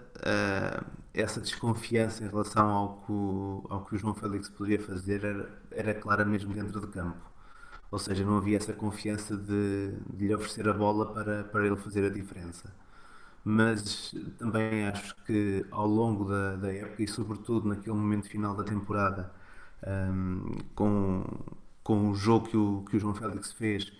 essa 1.15 1.41
desconfiança 1.41 2.23
em 2.23 2.29
relação 2.29 2.69
ao 2.69 2.97
que, 2.99 3.13
o, 3.13 3.67
ao 3.71 3.85
que 3.87 3.95
o 3.95 3.99
João 3.99 4.15
Félix 4.15 4.51
poderia 4.51 4.79
fazer 4.85 5.25
era, 5.25 5.49
era 5.71 5.95
clara 5.95 6.23
mesmo 6.23 6.53
dentro 6.53 6.81
do 6.81 6.89
campo. 6.89 7.17
Ou 7.91 7.99
seja, 7.99 8.23
não 8.23 8.37
havia 8.37 8.59
essa 8.59 8.75
confiança 8.75 9.39
de, 9.39 9.95
de 10.13 10.27
lhe 10.27 10.35
oferecer 10.35 10.69
a 10.69 10.75
bola 10.75 11.07
para, 11.15 11.45
para 11.45 11.67
ele 11.67 11.77
fazer 11.77 12.05
a 12.05 12.11
diferença. 12.11 12.71
Mas 13.43 14.15
também 14.37 14.87
acho 14.87 15.17
que 15.25 15.65
ao 15.71 15.87
longo 15.87 16.27
da, 16.27 16.57
da 16.57 16.71
época 16.75 17.03
e 17.03 17.09
sobretudo 17.09 17.67
naquele 17.67 17.97
momento 17.97 18.29
final 18.29 18.55
da 18.55 18.65
temporada, 18.65 19.33
um, 19.87 20.57
com, 20.75 21.25
com 21.83 22.11
o 22.11 22.15
jogo 22.15 22.49
que 22.49 22.57
o, 22.57 22.85
que 22.89 22.97
o 22.97 23.01
João 23.01 23.15
Félix 23.15 23.53
fez 23.53 23.93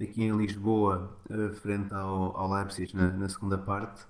aqui 0.00 0.22
em 0.24 0.36
Lisboa, 0.36 1.16
uh, 1.30 1.54
frente 1.54 1.92
ao, 1.92 2.36
ao 2.36 2.52
Leipzig 2.52 2.94
na, 2.94 3.08
na, 3.08 3.28
segunda 3.28 3.56
parte, 3.58 4.04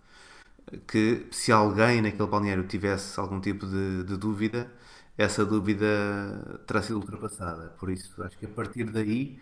que 0.87 1.27
se 1.31 1.53
alguém 1.53 2.03
naquele 2.03 2.29
balneário 2.29 2.67
tivesse 2.67 3.19
algum 3.21 3.41
tipo 3.41 3.67
de, 3.67 4.05
de 4.05 4.17
dúvida, 4.17 4.71
essa 5.17 5.45
dúvida 5.45 5.87
terá 6.67 6.83
sido 6.83 6.97
ultrapassada. 6.99 7.69
Por 7.79 7.91
isso, 7.91 8.23
acho 8.23 8.37
que 8.39 8.47
a 8.47 8.49
partir 8.49 8.85
daí, 8.85 9.41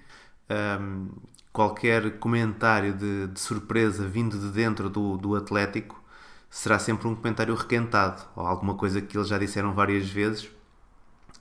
um, 0.81 1.09
qualquer 1.53 2.19
comentário 2.19 2.95
de, 2.95 3.29
de, 3.29 3.41
surpresa 3.41 4.07
vindo 4.07 4.39
de 4.39 4.51
dentro 4.51 4.91
do, 4.91 5.17
do 5.17 5.35
Atlético 5.35 6.03
será 6.51 6.79
sempre 6.79 7.09
um 7.09 7.15
comentário 7.17 7.55
requentado, 7.55 8.23
ou 8.37 8.47
alguma 8.47 8.75
coisa 8.77 9.01
que 9.01 9.17
eles 9.17 9.29
já 9.29 9.39
disseram 9.39 9.75
várias 9.75 10.09
vezes, 10.09 10.49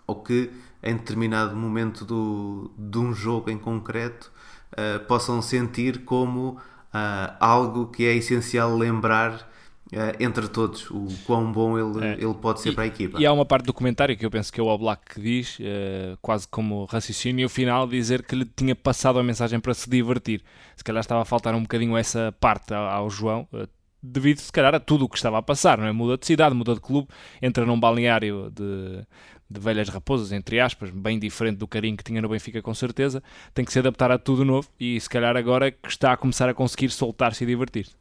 ou 0.06 0.16
que 0.16 0.52
em 0.82 0.96
determinado 0.96 1.56
momento 1.56 2.04
do, 2.04 2.72
de 2.78 2.98
um 2.98 3.14
jogo 3.14 3.50
em 3.50 3.58
concreto 3.58 4.32
uh, 4.74 5.06
possam 5.06 5.42
sentir 5.42 6.04
como 6.04 6.50
uh, 6.50 7.36
algo 7.40 7.88
que 7.88 8.06
é 8.06 8.16
essencial 8.16 8.76
lembrar 8.76 9.52
Uh, 9.92 10.10
entre 10.20 10.48
todos, 10.48 10.90
o 10.90 11.06
quão 11.24 11.52
bom 11.52 11.78
ele, 11.78 12.04
é. 12.04 12.14
ele 12.14 12.34
pode 12.34 12.62
ser 12.62 12.70
e, 12.70 12.74
para 12.74 12.84
a 12.84 12.88
equipa. 12.88 13.22
E 13.22 13.28
há 13.28 13.32
uma 13.32 13.46
parte 13.46 13.66
do 13.66 13.74
comentário 13.74 14.18
que 14.18 14.26
eu 14.26 14.32
penso 14.32 14.52
que 14.52 14.60
é 14.60 14.64
o 14.64 14.66
Oblak 14.66 15.14
que 15.14 15.22
diz, 15.22 15.60
uh, 15.60 16.18
quase 16.20 16.48
como 16.48 16.86
raciocínio, 16.86 17.44
e 17.44 17.46
o 17.46 17.50
final 17.50 17.86
dizer 17.86 18.24
que 18.24 18.36
lhe 18.36 18.46
tinha 18.46 18.76
passado 18.76 19.20
a 19.20 19.24
mensagem 19.24 19.60
para 19.60 19.72
se 19.76 19.88
divertir. 19.88 20.42
Se 20.76 20.84
calhar 20.84 21.02
estava 21.02 21.22
a 21.22 21.26
faltar 21.26 21.54
um 21.54 21.62
bocadinho 21.62 21.96
essa 21.96 22.34
parte 22.40 22.74
ao, 22.74 22.86
ao 22.86 23.08
João, 23.08 23.48
uh, 23.54 23.68
devido 24.02 24.40
se 24.40 24.52
calhar 24.52 24.74
a 24.74 24.80
tudo 24.80 25.06
o 25.06 25.10
que 25.10 25.16
estava 25.16 25.38
a 25.38 25.44
passar, 25.44 25.78
não 25.78 25.86
é? 25.86 25.92
Muda 25.92 26.18
de 26.18 26.26
cidade, 26.26 26.56
muda 26.56 26.74
de 26.74 26.82
clube, 26.82 27.08
entra 27.40 27.64
num 27.64 27.80
balneário 27.80 28.52
de, 28.52 29.06
de 29.50 29.60
velhas 29.60 29.90
raposas, 29.90 30.32
entre 30.32 30.60
aspas, 30.60 30.90
bem 30.90 31.20
diferente 31.20 31.58
do 31.58 31.68
carinho 31.68 31.96
que 31.96 32.04
tinha 32.04 32.22
no 32.22 32.30
Benfica 32.30 32.62
com 32.62 32.74
certeza, 32.74 33.22
tem 33.54 33.64
que 33.64 33.72
se 33.72 33.80
adaptar 33.80 34.12
a 34.12 34.18
tudo 34.18 34.44
novo 34.44 34.68
e 34.80 35.00
se 35.00 35.10
calhar 35.10 35.36
agora 35.38 35.72
que 35.72 35.90
está 35.90 36.12
a 36.14 36.18
começar 36.18 36.50
a 36.50 36.54
conseguir 36.54 36.90
soltar-se 36.90 37.44
e 37.44 37.48
divertir-se. 37.48 37.96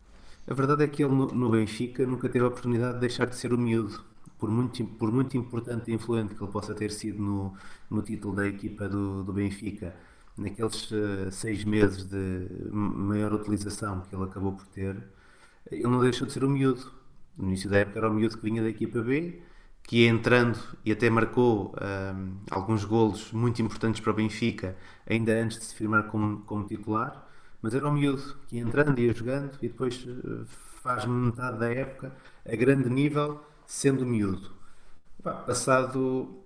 A 0.47 0.55
verdade 0.55 0.83
é 0.85 0.89
que 0.89 1.05
ele 1.05 1.15
no, 1.15 1.51
Benfica 1.51 2.05
nunca 2.07 2.29
teve 2.29 2.45
a 2.45 2.49
oportunidade 2.49 2.95
de 2.95 3.01
deixar 3.01 3.27
de 3.27 3.37
ser 3.37 3.53
humilde, 3.53 3.97
por 4.39 4.51
muito, 4.51 4.85
por 4.85 5.13
muito 5.13 5.37
importante 5.37 5.91
e 5.91 5.95
influente 5.95 6.35
que 6.35 6.43
ele 6.43 6.51
possa 6.51 6.75
ter 6.75 6.91
sido 6.91 7.23
no, 7.23 7.55
no 7.89 8.03
título 8.03 8.35
da 8.35 8.47
equipa 8.47 8.89
do, 8.89 9.23
do 9.23 9.33
Benfica. 9.33 9.95
Naqueles 10.37 10.91
uh, 10.91 11.31
seis 11.31 11.63
meses 11.63 12.05
de 12.05 12.49
maior 12.73 13.33
utilização 13.35 14.01
que 14.01 14.17
ele 14.17 14.25
acabou 14.25 14.53
por 14.53 14.67
ter, 14.67 14.97
ele 15.71 15.83
não 15.83 16.01
deixou 16.01 16.27
de 16.27 16.33
ser 16.33 16.43
humilde. 16.43 16.85
No 17.37 17.47
início 17.49 17.71
da 17.71 17.79
época 17.79 17.99
era 17.99 18.11
o 18.11 18.15
miúdo 18.15 18.37
que 18.37 18.45
vinha 18.45 18.63
da 18.63 18.69
equipa 18.69 19.01
B, 19.01 19.41
que 19.85 20.07
entrando 20.07 20.59
e 20.85 20.93
até 20.93 21.11
marcou 21.11 21.75
um, 21.75 22.37
alguns 22.51 22.85
golos 22.85 23.33
muito 23.33 23.61
importantes 23.61 24.01
para 24.01 24.13
o 24.13 24.15
Benfica, 24.15 24.77
ainda 25.07 25.33
antes 25.33 25.59
de 25.59 25.65
se 25.65 25.75
firmar 25.75 26.05
como, 26.05 26.41
como 26.43 26.67
titular 26.67 27.29
mas 27.63 27.75
era 27.75 27.89
um 27.89 27.93
miúdo 27.93 28.37
que 28.49 28.57
ia 28.57 28.63
entrando, 28.63 28.99
ia 28.99 29.15
jogando 29.15 29.57
e 29.63 29.69
depois 29.69 30.05
eh, 30.07 30.45
faz 30.83 31.07
metade 31.07 31.59
da 31.61 31.73
época 31.73 32.13
a 32.45 32.57
grande 32.57 32.91
nível, 32.91 33.41
sendo 33.65 34.05
miúdo. 34.05 34.51
passado 35.23 36.43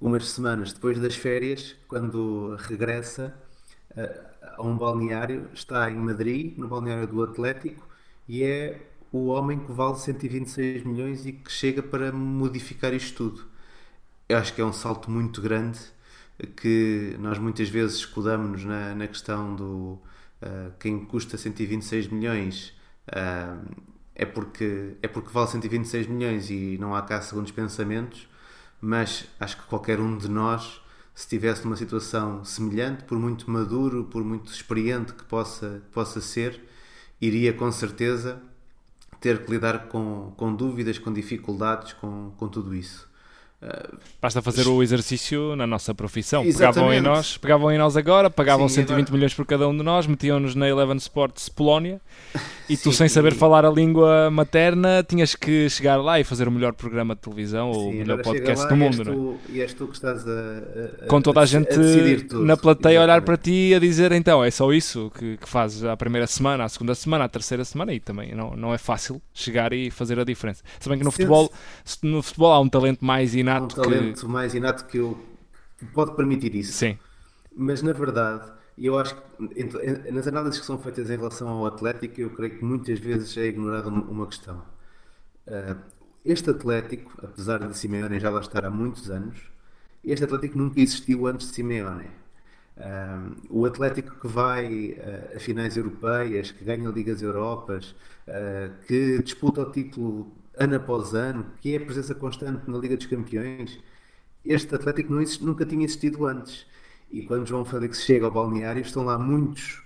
umas 0.00 0.28
semanas 0.30 0.72
depois 0.72 0.98
das 0.98 1.14
férias, 1.14 1.76
quando 1.86 2.56
regressa 2.56 3.36
eh, 3.94 4.24
a 4.56 4.62
um 4.62 4.76
balneário, 4.76 5.50
está 5.52 5.90
em 5.90 5.96
Madrid, 5.96 6.56
no 6.56 6.66
balneário 6.66 7.06
do 7.06 7.22
Atlético, 7.22 7.86
e 8.26 8.42
é 8.42 8.80
o 9.12 9.26
homem 9.26 9.58
que 9.58 9.72
vale 9.72 9.96
126 9.96 10.84
milhões 10.84 11.26
e 11.26 11.32
que 11.32 11.50
chega 11.50 11.82
para 11.82 12.12
modificar 12.12 12.92
isto 12.94 13.30
tudo. 13.30 13.46
Eu 14.28 14.38
acho 14.38 14.54
que 14.54 14.60
é 14.60 14.64
um 14.64 14.72
salto 14.72 15.10
muito 15.10 15.40
grande 15.40 15.78
que 16.56 17.16
nós 17.18 17.38
muitas 17.38 17.68
vezes 17.68 17.96
escudamos 17.98 18.64
na, 18.64 18.94
na 18.94 19.06
questão 19.08 19.56
do 19.56 20.00
uh, 20.42 20.72
quem 20.78 21.04
custa 21.04 21.36
126 21.36 22.08
milhões 22.08 22.74
uh, 23.08 23.88
é, 24.14 24.26
porque, 24.26 24.96
é 25.02 25.08
porque 25.08 25.30
vale 25.32 25.48
126 25.48 26.08
milhões 26.08 26.50
e 26.50 26.76
não 26.78 26.94
há 26.94 27.02
cá 27.02 27.20
segundos 27.20 27.52
pensamentos, 27.52 28.28
mas 28.80 29.26
acho 29.38 29.56
que 29.56 29.62
qualquer 29.64 30.00
um 30.00 30.18
de 30.18 30.28
nós, 30.28 30.80
se 31.14 31.22
estivesse 31.22 31.64
numa 31.64 31.76
situação 31.76 32.44
semelhante, 32.44 33.04
por 33.04 33.18
muito 33.18 33.50
maduro, 33.50 34.04
por 34.04 34.24
muito 34.24 34.52
experiente 34.52 35.12
que 35.12 35.24
possa, 35.24 35.82
possa 35.92 36.20
ser, 36.20 36.60
iria 37.20 37.52
com 37.52 37.70
certeza 37.72 38.42
ter 39.20 39.44
que 39.44 39.50
lidar 39.50 39.88
com, 39.88 40.32
com 40.36 40.54
dúvidas, 40.54 40.98
com 40.98 41.12
dificuldades, 41.12 41.92
com, 41.94 42.32
com 42.36 42.48
tudo 42.48 42.74
isso. 42.74 43.07
Basta 44.22 44.40
fazer 44.40 44.68
o 44.68 44.80
exercício 44.84 45.56
na 45.56 45.66
nossa 45.66 45.92
profissão. 45.92 46.44
Pegavam 46.44 46.92
em 46.92 47.00
nós, 47.00 47.36
pegavam 47.36 47.72
em 47.72 47.78
nós 47.78 47.96
agora, 47.96 48.30
pagavam 48.30 48.68
Sim, 48.68 48.76
120 48.76 49.00
agora... 49.00 49.16
milhões 49.16 49.34
por 49.34 49.44
cada 49.46 49.66
um 49.68 49.76
de 49.76 49.82
nós, 49.82 50.06
metiam-nos 50.06 50.54
na 50.54 50.68
Eleven 50.68 50.96
Sports 50.96 51.48
Polónia 51.48 52.00
e 52.68 52.76
Sim, 52.76 52.82
tu, 52.84 52.92
sem 52.92 53.08
saber 53.08 53.34
falar 53.34 53.64
a 53.64 53.70
língua 53.70 54.30
materna, 54.30 55.02
tinhas 55.02 55.34
que 55.34 55.68
chegar 55.68 55.96
lá 55.96 56.20
e 56.20 56.24
fazer 56.24 56.46
o 56.46 56.52
melhor 56.52 56.72
programa 56.72 57.16
de 57.16 57.20
televisão 57.20 57.72
ou 57.72 57.88
o 57.88 57.92
melhor 57.92 58.22
podcast 58.22 58.68
do 58.68 58.76
mundo. 58.76 59.04
Não 59.04 59.38
é? 59.50 59.56
E 59.56 59.60
és 59.60 59.74
tu 59.74 59.88
que 59.88 59.94
estás 59.94 60.24
a, 60.28 61.04
a, 61.04 61.06
Com 61.08 61.20
toda 61.20 61.40
a, 61.40 61.42
a 61.42 61.46
gente 61.46 61.74
a 61.74 62.38
na 62.38 62.56
plateia 62.56 63.00
a 63.00 63.02
olhar 63.02 63.22
para 63.22 63.36
ti 63.36 63.70
e 63.70 63.74
a 63.74 63.80
dizer 63.80 64.12
então 64.12 64.44
é 64.44 64.52
só 64.52 64.72
isso 64.72 65.10
que, 65.18 65.36
que 65.36 65.48
fazes 65.48 65.82
à 65.82 65.96
primeira 65.96 66.28
semana, 66.28 66.62
à 66.62 66.68
segunda 66.68 66.94
semana, 66.94 67.24
à 67.24 67.28
terceira 67.28 67.64
semana 67.64 67.92
e 67.92 67.98
também 67.98 68.36
não, 68.36 68.54
não 68.56 68.72
é 68.72 68.78
fácil 68.78 69.20
chegar 69.34 69.72
e 69.72 69.90
fazer 69.90 70.16
a 70.20 70.24
diferença. 70.24 70.62
Se 70.78 70.88
bem 70.88 70.96
que 70.96 71.04
no 71.04 71.10
futebol, 71.10 71.52
no 72.04 72.22
futebol 72.22 72.52
há 72.52 72.60
um 72.60 72.68
talento 72.68 73.04
mais 73.04 73.34
inato 73.34 73.47
inato 73.48 73.80
um 73.80 73.82
talento 73.82 74.20
que... 74.20 74.26
mais 74.26 74.54
inato 74.54 74.84
que 74.86 74.98
eu 74.98 75.18
que 75.78 75.86
pode 75.86 76.14
permitir 76.16 76.54
isso. 76.54 76.72
Sim. 76.72 76.98
Mas 77.56 77.82
na 77.82 77.92
verdade, 77.92 78.50
eu 78.76 78.98
acho 78.98 79.16
que 79.16 80.10
nas 80.12 80.26
análises 80.26 80.60
que 80.60 80.66
são 80.66 80.78
feitas 80.78 81.08
em 81.10 81.16
relação 81.16 81.48
ao 81.48 81.66
Atlético, 81.66 82.20
eu 82.20 82.30
creio 82.30 82.58
que 82.58 82.64
muitas 82.64 82.98
vezes 82.98 83.36
é 83.36 83.46
ignorada 83.46 83.88
uma 83.88 84.26
questão. 84.26 84.62
Ah, 85.46 85.76
este 86.24 86.50
Atlético, 86.50 87.12
apesar 87.24 87.58
de 87.66 87.76
Simeone 87.76 88.20
já 88.20 88.30
lá 88.30 88.40
estar 88.40 88.64
há 88.64 88.70
muitos 88.70 89.10
anos, 89.10 89.38
este 90.04 90.24
Atlético 90.24 90.58
nunca 90.58 90.80
existiu 90.80 91.26
antes 91.26 91.48
de 91.48 91.54
Simeone. 91.54 92.08
Ah, 92.76 93.30
o 93.50 93.64
Atlético 93.66 94.14
que 94.20 94.28
vai 94.28 94.92
uh, 94.92 95.36
a 95.36 95.40
finais 95.40 95.76
europeias, 95.76 96.52
que 96.52 96.64
ganha 96.64 96.88
Ligas 96.90 97.22
Europas, 97.22 97.96
uh, 98.28 98.72
que 98.86 99.20
disputa 99.22 99.62
o 99.62 99.72
título 99.72 100.32
ano 100.58 100.76
após 100.76 101.14
ano, 101.14 101.46
que 101.60 101.74
é 101.74 101.76
a 101.78 101.84
presença 101.84 102.14
constante 102.14 102.68
na 102.68 102.78
Liga 102.78 102.96
dos 102.96 103.06
Campeões, 103.06 103.78
este 104.44 104.74
Atlético 104.74 105.12
não 105.12 105.22
nunca 105.42 105.64
tinha 105.66 105.84
existido 105.84 106.26
antes. 106.26 106.66
E 107.10 107.22
quando 107.22 107.46
João 107.46 107.64
Félix 107.64 108.02
chega 108.02 108.26
ao 108.26 108.32
balneário, 108.32 108.82
estão 108.82 109.04
lá 109.04 109.18
muitos 109.18 109.82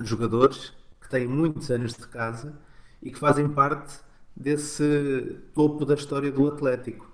jogadores 0.00 0.72
que 1.00 1.08
têm 1.08 1.26
muitos 1.26 1.70
anos 1.70 1.94
de 1.94 2.06
casa 2.08 2.58
e 3.02 3.10
que 3.10 3.18
fazem 3.18 3.48
parte 3.48 4.00
desse 4.34 5.40
topo 5.54 5.84
da 5.84 5.94
história 5.94 6.30
do 6.30 6.48
Atlético. 6.48 7.10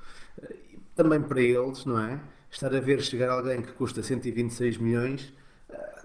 Também 0.94 1.20
para 1.20 1.40
eles, 1.40 1.84
não 1.84 1.98
é? 1.98 2.20
Estar 2.50 2.74
a 2.74 2.80
ver 2.80 3.02
chegar 3.02 3.30
alguém 3.30 3.62
que 3.62 3.72
custa 3.72 4.02
126 4.02 4.78
milhões, 4.78 5.32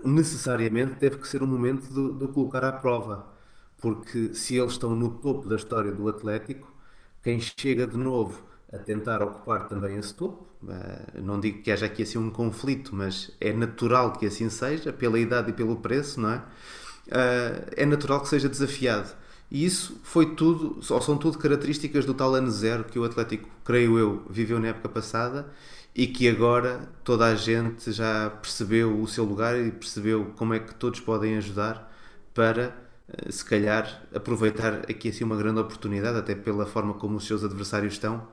necessariamente 0.03 0.95
deve 0.95 1.17
que 1.17 1.27
ser 1.27 1.43
um 1.43 1.47
momento 1.47 1.87
de, 1.93 2.25
de 2.25 2.33
colocar 2.33 2.63
à 2.63 2.71
prova. 2.71 3.27
Porque 3.77 4.33
se 4.33 4.57
eles 4.57 4.73
estão 4.73 4.95
no 4.95 5.09
topo 5.19 5.47
da 5.47 5.55
história 5.55 5.91
do 5.91 6.07
Atlético, 6.09 6.71
quem 7.23 7.39
chega 7.39 7.87
de 7.87 7.97
novo 7.97 8.47
a 8.71 8.77
tentar 8.77 9.21
ocupar 9.23 9.67
também 9.67 9.97
esse 9.97 10.13
topo, 10.13 10.47
eh, 10.69 11.21
não 11.21 11.39
digo 11.39 11.61
que 11.63 11.71
haja 11.71 11.85
aqui 11.87 12.03
assim 12.03 12.17
um 12.17 12.29
conflito, 12.29 12.95
mas 12.95 13.31
é 13.41 13.51
natural 13.51 14.13
que 14.13 14.25
assim 14.27 14.49
seja, 14.49 14.93
pela 14.93 15.19
idade 15.19 15.49
e 15.51 15.53
pelo 15.53 15.77
preço, 15.77 16.19
não 16.21 16.31
é? 16.31 16.43
Eh, 17.11 17.73
é 17.77 17.85
natural 17.85 18.21
que 18.21 18.29
seja 18.29 18.47
desafiado. 18.49 19.09
E 19.51 19.65
isso 19.65 19.99
foi 20.03 20.35
tudo, 20.35 20.79
ou 20.93 21.01
são 21.01 21.17
tudo 21.17 21.37
características 21.39 22.05
do 22.05 22.13
tal 22.13 22.35
ano 22.35 22.51
zero 22.51 22.83
que 22.83 22.99
o 22.99 23.03
Atlético, 23.03 23.49
creio 23.65 23.97
eu, 23.97 24.23
viveu 24.29 24.59
na 24.59 24.67
época 24.69 24.89
passada 24.89 25.47
e 25.95 26.05
que 26.07 26.29
agora 26.29 26.87
toda 27.03 27.25
a 27.25 27.35
gente 27.35 27.91
já 27.91 28.29
percebeu 28.29 29.01
o 29.01 29.07
seu 29.07 29.23
lugar 29.25 29.57
e 29.59 29.71
percebeu 29.71 30.33
como 30.37 30.53
é 30.53 30.59
que 30.59 30.75
todos 30.75 30.99
podem 30.99 31.37
ajudar 31.37 31.91
para 32.33 32.75
se 33.29 33.43
calhar 33.43 34.03
aproveitar 34.13 34.73
aqui 34.89 35.09
assim 35.09 35.23
uma 35.23 35.35
grande 35.35 35.59
oportunidade, 35.59 36.17
até 36.17 36.35
pela 36.35 36.65
forma 36.65 36.93
como 36.93 37.17
os 37.17 37.25
seus 37.25 37.43
adversários 37.43 37.93
estão, 37.93 38.27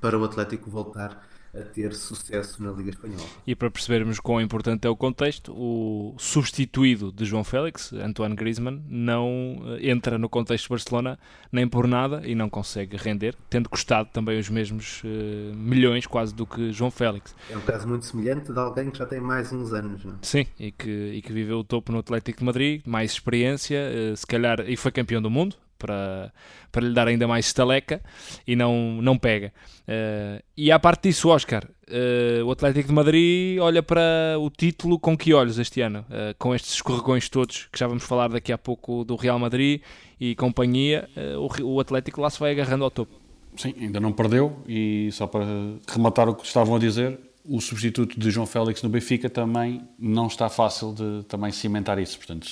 para 0.00 0.18
o 0.18 0.24
Atlético 0.24 0.70
voltar 0.70 1.29
a 1.54 1.62
ter 1.62 1.94
sucesso 1.94 2.62
na 2.62 2.70
Liga 2.70 2.90
Espanhola. 2.90 3.26
E 3.46 3.54
para 3.54 3.70
percebermos 3.70 4.20
quão 4.20 4.40
importante 4.40 4.86
é 4.86 4.90
o 4.90 4.96
contexto, 4.96 5.52
o 5.52 6.14
substituído 6.18 7.12
de 7.12 7.24
João 7.24 7.42
Félix, 7.42 7.92
Antoine 7.92 8.34
Griezmann, 8.34 8.82
não 8.88 9.62
eh, 9.66 9.90
entra 9.90 10.18
no 10.18 10.28
contexto 10.28 10.64
de 10.64 10.70
Barcelona 10.70 11.18
nem 11.50 11.68
por 11.68 11.86
nada 11.86 12.22
e 12.24 12.34
não 12.34 12.48
consegue 12.48 12.96
render, 12.96 13.34
tendo 13.48 13.68
custado 13.68 14.08
também 14.12 14.38
os 14.38 14.48
mesmos 14.48 15.02
uh, 15.02 15.56
milhões 15.56 16.06
quase 16.06 16.34
do 16.34 16.46
que 16.46 16.72
João 16.72 16.90
Félix. 16.90 17.34
É 17.50 17.56
um 17.56 17.60
caso 17.60 17.88
muito 17.88 18.06
semelhante 18.06 18.52
de 18.52 18.58
alguém 18.58 18.90
que 18.90 18.98
já 18.98 19.06
tem 19.06 19.20
mais 19.20 19.52
uns 19.52 19.72
anos, 19.72 20.04
não? 20.04 20.12
É? 20.12 20.16
Sim, 20.22 20.46
e 20.58 20.70
que, 20.70 20.90
e 21.14 21.22
que 21.22 21.32
viveu 21.32 21.58
o 21.58 21.64
topo 21.64 21.90
no 21.90 21.98
Atlético 21.98 22.38
de 22.38 22.44
Madrid, 22.44 22.82
mais 22.86 23.12
experiência, 23.12 23.80
uh, 24.12 24.16
se 24.16 24.26
calhar, 24.26 24.60
e 24.68 24.76
foi 24.76 24.92
campeão 24.92 25.20
do 25.20 25.30
mundo, 25.30 25.56
para, 25.80 26.32
para 26.70 26.86
lhe 26.86 26.94
dar 26.94 27.08
ainda 27.08 27.26
mais 27.26 27.46
estaleca 27.46 28.00
e 28.46 28.54
não, 28.54 29.00
não 29.02 29.18
pega. 29.18 29.52
Uh, 29.88 30.40
e 30.56 30.70
à 30.70 30.78
parte 30.78 31.08
disso, 31.08 31.28
Oscar, 31.28 31.64
uh, 31.64 32.44
o 32.44 32.50
Atlético 32.52 32.88
de 32.88 32.94
Madrid 32.94 33.58
olha 33.58 33.82
para 33.82 34.36
o 34.38 34.48
título 34.50 34.98
com 34.98 35.16
que 35.16 35.34
olhos 35.34 35.58
este 35.58 35.80
ano? 35.80 36.04
Uh, 36.08 36.34
com 36.38 36.54
estes 36.54 36.74
escorregões 36.74 37.28
todos, 37.28 37.66
que 37.72 37.78
já 37.78 37.88
vamos 37.88 38.04
falar 38.04 38.28
daqui 38.28 38.52
a 38.52 38.58
pouco 38.58 39.04
do 39.04 39.16
Real 39.16 39.38
Madrid 39.38 39.80
e 40.20 40.34
companhia, 40.34 41.08
o, 41.38 41.74
o 41.74 41.80
Atlético 41.80 42.20
lá 42.20 42.28
se 42.28 42.38
vai 42.38 42.52
agarrando 42.52 42.84
ao 42.84 42.90
topo. 42.90 43.18
Sim, 43.56 43.74
ainda 43.80 43.98
não 43.98 44.12
perdeu 44.12 44.62
e 44.68 45.08
só 45.12 45.26
para 45.26 45.44
rematar 45.88 46.28
o 46.28 46.34
que 46.34 46.44
estavam 46.44 46.76
a 46.76 46.78
dizer, 46.78 47.18
o 47.52 47.60
substituto 47.60 48.18
de 48.18 48.30
João 48.30 48.46
Félix 48.46 48.80
no 48.80 48.88
Benfica 48.88 49.28
também 49.28 49.82
não 49.98 50.28
está 50.28 50.48
fácil 50.48 50.92
de 50.92 51.24
também 51.24 51.50
cimentar 51.50 51.98
isso. 51.98 52.16
Portanto, 52.16 52.48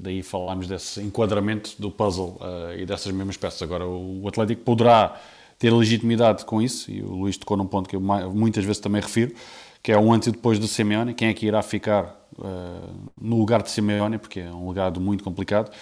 daí 0.00 0.22
falámos 0.22 0.68
desse 0.68 1.00
enquadramento 1.00 1.74
do 1.80 1.90
puzzle 1.90 2.38
uh, 2.40 2.78
e 2.78 2.86
dessas 2.86 3.10
mesmas 3.12 3.36
peças. 3.36 3.60
Agora, 3.60 3.84
o 3.84 4.26
Atlético 4.28 4.62
poderá 4.62 5.20
ter 5.58 5.72
legitimidade 5.72 6.44
com 6.44 6.62
isso, 6.62 6.92
e 6.92 7.02
o 7.02 7.12
Luís 7.12 7.36
tocou 7.36 7.56
num 7.56 7.66
ponto 7.66 7.88
que 7.88 7.96
eu 7.96 8.00
muitas 8.00 8.64
vezes 8.64 8.78
também 8.78 9.02
refiro, 9.02 9.34
que 9.82 9.90
é 9.90 9.98
um 9.98 10.12
antes 10.12 10.28
e 10.28 10.30
depois 10.30 10.60
de 10.60 10.68
Simeone, 10.68 11.12
quem 11.12 11.26
é 11.26 11.34
que 11.34 11.44
irá 11.44 11.60
ficar 11.60 12.04
uh, 12.38 13.10
no 13.20 13.38
lugar 13.38 13.64
de 13.64 13.70
Simeone, 13.72 14.16
porque 14.16 14.38
é 14.38 14.52
um 14.52 14.68
legado 14.68 15.00
muito 15.00 15.24
complicado. 15.24 15.72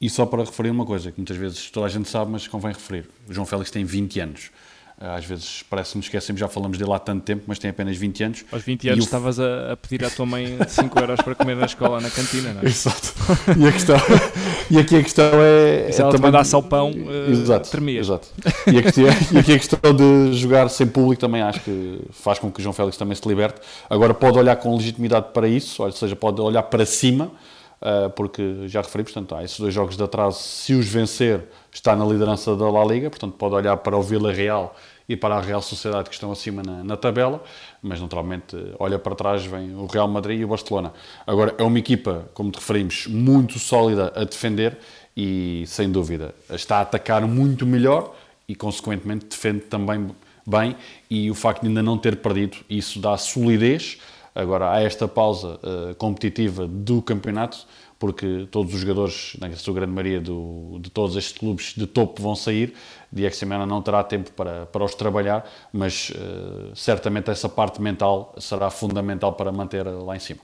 E 0.00 0.08
só 0.08 0.24
para 0.24 0.42
referir 0.42 0.70
uma 0.70 0.86
coisa, 0.86 1.12
que 1.12 1.18
muitas 1.18 1.36
vezes 1.36 1.70
toda 1.70 1.84
a 1.84 1.88
gente 1.90 2.08
sabe, 2.08 2.30
mas 2.30 2.48
convém 2.48 2.72
referir. 2.72 3.10
O 3.28 3.34
João 3.34 3.44
Félix 3.44 3.70
tem 3.70 3.84
20 3.84 4.20
anos. 4.20 4.50
Às 4.98 5.26
vezes 5.26 5.62
parece-me 5.68 6.02
esquecemos, 6.02 6.40
já 6.40 6.48
falamos 6.48 6.78
dele 6.78 6.90
há 6.90 6.98
tanto 6.98 7.22
tempo, 7.22 7.44
mas 7.46 7.58
tem 7.58 7.68
apenas 7.68 7.98
20 7.98 8.24
anos. 8.24 8.44
Aos 8.50 8.62
20 8.62 8.88
anos 8.88 9.04
estavas 9.04 9.38
a, 9.38 9.72
a, 9.72 9.76
pedir 9.76 10.02
à 10.02 10.08
tua 10.08 10.24
mãe 10.24 10.56
5 10.66 10.98
euros 10.98 11.20
para 11.20 11.34
comer 11.34 11.54
na 11.54 11.66
escola, 11.66 12.00
na 12.00 12.08
cantina, 12.08 12.54
não 12.54 12.62
é? 12.62 12.64
Exato. 12.64 13.12
E, 13.58 13.68
a 13.68 13.72
questão, 13.72 13.96
e 14.70 14.78
aqui 14.78 14.96
a 14.96 15.02
questão 15.02 15.30
é. 15.34 15.92
Se 15.92 16.00
ela 16.00 16.10
é 16.10 16.16
te 16.16 16.22
mandasse 16.22 16.54
ao 16.54 16.62
pão, 16.62 16.92
uh, 16.92 17.30
exato, 17.30 17.70
tremias. 17.70 18.06
Exato. 18.06 18.28
E, 18.66 18.82
questão, 18.82 19.04
e 19.04 19.38
aqui 19.38 19.52
a 19.52 19.58
questão 19.58 19.94
de 19.94 20.32
jogar 20.32 20.66
sem 20.70 20.86
público 20.86 21.20
também 21.20 21.42
acho 21.42 21.60
que 21.60 22.00
faz 22.10 22.38
com 22.38 22.50
que 22.50 22.60
o 22.60 22.62
João 22.62 22.72
Félix 22.72 22.96
também 22.96 23.14
se 23.14 23.28
liberte. 23.28 23.60
Agora 23.90 24.14
pode 24.14 24.38
olhar 24.38 24.56
com 24.56 24.74
legitimidade 24.74 25.26
para 25.34 25.46
isso, 25.46 25.82
ou 25.82 25.92
seja, 25.92 26.16
pode 26.16 26.40
olhar 26.40 26.62
para 26.62 26.86
cima. 26.86 27.30
Uh, 27.80 28.08
porque 28.10 28.66
já 28.68 28.80
referi, 28.80 29.04
portanto, 29.04 29.34
há 29.34 29.44
esses 29.44 29.60
dois 29.60 29.72
jogos 29.72 29.98
de 29.98 30.02
atraso, 30.02 30.38
se 30.38 30.72
os 30.72 30.86
vencer, 30.88 31.44
está 31.70 31.94
na 31.94 32.06
liderança 32.06 32.56
da 32.56 32.70
La 32.70 32.82
Liga, 32.84 33.10
portanto, 33.10 33.34
pode 33.34 33.54
olhar 33.54 33.76
para 33.76 33.94
o 33.96 34.02
Vila 34.02 34.32
Real 34.32 34.74
e 35.08 35.16
para 35.16 35.36
a 35.36 35.40
Real 35.40 35.62
Sociedade 35.62 36.08
que 36.08 36.14
estão 36.14 36.32
acima 36.32 36.62
na, 36.62 36.82
na, 36.82 36.96
tabela, 36.96 37.42
mas 37.82 38.00
naturalmente 38.00 38.56
olha 38.78 38.98
para 38.98 39.14
trás 39.14 39.44
vem 39.44 39.74
o 39.74 39.86
Real 39.86 40.08
Madrid 40.08 40.40
e 40.40 40.44
o 40.44 40.48
Barcelona. 40.48 40.92
Agora 41.26 41.54
é 41.58 41.62
uma 41.62 41.78
equipa, 41.78 42.28
como 42.34 42.50
te 42.50 42.56
referimos, 42.56 43.06
muito 43.06 43.58
sólida 43.58 44.12
a 44.16 44.24
defender 44.24 44.78
e 45.16 45.64
sem 45.66 45.90
dúvida 45.90 46.34
está 46.50 46.78
a 46.78 46.80
atacar 46.80 47.22
muito 47.22 47.64
melhor 47.66 48.14
e 48.48 48.54
consequentemente 48.54 49.26
defende 49.26 49.60
também 49.60 50.08
bem 50.46 50.76
e 51.10 51.30
o 51.30 51.34
facto 51.34 51.62
de 51.62 51.68
ainda 51.68 51.82
não 51.82 51.98
ter 51.98 52.16
perdido, 52.16 52.58
isso 52.68 53.00
dá 53.00 53.16
solidez 53.16 53.98
agora 54.36 54.72
a 54.72 54.82
esta 54.82 55.08
pausa 55.08 55.58
uh, 55.62 55.94
competitiva 55.96 56.66
do 56.66 57.02
campeonato 57.02 57.66
porque 57.98 58.46
todos 58.50 58.74
os 58.74 58.80
jogadores, 58.80 59.36
na 59.40 59.50
sua 59.56 59.74
grande 59.74 59.92
maioria 59.92 60.20
do, 60.20 60.78
de 60.80 60.90
todos 60.90 61.16
estes 61.16 61.36
clubes 61.36 61.74
de 61.74 61.86
topo 61.86 62.20
vão 62.20 62.34
sair. 62.34 62.74
Diego 63.10 63.34
Simeone 63.34 63.64
não 63.66 63.80
terá 63.80 64.04
tempo 64.04 64.30
para, 64.32 64.66
para 64.66 64.84
os 64.84 64.94
trabalhar, 64.94 65.48
mas 65.72 66.10
uh, 66.10 66.74
certamente 66.74 67.30
essa 67.30 67.48
parte 67.48 67.80
mental 67.80 68.34
será 68.38 68.70
fundamental 68.70 69.32
para 69.32 69.50
manter 69.50 69.84
lá 69.84 70.14
em 70.14 70.20
cima. 70.20 70.40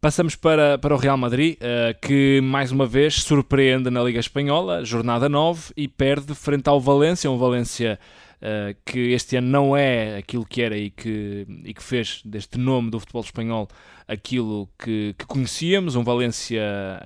Passamos 0.00 0.36
para, 0.36 0.78
para 0.78 0.94
o 0.94 0.98
Real 0.98 1.16
Madrid, 1.16 1.56
uh, 1.56 1.98
que 2.00 2.40
mais 2.40 2.70
uma 2.70 2.86
vez 2.86 3.22
surpreende 3.22 3.90
na 3.90 4.02
Liga 4.02 4.20
Espanhola, 4.20 4.84
jornada 4.84 5.28
9, 5.28 5.72
e 5.76 5.88
perde 5.88 6.34
frente 6.34 6.68
ao 6.68 6.80
Valência, 6.80 7.30
um 7.30 7.36
Valência 7.36 7.98
uh, 8.42 8.76
que 8.84 9.12
este 9.12 9.36
ano 9.36 9.48
não 9.48 9.76
é 9.76 10.16
aquilo 10.16 10.44
que 10.44 10.62
era 10.62 10.76
e 10.76 10.90
que, 10.90 11.46
e 11.64 11.74
que 11.74 11.82
fez 11.82 12.20
deste 12.24 12.58
nome 12.58 12.90
do 12.90 13.00
futebol 13.00 13.22
espanhol 13.22 13.68
aquilo 14.08 14.68
que, 14.78 15.14
que 15.18 15.26
conhecíamos, 15.26 15.96
um 15.96 16.04
Valência 16.04 16.62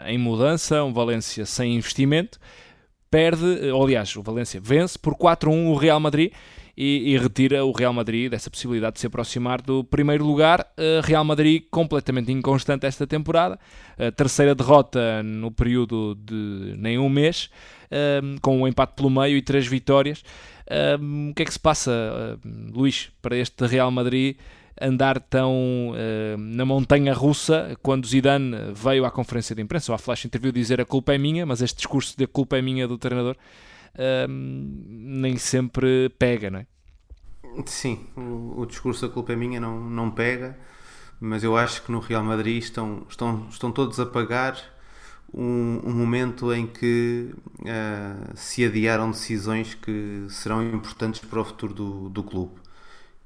em 0.07 0.19
mudança, 0.19 0.85
um 0.85 0.93
Valência 0.93 1.47
sem 1.47 1.75
investimento, 1.77 2.39
perde, 3.11 3.69
eh, 3.69 3.73
ou, 3.73 3.83
aliás, 3.85 4.15
o 4.17 4.23
Valência 4.23 4.61
vence 4.63 4.99
por 4.99 5.15
4-1 5.15 5.69
o 5.69 5.75
Real 5.75 5.99
Madrid 5.99 6.33
e, 6.77 7.13
e, 7.13 7.19
retira 7.19 7.65
o 7.65 7.73
Real 7.73 7.93
Madrid 7.93 8.31
dessa 8.31 8.49
possibilidade 8.49 8.95
de 8.95 9.01
se 9.01 9.07
aproximar 9.07 9.61
do 9.61 9.85
primeiro 9.85 10.25
lugar. 10.25 10.61
Uh, 10.79 11.05
Real 11.05 11.25
Madrid 11.25 11.65
completamente 11.71 12.33
inconstante 12.33 12.87
esta 12.87 13.07
temporada, 13.07 13.59
uh, 13.99 14.13
terceira 14.13 14.55
derrota 14.55 15.23
no 15.23 15.51
período 15.51 16.15
de 16.15 16.75
nem 16.79 16.99
um 16.99 17.09
mês, 17.09 17.51
uh, 17.87 18.41
com 18.41 18.63
um 18.63 18.69
empate 18.69 18.95
pelo 18.95 19.11
meio 19.11 19.37
e 19.37 19.43
três 19.43 19.67
vitórias. 19.67 20.23
O 21.31 21.35
que 21.35 21.43
é 21.43 21.45
que 21.45 21.53
se 21.53 21.59
passa, 21.59 22.39
Luís, 22.45 23.11
para 23.21 23.37
este 23.37 23.67
Real 23.67 23.91
Madrid? 23.91 24.37
andar 24.81 25.21
tão 25.21 25.91
uh, 25.91 26.39
na 26.39 26.65
montanha 26.65 27.13
russa 27.13 27.77
quando 27.83 28.07
Zidane 28.07 28.73
veio 28.73 29.05
à 29.05 29.11
conferência 29.11 29.55
de 29.55 29.61
imprensa 29.61 29.93
ou 29.93 29.95
à 29.95 29.99
flash 29.99 30.25
interview 30.25 30.51
dizer 30.51 30.81
a 30.81 30.87
culpa 30.87 31.15
é 31.15 31.19
minha, 31.19 31.45
mas 31.45 31.61
este 31.61 31.77
discurso 31.77 32.17
de 32.17 32.25
a 32.25 32.27
culpa 32.27 32.57
é 32.57 32.63
minha 32.63 32.89
do 32.89 32.97
treinador 32.97 33.37
uh, 33.37 34.27
nem 34.29 35.37
sempre 35.37 36.09
pega, 36.19 36.51
não 36.51 36.61
é? 36.61 36.67
Sim, 37.67 38.07
o, 38.17 38.61
o, 38.61 38.67
discurso 38.67 39.05
a 39.05 39.09
culpa 39.09 39.33
é 39.33 39.37
minha 39.37 39.61
não, 39.61 39.79
não 39.81 40.11
pega, 40.11 40.59
mas 41.21 41.45
eu 41.45 41.57
acho 41.57 41.83
que 41.83 41.93
no 41.93 41.99
Real 41.99 42.25
Madrid 42.25 42.63
estão, 42.63 43.05
estão, 43.09 43.49
estão 43.51 43.71
todos 43.71 44.01
a 44.01 44.07
pagar 44.07 44.57
um, 45.33 45.81
um 45.85 45.93
momento 45.93 46.53
em 46.53 46.67
que 46.67 47.31
uh, 47.61 48.37
se 48.37 48.65
adiaram 48.65 49.11
decisões 49.11 49.75
que 49.75 50.27
serão 50.29 50.63
importantes 50.63 51.21
para 51.21 51.41
o 51.41 51.45
futuro 51.45 51.75
do, 51.75 52.09
do 52.09 52.23
clube 52.23 52.61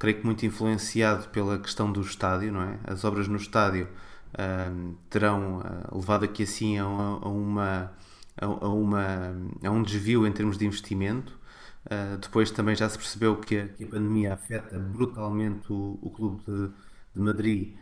creio 0.05 0.19
que 0.19 0.27
muito 0.27 0.45
influenciado 0.45 1.29
pela 1.29 1.59
questão 1.59 1.91
do 1.91 2.01
estádio, 2.03 2.53
não 2.53 2.63
é? 2.63 2.79
As 2.85 3.05
obras 3.05 3.29
no 3.29 3.37
estádio 3.37 3.89
uh, 4.35 4.95
terão 5.09 5.61
uh, 5.61 5.97
levado 5.97 6.25
aqui 6.25 6.43
assim 6.43 6.79
a, 6.79 6.85
a 6.85 7.29
uma, 7.29 7.93
a, 8.37 8.45
a, 8.45 8.69
uma, 8.69 9.35
a 9.65 9.71
um 9.71 9.83
desvio 9.83 10.27
em 10.27 10.33
termos 10.33 10.59
de 10.59 10.67
investimento. 10.67 11.39
Uh, 11.87 12.19
depois 12.19 12.51
também 12.51 12.75
já 12.75 12.89
se 12.89 12.99
percebeu 12.99 13.37
que 13.37 13.59
a, 13.59 13.69
que 13.69 13.85
a 13.85 13.87
pandemia 13.87 14.35
afeta 14.35 14.79
brutalmente 14.79 15.73
o, 15.73 15.99
o 16.03 16.11
clube 16.11 16.43
de, 16.47 16.69
de, 17.15 17.21
Madrid, 17.21 17.75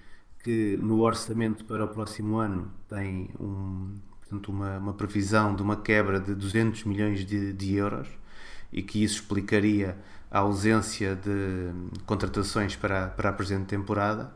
que 0.43 0.77
no 0.81 1.01
orçamento 1.01 1.65
para 1.65 1.85
o 1.85 1.89
próximo 1.89 2.37
ano 2.37 2.73
tem 2.89 3.31
um, 3.41 3.99
portanto, 4.33 4.51
uma, 4.51 4.79
uma 4.79 4.93
previsão 4.95 5.55
de 5.55 5.63
uma 5.63 5.77
quebra 5.77 6.19
de 6.19 6.35
200 6.35 6.85
milhões 6.85 7.25
de, 7.25 7.53
de 7.53 7.75
euros 7.75 8.09
e 8.73 8.83
que 8.83 9.03
isso 9.05 9.17
explicaria 9.17 9.97
a 10.31 10.39
ausência 10.39 11.15
de 11.15 11.71
contratações 12.07 12.75
para, 12.75 13.09
para 13.09 13.29
a 13.29 13.33
presente 13.33 13.67
temporada. 13.67 14.33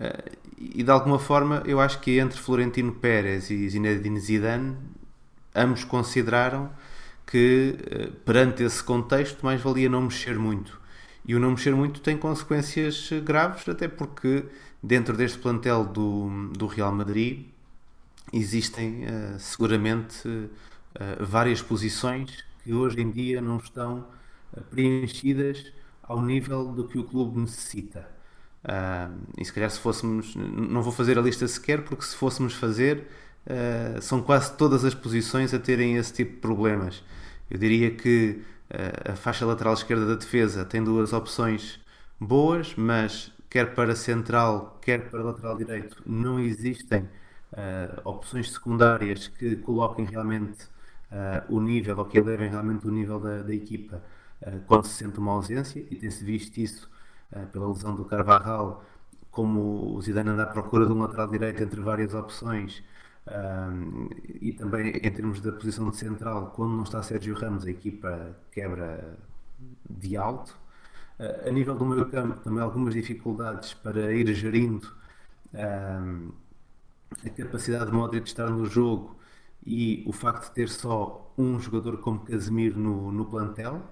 Eh, 0.00 0.32
e 0.58 0.82
de 0.82 0.90
alguma 0.90 1.18
forma, 1.18 1.62
eu 1.66 1.80
acho 1.80 2.00
que 2.00 2.18
entre 2.18 2.40
Florentino 2.40 2.92
Pérez 2.92 3.50
e 3.50 3.68
Zinedine 3.68 4.18
Zidane, 4.18 4.76
ambos 5.54 5.84
consideraram 5.84 6.70
que 7.26 7.76
eh, 7.90 8.10
perante 8.24 8.62
esse 8.62 8.82
contexto 8.82 9.44
mais 9.44 9.60
valia 9.60 9.88
não 9.90 10.02
mexer 10.02 10.38
muito. 10.38 10.80
E 11.26 11.34
o 11.34 11.40
não 11.40 11.50
mexer 11.50 11.74
muito 11.74 12.00
tem 12.00 12.16
consequências 12.16 13.10
graves, 13.22 13.68
até 13.68 13.88
porque 13.88 14.44
dentro 14.82 15.16
deste 15.16 15.38
plantel 15.38 15.84
do, 15.84 16.48
do 16.52 16.66
Real 16.66 16.92
Madrid 16.92 17.53
existem 18.36 19.04
uh, 19.04 19.38
seguramente 19.38 20.26
uh, 20.28 20.50
várias 21.20 21.62
posições 21.62 22.44
que 22.62 22.72
hoje 22.72 23.00
em 23.00 23.10
dia 23.10 23.40
não 23.40 23.58
estão 23.58 24.06
preenchidas 24.70 25.72
ao 26.02 26.22
nível 26.22 26.66
do 26.72 26.86
que 26.86 26.98
o 26.98 27.04
clube 27.04 27.40
necessita. 27.40 28.08
Uh, 28.64 29.20
e 29.38 29.44
se 29.44 29.52
calhar 29.52 29.70
se 29.70 29.78
fôssemos, 29.78 30.34
não 30.34 30.82
vou 30.82 30.92
fazer 30.92 31.18
a 31.18 31.22
lista 31.22 31.46
sequer, 31.46 31.84
porque 31.84 32.04
se 32.04 32.16
fôssemos 32.16 32.54
fazer, 32.54 33.06
uh, 33.46 34.00
são 34.00 34.22
quase 34.22 34.56
todas 34.56 34.84
as 34.84 34.94
posições 34.94 35.52
a 35.52 35.58
terem 35.58 35.96
esse 35.96 36.12
tipo 36.12 36.32
de 36.32 36.38
problemas. 36.38 37.02
Eu 37.50 37.58
diria 37.58 37.90
que 37.90 38.42
uh, 38.70 39.12
a 39.12 39.16
faixa 39.16 39.44
lateral 39.44 39.74
esquerda 39.74 40.06
da 40.06 40.14
defesa 40.14 40.64
tem 40.64 40.82
duas 40.82 41.12
opções 41.12 41.78
boas, 42.18 42.74
mas 42.74 43.30
quer 43.50 43.74
para 43.74 43.94
central, 43.94 44.78
quer 44.82 45.10
para 45.10 45.22
lateral 45.22 45.56
direito, 45.56 46.02
não 46.06 46.40
existem 46.40 47.08
opções 48.04 48.52
secundárias 48.52 49.28
que 49.28 49.56
coloquem 49.56 50.04
realmente 50.04 50.66
o 51.48 51.60
nível, 51.60 51.98
ou 51.98 52.04
que 52.04 52.18
elevem 52.18 52.50
realmente 52.50 52.86
o 52.86 52.90
nível 52.90 53.20
da, 53.20 53.42
da 53.42 53.54
equipa 53.54 54.02
quando 54.66 54.86
se 54.86 54.94
sente 54.94 55.18
uma 55.18 55.32
ausência, 55.32 55.78
e 55.90 55.96
tem-se 55.96 56.24
visto 56.24 56.58
isso 56.58 56.90
pela 57.52 57.68
lesão 57.68 57.94
do 57.94 58.04
Carvajal, 58.04 58.84
como 59.30 59.94
o 59.94 60.02
Zidane 60.02 60.30
anda 60.30 60.42
à 60.42 60.46
procura 60.46 60.86
de 60.86 60.92
um 60.92 60.98
lateral 60.98 61.28
direito 61.28 61.62
entre 61.62 61.80
várias 61.80 62.12
opções, 62.14 62.82
e 64.40 64.52
também 64.52 64.88
em 64.88 65.10
termos 65.10 65.40
da 65.40 65.52
posição 65.52 65.90
de 65.90 65.96
central, 65.96 66.52
quando 66.54 66.72
não 66.72 66.82
está 66.82 67.02
Sérgio 67.02 67.34
Ramos, 67.34 67.64
a 67.64 67.70
equipa 67.70 68.36
quebra 68.50 69.16
de 69.88 70.16
alto. 70.16 70.56
Uh, 71.18 71.48
a 71.48 71.50
nível 71.52 71.76
do 71.76 71.86
meio 71.86 72.06
campo, 72.10 72.42
também 72.42 72.60
algumas 72.60 72.92
dificuldades 72.92 73.72
para 73.72 74.12
ir 74.12 74.26
gerindo 74.34 74.92
um, 75.54 76.32
a 77.24 77.30
capacidade 77.30 77.86
de 77.86 77.92
Modric 77.92 78.26
estar 78.26 78.48
no 78.48 78.66
jogo 78.66 79.16
e 79.66 80.02
o 80.06 80.12
facto 80.12 80.48
de 80.48 80.54
ter 80.54 80.68
só 80.68 81.32
um 81.36 81.58
jogador 81.58 81.98
como 81.98 82.20
Casemiro 82.20 82.78
no, 82.78 83.12
no 83.12 83.24
plantel. 83.26 83.82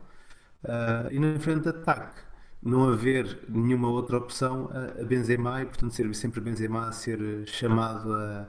Uh, 0.65 1.11
e 1.11 1.19
na 1.19 1.39
frente 1.41 1.63
de 1.63 1.69
ataque, 1.71 2.21
não 2.63 2.89
haver 2.89 3.45
nenhuma 3.49 3.89
outra 3.89 4.17
opção 4.17 4.71
a, 4.73 5.01
a 5.01 5.05
Benzema 5.05 5.63
e, 5.63 5.67
portanto, 5.67 5.93
ser 5.93 6.15
sempre 6.15 6.41
Benzema 6.41 6.89
a 6.89 6.93
ser 6.93 7.47
chamado 7.47 8.15
a 8.15 8.49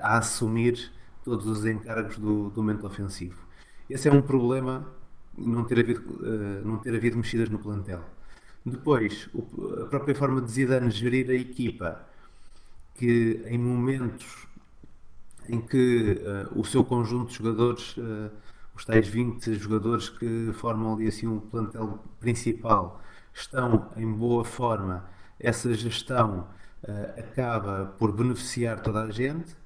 a 0.00 0.18
assumir 0.18 0.92
todos 1.24 1.46
os 1.46 1.64
encargos 1.64 2.18
do, 2.18 2.50
do 2.50 2.62
momento 2.62 2.86
ofensivo. 2.86 3.46
Esse 3.88 4.08
é 4.08 4.12
um 4.12 4.22
problema, 4.22 4.86
não 5.36 5.64
ter 5.64 5.80
havido, 5.80 6.00
uh, 6.00 6.66
não 6.66 6.78
ter 6.78 6.94
havido 6.94 7.16
mexidas 7.16 7.48
no 7.48 7.58
plantel. 7.58 8.04
Depois, 8.64 9.28
o, 9.32 9.82
a 9.82 9.86
própria 9.86 10.14
forma 10.14 10.40
de 10.40 10.50
Zidane 10.50 10.90
gerir 10.90 11.30
a 11.30 11.34
equipa, 11.34 12.06
que 13.00 13.42
em 13.46 13.56
momentos 13.56 14.46
em 15.48 15.58
que 15.58 16.20
uh, 16.52 16.60
o 16.60 16.62
seu 16.62 16.84
conjunto 16.84 17.30
de 17.30 17.38
jogadores, 17.38 17.96
uh, 17.96 18.30
os 18.76 18.84
tais 18.84 19.08
20 19.08 19.54
jogadores 19.54 20.10
que 20.10 20.52
formam 20.52 20.92
ali 20.94 21.08
assim 21.08 21.26
um 21.26 21.40
plantel 21.40 21.98
principal, 22.20 23.00
estão 23.32 23.90
em 23.96 24.12
boa 24.12 24.44
forma, 24.44 25.08
essa 25.38 25.72
gestão 25.72 26.46
uh, 26.84 27.18
acaba 27.18 27.86
por 27.98 28.12
beneficiar 28.12 28.80
toda 28.82 29.02
a 29.04 29.10
gente, 29.10 29.56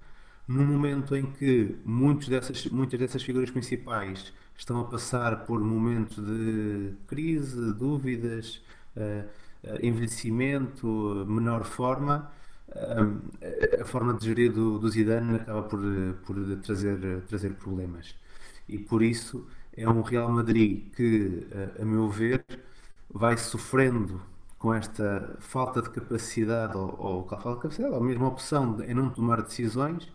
no 0.46 0.64
momento 0.64 1.16
em 1.16 1.26
que 1.26 1.76
muitos 1.84 2.28
dessas, 2.28 2.66
muitas 2.66 3.00
dessas 3.00 3.20
figuras 3.20 3.50
principais 3.50 4.32
estão 4.56 4.80
a 4.80 4.84
passar 4.84 5.44
por 5.44 5.60
momentos 5.60 6.24
de 6.24 6.94
crise, 7.08 7.72
dúvidas, 7.72 8.62
envelhecimento, 9.82 11.24
menor 11.26 11.64
forma, 11.64 12.30
a 13.80 13.84
forma 13.84 14.14
de 14.14 14.26
gerir 14.26 14.52
do, 14.52 14.78
do 14.78 14.88
Zidane 14.88 15.36
acaba 15.36 15.62
por, 15.62 15.80
por 16.26 16.36
trazer, 16.62 17.22
trazer 17.22 17.54
problemas. 17.54 18.14
E 18.68 18.78
por 18.78 19.02
isso 19.02 19.46
é 19.76 19.88
um 19.88 20.02
Real 20.02 20.30
Madrid 20.30 20.90
que, 20.94 21.46
a 21.80 21.84
meu 21.84 22.08
ver, 22.08 22.44
vai 23.10 23.36
sofrendo 23.36 24.20
com 24.58 24.72
esta 24.72 25.36
falta 25.40 25.82
de 25.82 25.90
capacidade, 25.90 26.76
ou, 26.76 26.96
ou 26.98 27.28
falta 27.28 27.50
de 27.50 27.62
capacidade, 27.62 27.94
ou 27.94 28.02
mesmo 28.02 28.26
opção 28.26 28.82
em 28.82 28.94
não 28.94 29.10
tomar 29.10 29.42
decisões, 29.42 30.10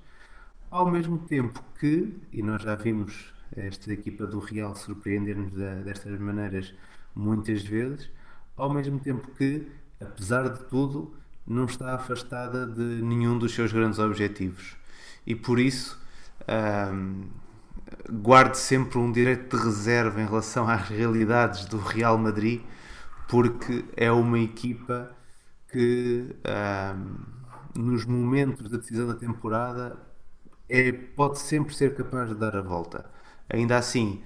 ao 0.71 0.89
mesmo 0.89 1.19
tempo 1.19 1.63
que, 1.79 2.17
e 2.31 2.41
nós 2.41 2.61
já 2.63 2.75
vimos 2.75 3.33
esta 3.55 3.91
equipa 3.93 4.25
do 4.27 4.39
Real 4.39 4.75
surpreender-nos 4.75 5.51
destas 5.83 6.19
maneiras 6.19 6.73
muitas 7.15 7.63
vezes, 7.63 8.09
ao 8.55 8.73
mesmo 8.73 8.99
tempo 8.99 9.27
que, 9.35 9.67
apesar 9.99 10.49
de 10.49 10.63
tudo, 10.65 11.15
não 11.49 11.65
está 11.65 11.95
afastada 11.95 12.65
de 12.65 13.01
nenhum 13.01 13.37
dos 13.37 13.53
seus 13.53 13.73
grandes 13.73 13.97
objetivos. 13.99 14.77
E 15.25 15.35
por 15.35 15.59
isso, 15.59 15.99
guarde 18.09 18.57
sempre 18.57 18.99
um 18.99 19.11
direito 19.11 19.57
de 19.57 19.63
reserva 19.63 20.21
em 20.21 20.25
relação 20.25 20.69
às 20.69 20.87
realidades 20.87 21.65
do 21.65 21.77
Real 21.77 22.17
Madrid 22.17 22.61
porque 23.27 23.85
é 23.95 24.11
uma 24.11 24.39
equipa 24.39 25.15
que 25.71 26.35
nos 27.75 28.05
momentos 28.05 28.69
da 28.69 28.77
decisão 28.77 29.07
da 29.07 29.15
temporada 29.15 29.97
é, 30.67 30.91
pode 30.91 31.39
sempre 31.39 31.73
ser 31.73 31.95
capaz 31.95 32.29
de 32.29 32.35
dar 32.35 32.55
a 32.55 32.61
volta. 32.61 33.09
Ainda 33.49 33.77
assim, 33.77 34.21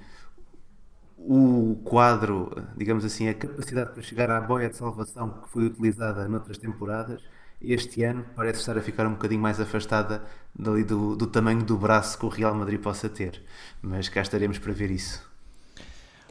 o 1.26 1.82
quadro, 1.86 2.52
digamos 2.76 3.06
assim, 3.06 3.30
a 3.30 3.34
capacidade 3.34 3.92
para 3.92 4.02
chegar 4.02 4.30
à 4.30 4.42
boia 4.42 4.70
de 4.70 4.76
salvação 4.76 5.30
que 5.42 5.50
foi 5.50 5.66
utilizada 5.66 6.28
noutras 6.28 6.58
temporadas, 6.58 7.22
este 7.62 8.04
ano 8.04 8.26
parece 8.36 8.60
estar 8.60 8.78
a 8.78 8.82
ficar 8.82 9.08
um 9.08 9.12
bocadinho 9.14 9.42
mais 9.42 9.60
afastada 9.60 10.22
dali 10.54 10.84
do, 10.84 11.16
do 11.16 11.26
tamanho 11.26 11.64
do 11.64 11.78
braço 11.78 12.20
que 12.20 12.26
o 12.26 12.30
Real 12.30 12.54
Madrid 12.54 12.80
possa 12.80 13.08
ter. 13.08 13.42
Mas 13.82 14.10
cá 14.10 14.22
estaremos 14.22 14.60
para 14.60 14.74
ver 14.74 14.92
isso. 14.92 15.26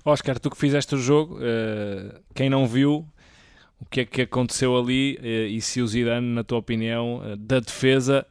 Oscar, 0.05 0.39
tu 0.39 0.51
que 0.51 0.59
fizeste 0.59 0.95
o 0.95 0.99
jogo, 0.99 1.37
uh, 1.37 2.21
quem 2.35 2.51
não 2.51 2.67
viu, 2.67 3.07
o 3.81 3.87
que 3.87 4.01
é 4.01 4.05
que 4.05 4.23
aconteceu 4.23 4.77
ali 4.77 5.17
uh, 5.21 5.25
e 5.25 5.61
se 5.63 5.81
o 5.81 5.87
Zidane, 5.87 6.27
na 6.27 6.45
tua 6.45 6.59
opinião, 6.59 7.19
uh, 7.19 7.37
da 7.37 7.61
defesa, 7.61 8.27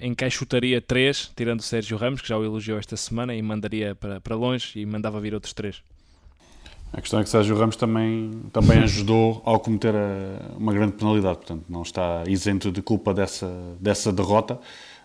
encaixotaria 0.00 0.80
três, 0.80 1.30
tirando 1.36 1.60
o 1.60 1.62
Sérgio 1.62 1.96
Ramos, 1.96 2.20
que 2.20 2.28
já 2.28 2.36
o 2.36 2.44
elogiou 2.44 2.78
esta 2.78 2.96
semana, 2.96 3.34
e 3.34 3.42
mandaria 3.42 3.94
para, 3.94 4.20
para 4.20 4.36
longe 4.36 4.78
e 4.78 4.86
mandava 4.86 5.20
vir 5.20 5.34
outros 5.34 5.52
três? 5.52 5.82
A 6.92 7.00
questão 7.00 7.20
é 7.20 7.22
que 7.22 7.28
Sérgio 7.28 7.56
Ramos 7.56 7.76
também, 7.76 8.42
também 8.52 8.78
ajudou 8.78 9.40
ao 9.44 9.60
cometer 9.60 9.94
a, 9.94 10.56
uma 10.56 10.72
grande 10.72 10.92
penalidade, 10.92 11.38
portanto 11.38 11.64
não 11.68 11.82
está 11.82 12.24
isento 12.26 12.72
de 12.72 12.82
culpa 12.82 13.14
dessa, 13.14 13.48
dessa 13.78 14.12
derrota. 14.12 14.58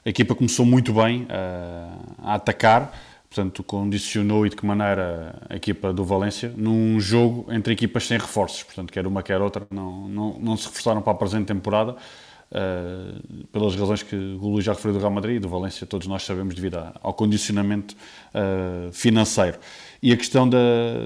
A 0.04 0.10
equipa 0.10 0.34
começou 0.34 0.66
muito 0.66 0.94
bem 0.94 1.28
a, 1.30 2.32
a 2.32 2.36
atacar, 2.36 2.92
portanto, 3.30 3.64
condicionou 3.64 4.46
e 4.46 4.50
de 4.50 4.56
que 4.56 4.66
maneira 4.66 5.40
a 5.48 5.56
equipa 5.56 5.94
do 5.94 6.04
Valência 6.04 6.52
num 6.56 7.00
jogo 7.00 7.46
entre 7.52 7.74
equipas 7.74 8.08
sem 8.08 8.18
reforços, 8.18 8.64
portanto, 8.64 8.92
quer 8.92 9.06
uma 9.06 9.22
quer 9.22 9.40
outra, 9.42 9.68
não, 9.70 10.08
não, 10.08 10.40
não 10.40 10.58
se 10.58 10.68
reforçaram 10.68 11.02
para 11.02 11.14
a 11.14 11.16
presente 11.16 11.46
temporada, 11.46 11.96
uh, 12.56 13.48
pelas 13.52 13.76
razões 13.76 14.02
que 14.02 14.16
o 14.16 14.48
Luís 14.48 14.64
já 14.64 14.74
referiu 14.74 14.94
do 14.94 15.00
Real 15.00 15.12
Madrid 15.12 15.36
e 15.36 15.40
do 15.40 15.50
Valência, 15.50 15.86
todos 15.86 16.08
nós 16.08 16.24
sabemos, 16.24 16.56
devido 16.56 16.80
ao 17.02 17.14
condicionamento 17.14 17.96
uh, 18.34 18.92
financeiro. 18.94 19.58
E 20.02 20.14
a 20.14 20.18
questão 20.18 20.48
da, 20.48 20.58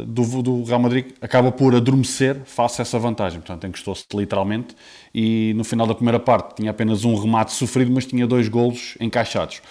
do, 0.05 0.43
do, 0.43 0.63
Real 0.63 0.79
Madrid 0.79 1.13
acaba 1.21 1.51
por 1.51 1.73
adormecer 1.75 2.41
face 2.45 2.81
a 2.81 2.83
essa 2.83 2.99
vantagem, 2.99 3.39
portanto, 3.39 3.65
encostou-se 3.65 4.05
literalmente 4.13 4.75
e 5.13 5.53
no 5.55 5.63
final 5.63 5.87
da 5.87 5.95
primeira 5.95 6.19
parte 6.19 6.55
tinha 6.57 6.71
apenas 6.71 7.05
um 7.05 7.15
remate 7.15 7.53
sofrido, 7.53 7.91
mas 7.91 8.05
tinha 8.05 8.27
dois 8.27 8.47
golos 8.47 8.95
encaixados. 8.99 9.61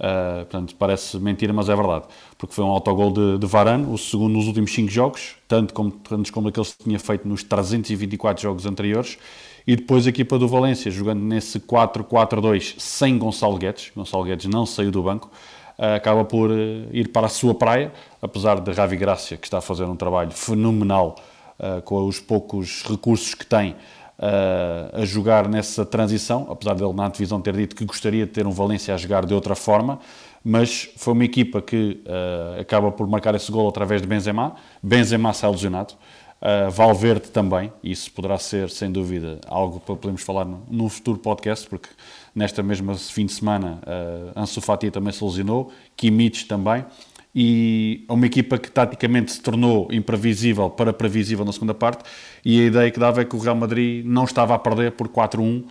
Uh, 0.00 0.46
portanto, 0.46 0.74
parece 0.76 1.18
mentira, 1.18 1.52
mas 1.52 1.68
é 1.68 1.76
verdade. 1.76 2.06
Porque 2.38 2.54
foi 2.54 2.64
um 2.64 2.68
autogol 2.68 3.12
de, 3.12 3.38
de 3.38 3.46
Varane, 3.46 3.84
o 3.92 3.98
segundo 3.98 4.32
nos 4.32 4.46
últimos 4.46 4.72
5 4.72 4.90
jogos, 4.90 5.34
tanto 5.46 5.74
como, 5.74 5.90
tanto 5.90 6.32
como 6.32 6.48
aqueles 6.48 6.72
que 6.72 6.84
tinha 6.84 6.98
feito 6.98 7.28
nos 7.28 7.42
324 7.42 8.42
jogos 8.42 8.64
anteriores. 8.64 9.18
E 9.66 9.76
depois 9.76 10.06
a 10.06 10.10
equipa 10.10 10.38
do 10.38 10.48
Valência, 10.48 10.90
jogando 10.90 11.20
nesse 11.20 11.60
4-4-2 11.60 12.74
sem 12.78 13.18
Gonçalo 13.18 13.58
Guedes. 13.58 13.92
Gonçalo 13.94 14.24
Guedes 14.24 14.46
não 14.46 14.64
saiu 14.64 14.90
do 14.90 15.02
banco. 15.02 15.30
Uh, 15.78 15.96
acaba 15.96 16.24
por 16.24 16.50
uh, 16.50 16.54
ir 16.92 17.08
para 17.08 17.26
a 17.26 17.30
sua 17.30 17.54
praia, 17.54 17.92
apesar 18.20 18.60
de 18.60 18.70
Ravi 18.70 18.96
Gracia, 18.96 19.36
que 19.36 19.46
está 19.46 19.58
a 19.58 19.62
fazer 19.62 19.84
um 19.84 19.96
trabalho 19.96 20.30
fenomenal 20.30 21.16
com 21.84 22.06
os 22.06 22.18
poucos 22.18 22.82
recursos 22.88 23.34
que 23.34 23.44
tem 23.44 23.76
a 24.18 25.04
jogar 25.04 25.46
nessa 25.46 25.84
transição, 25.84 26.46
apesar 26.50 26.72
dele 26.72 26.94
na 26.94 27.06
divisão 27.10 27.38
ter 27.38 27.54
dito 27.54 27.76
que 27.76 27.84
gostaria 27.84 28.24
de 28.24 28.32
ter 28.32 28.46
um 28.46 28.50
Valência 28.50 28.94
a 28.94 28.96
jogar 28.96 29.26
de 29.26 29.34
outra 29.34 29.54
forma, 29.54 29.98
mas 30.42 30.88
foi 30.96 31.12
uma 31.12 31.24
equipa 31.24 31.60
que 31.60 32.02
acaba 32.58 32.90
por 32.90 33.06
marcar 33.06 33.34
esse 33.34 33.52
gol 33.52 33.68
através 33.68 34.00
de 34.00 34.08
Benzema. 34.08 34.54
Benzema 34.82 35.34
sai 35.34 35.50
lesionado, 35.50 35.92
uh, 36.40 36.70
Valverde 36.70 37.30
também, 37.30 37.72
isso 37.82 38.10
poderá 38.12 38.38
ser, 38.38 38.70
sem 38.70 38.90
dúvida, 38.90 39.40
algo 39.46 39.80
para 39.80 39.96
podermos 39.96 40.22
falar 40.22 40.44
no 40.44 40.88
futuro 40.88 41.18
podcast, 41.18 41.68
porque 41.68 41.88
nesta 42.34 42.62
mesma 42.62 42.94
fim 42.94 43.26
de 43.26 43.32
semana 43.32 43.80
uh, 43.86 44.40
Ansu 44.40 44.60
Fati 44.60 44.90
também 44.90 45.12
se 45.12 45.24
lesionou, 45.24 45.72
Kimmich 45.96 46.46
também, 46.46 46.84
e 47.34 48.04
é 48.08 48.12
uma 48.12 48.26
equipa 48.26 48.58
que 48.58 48.70
taticamente 48.70 49.32
se 49.32 49.40
tornou 49.40 49.88
imprevisível 49.92 50.68
para 50.68 50.92
previsível 50.92 51.44
na 51.44 51.52
segunda 51.52 51.74
parte 51.74 52.04
e 52.44 52.60
a 52.60 52.64
ideia 52.64 52.90
que 52.90 52.98
dava 52.98 53.20
é 53.20 53.24
que 53.24 53.36
o 53.36 53.38
Real 53.38 53.54
Madrid 53.54 54.04
não 54.04 54.24
estava 54.24 54.54
a 54.54 54.58
perder 54.58 54.92
por 54.92 55.08
4-1 55.08 55.64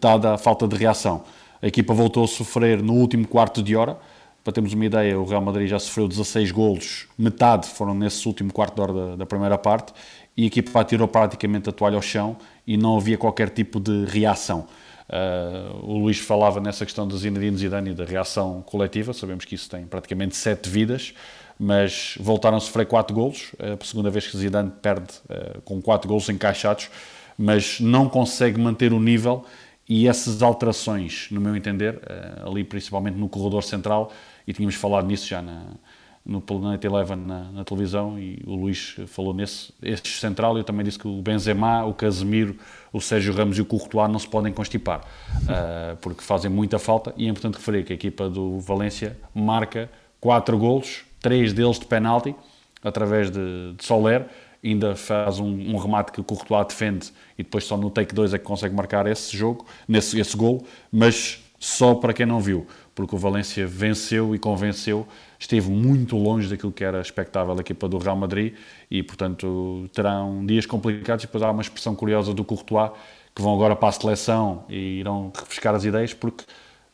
dada 0.00 0.34
a 0.34 0.38
falta 0.38 0.68
de 0.68 0.76
reação. 0.76 1.24
A 1.60 1.66
equipa 1.66 1.92
voltou 1.92 2.24
a 2.24 2.28
sofrer 2.28 2.82
no 2.82 2.94
último 2.94 3.26
quarto 3.26 3.62
de 3.62 3.74
hora, 3.74 3.98
para 4.42 4.52
termos 4.52 4.72
uma 4.72 4.84
ideia, 4.84 5.18
o 5.18 5.24
Real 5.24 5.40
Madrid 5.40 5.68
já 5.68 5.78
sofreu 5.78 6.08
16 6.08 6.50
golos, 6.50 7.06
metade 7.16 7.68
foram 7.68 7.94
nesse 7.94 8.26
último 8.26 8.52
quarto 8.52 8.74
de 8.74 8.80
hora 8.80 8.92
da, 8.92 9.16
da 9.16 9.26
primeira 9.26 9.56
parte, 9.56 9.92
e 10.36 10.44
a 10.44 10.46
equipa 10.46 10.80
atirou 10.80 11.06
praticamente 11.06 11.68
a 11.68 11.72
toalha 11.72 11.96
ao 11.96 12.02
chão 12.02 12.36
e 12.66 12.76
não 12.76 12.96
havia 12.96 13.16
qualquer 13.18 13.50
tipo 13.50 13.78
de 13.78 14.04
reação. 14.06 14.66
Uh, 15.08 15.84
o 15.84 15.98
Luís 15.98 16.18
falava 16.18 16.60
nessa 16.60 16.84
questão 16.84 17.06
do 17.06 17.16
Zinedine 17.18 17.56
Zidane 17.56 17.90
e 17.90 17.94
da 17.94 18.04
reação 18.04 18.62
coletiva, 18.62 19.12
sabemos 19.12 19.44
que 19.44 19.54
isso 19.54 19.68
tem 19.68 19.84
praticamente 19.84 20.34
sete 20.34 20.68
vidas, 20.68 21.12
mas 21.58 22.14
voltaram 22.18 22.56
a 22.56 22.60
sofrer 22.60 22.86
quatro 22.86 23.14
golos, 23.14 23.52
é 23.58 23.72
a 23.72 23.84
segunda 23.84 24.10
vez 24.10 24.26
que 24.26 24.36
Zidane 24.36 24.72
perde 24.80 25.12
uh, 25.28 25.60
com 25.62 25.82
quatro 25.82 26.08
golos 26.08 26.28
encaixados, 26.28 26.88
mas 27.36 27.78
não 27.78 28.08
consegue 28.08 28.58
manter 28.58 28.92
o 28.92 28.98
nível 28.98 29.44
e 29.88 30.08
essas 30.08 30.42
alterações, 30.42 31.28
no 31.30 31.40
meu 31.40 31.54
entender, 31.54 31.96
uh, 31.96 32.48
ali 32.48 32.64
principalmente 32.64 33.16
no 33.16 33.28
corredor 33.28 33.62
central, 33.62 34.10
e 34.46 34.52
tínhamos 34.52 34.74
falado 34.74 35.06
nisso 35.06 35.26
já 35.28 35.40
na, 35.42 35.74
no 36.24 36.40
Planeta 36.40 36.86
Eleven 36.86 37.16
na, 37.16 37.50
na, 37.50 37.64
televisão 37.64 38.18
e 38.18 38.40
o 38.46 38.54
Luís 38.54 38.96
falou 39.08 39.34
nesse 39.34 39.72
este 39.82 40.08
central. 40.18 40.56
Eu 40.56 40.64
também 40.64 40.84
disse 40.84 40.98
que 40.98 41.08
o 41.08 41.20
Benzema, 41.20 41.84
o 41.84 41.92
Casemiro 41.92 42.56
o 42.92 43.00
Sérgio 43.00 43.34
Ramos 43.34 43.58
e 43.58 43.62
o 43.62 43.64
Courtois 43.64 44.10
não 44.10 44.18
se 44.18 44.28
podem 44.28 44.52
constipar 44.52 45.00
uh, 45.00 45.96
porque 46.00 46.22
fazem 46.22 46.50
muita 46.50 46.78
falta. 46.78 47.12
E 47.16 47.26
é 47.26 47.28
importante 47.28 47.54
referir 47.54 47.84
que 47.84 47.92
a 47.92 47.96
equipa 47.96 48.28
do 48.28 48.60
Valência 48.60 49.18
marca 49.34 49.90
4 50.20 50.56
golos, 50.58 51.02
3 51.20 51.52
deles 51.52 51.78
de 51.78 51.86
penalti 51.86 52.34
através 52.82 53.30
de, 53.30 53.74
de 53.76 53.84
Soler. 53.84 54.26
Ainda 54.64 54.94
faz 54.94 55.40
um, 55.40 55.74
um, 55.74 55.76
remate 55.76 56.12
que 56.12 56.20
o 56.20 56.24
Courtois 56.24 56.68
defende 56.68 57.10
e 57.36 57.42
depois 57.42 57.64
só 57.64 57.76
no 57.76 57.90
take 57.90 58.14
2 58.14 58.34
é 58.34 58.38
que 58.38 58.44
consegue 58.44 58.72
marcar 58.72 59.08
esse 59.08 59.36
jogo, 59.36 59.66
nesse, 59.88 60.20
esse 60.20 60.36
gol, 60.36 60.64
mas 60.92 61.42
só 61.58 61.96
para 61.96 62.12
quem 62.12 62.26
não 62.26 62.40
viu, 62.40 62.66
porque 62.94 63.14
o 63.14 63.18
Valência 63.18 63.66
venceu 63.66 64.34
e 64.34 64.38
convenceu, 64.38 65.06
esteve 65.38 65.70
muito 65.70 66.16
longe 66.16 66.48
daquilo 66.48 66.72
que 66.72 66.84
era 66.84 67.00
expectável 67.00 67.54
a 67.56 67.60
equipa 67.60 67.88
do 67.88 67.98
Real 67.98 68.16
Madrid 68.16 68.54
e, 68.90 69.02
portanto, 69.02 69.88
terão 69.92 70.44
dias 70.44 70.66
complicados 70.66 71.24
e 71.24 71.26
depois 71.26 71.42
há 71.42 71.50
uma 71.50 71.62
expressão 71.62 71.94
curiosa 71.94 72.34
do 72.34 72.44
Courtois 72.44 72.90
que 73.34 73.40
vão 73.40 73.54
agora 73.54 73.74
para 73.74 73.88
a 73.88 73.92
seleção 73.92 74.64
e 74.68 75.00
irão 75.00 75.32
refrescar 75.34 75.74
as 75.74 75.84
ideias 75.84 76.12
porque 76.12 76.44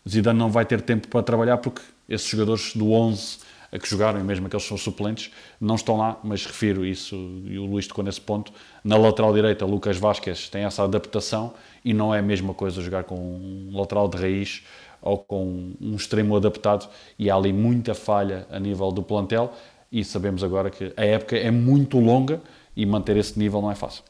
Zidane 0.09 0.38
não 0.38 0.51
vai 0.51 0.64
ter 0.64 0.80
tempo 0.80 1.09
para 1.09 1.22
trabalhar 1.22 1.59
porque 1.59 1.82
esses 2.09 2.28
jogadores 2.28 2.74
do 2.74 2.92
11 2.92 3.49
a 3.70 3.78
que 3.78 3.88
jogaram, 3.88 4.18
e 4.18 4.22
mesmo 4.22 4.46
aqueles 4.46 4.62
que 4.62 4.68
são 4.68 4.78
suplentes, 4.78 5.30
não 5.61 5.74
estão 5.74 5.96
lá, 5.99 6.18
mas 6.24 6.46
refiro 6.46 6.86
isso, 6.86 7.14
e 7.44 7.59
o 7.59 7.66
Luís 7.66 7.86
tocou 7.86 8.03
nesse 8.03 8.20
ponto. 8.20 8.53
Na 8.82 8.96
lateral 8.96 9.32
direita, 9.34 9.66
Lucas 9.66 9.99
Vasquez 9.99 10.49
tem 10.49 10.64
essa 10.64 10.84
adaptação 10.84 11.53
e 11.84 11.92
não 11.92 12.14
é 12.14 12.20
a 12.20 12.22
mesma 12.22 12.55
coisa 12.55 12.80
jogar 12.80 13.05
com 13.05 13.16
um 13.16 13.70
lateral 13.76 14.09
de 14.09 14.16
raiz 14.16 14.62
ou 15.01 15.18
com 15.18 15.72
um 15.80 15.94
extremo 15.94 16.36
adaptado, 16.36 16.88
e 17.18 17.30
há 17.30 17.34
ali 17.34 17.53
muita 17.53 17.94
falha 17.94 18.46
a 18.51 18.59
nível 18.59 18.90
do 18.90 19.03
plantel. 19.03 19.53
E 19.90 20.05
sabemos 20.05 20.44
agora 20.44 20.70
que 20.70 20.92
a 20.96 21.05
época 21.05 21.36
é 21.36 21.51
muito 21.51 21.99
longa 21.99 22.40
e 22.76 22.84
manter 22.84 23.16
esse 23.16 23.38
nível 23.38 23.62
não 23.62 23.70
é 23.70 23.74
fácil. 23.74 24.03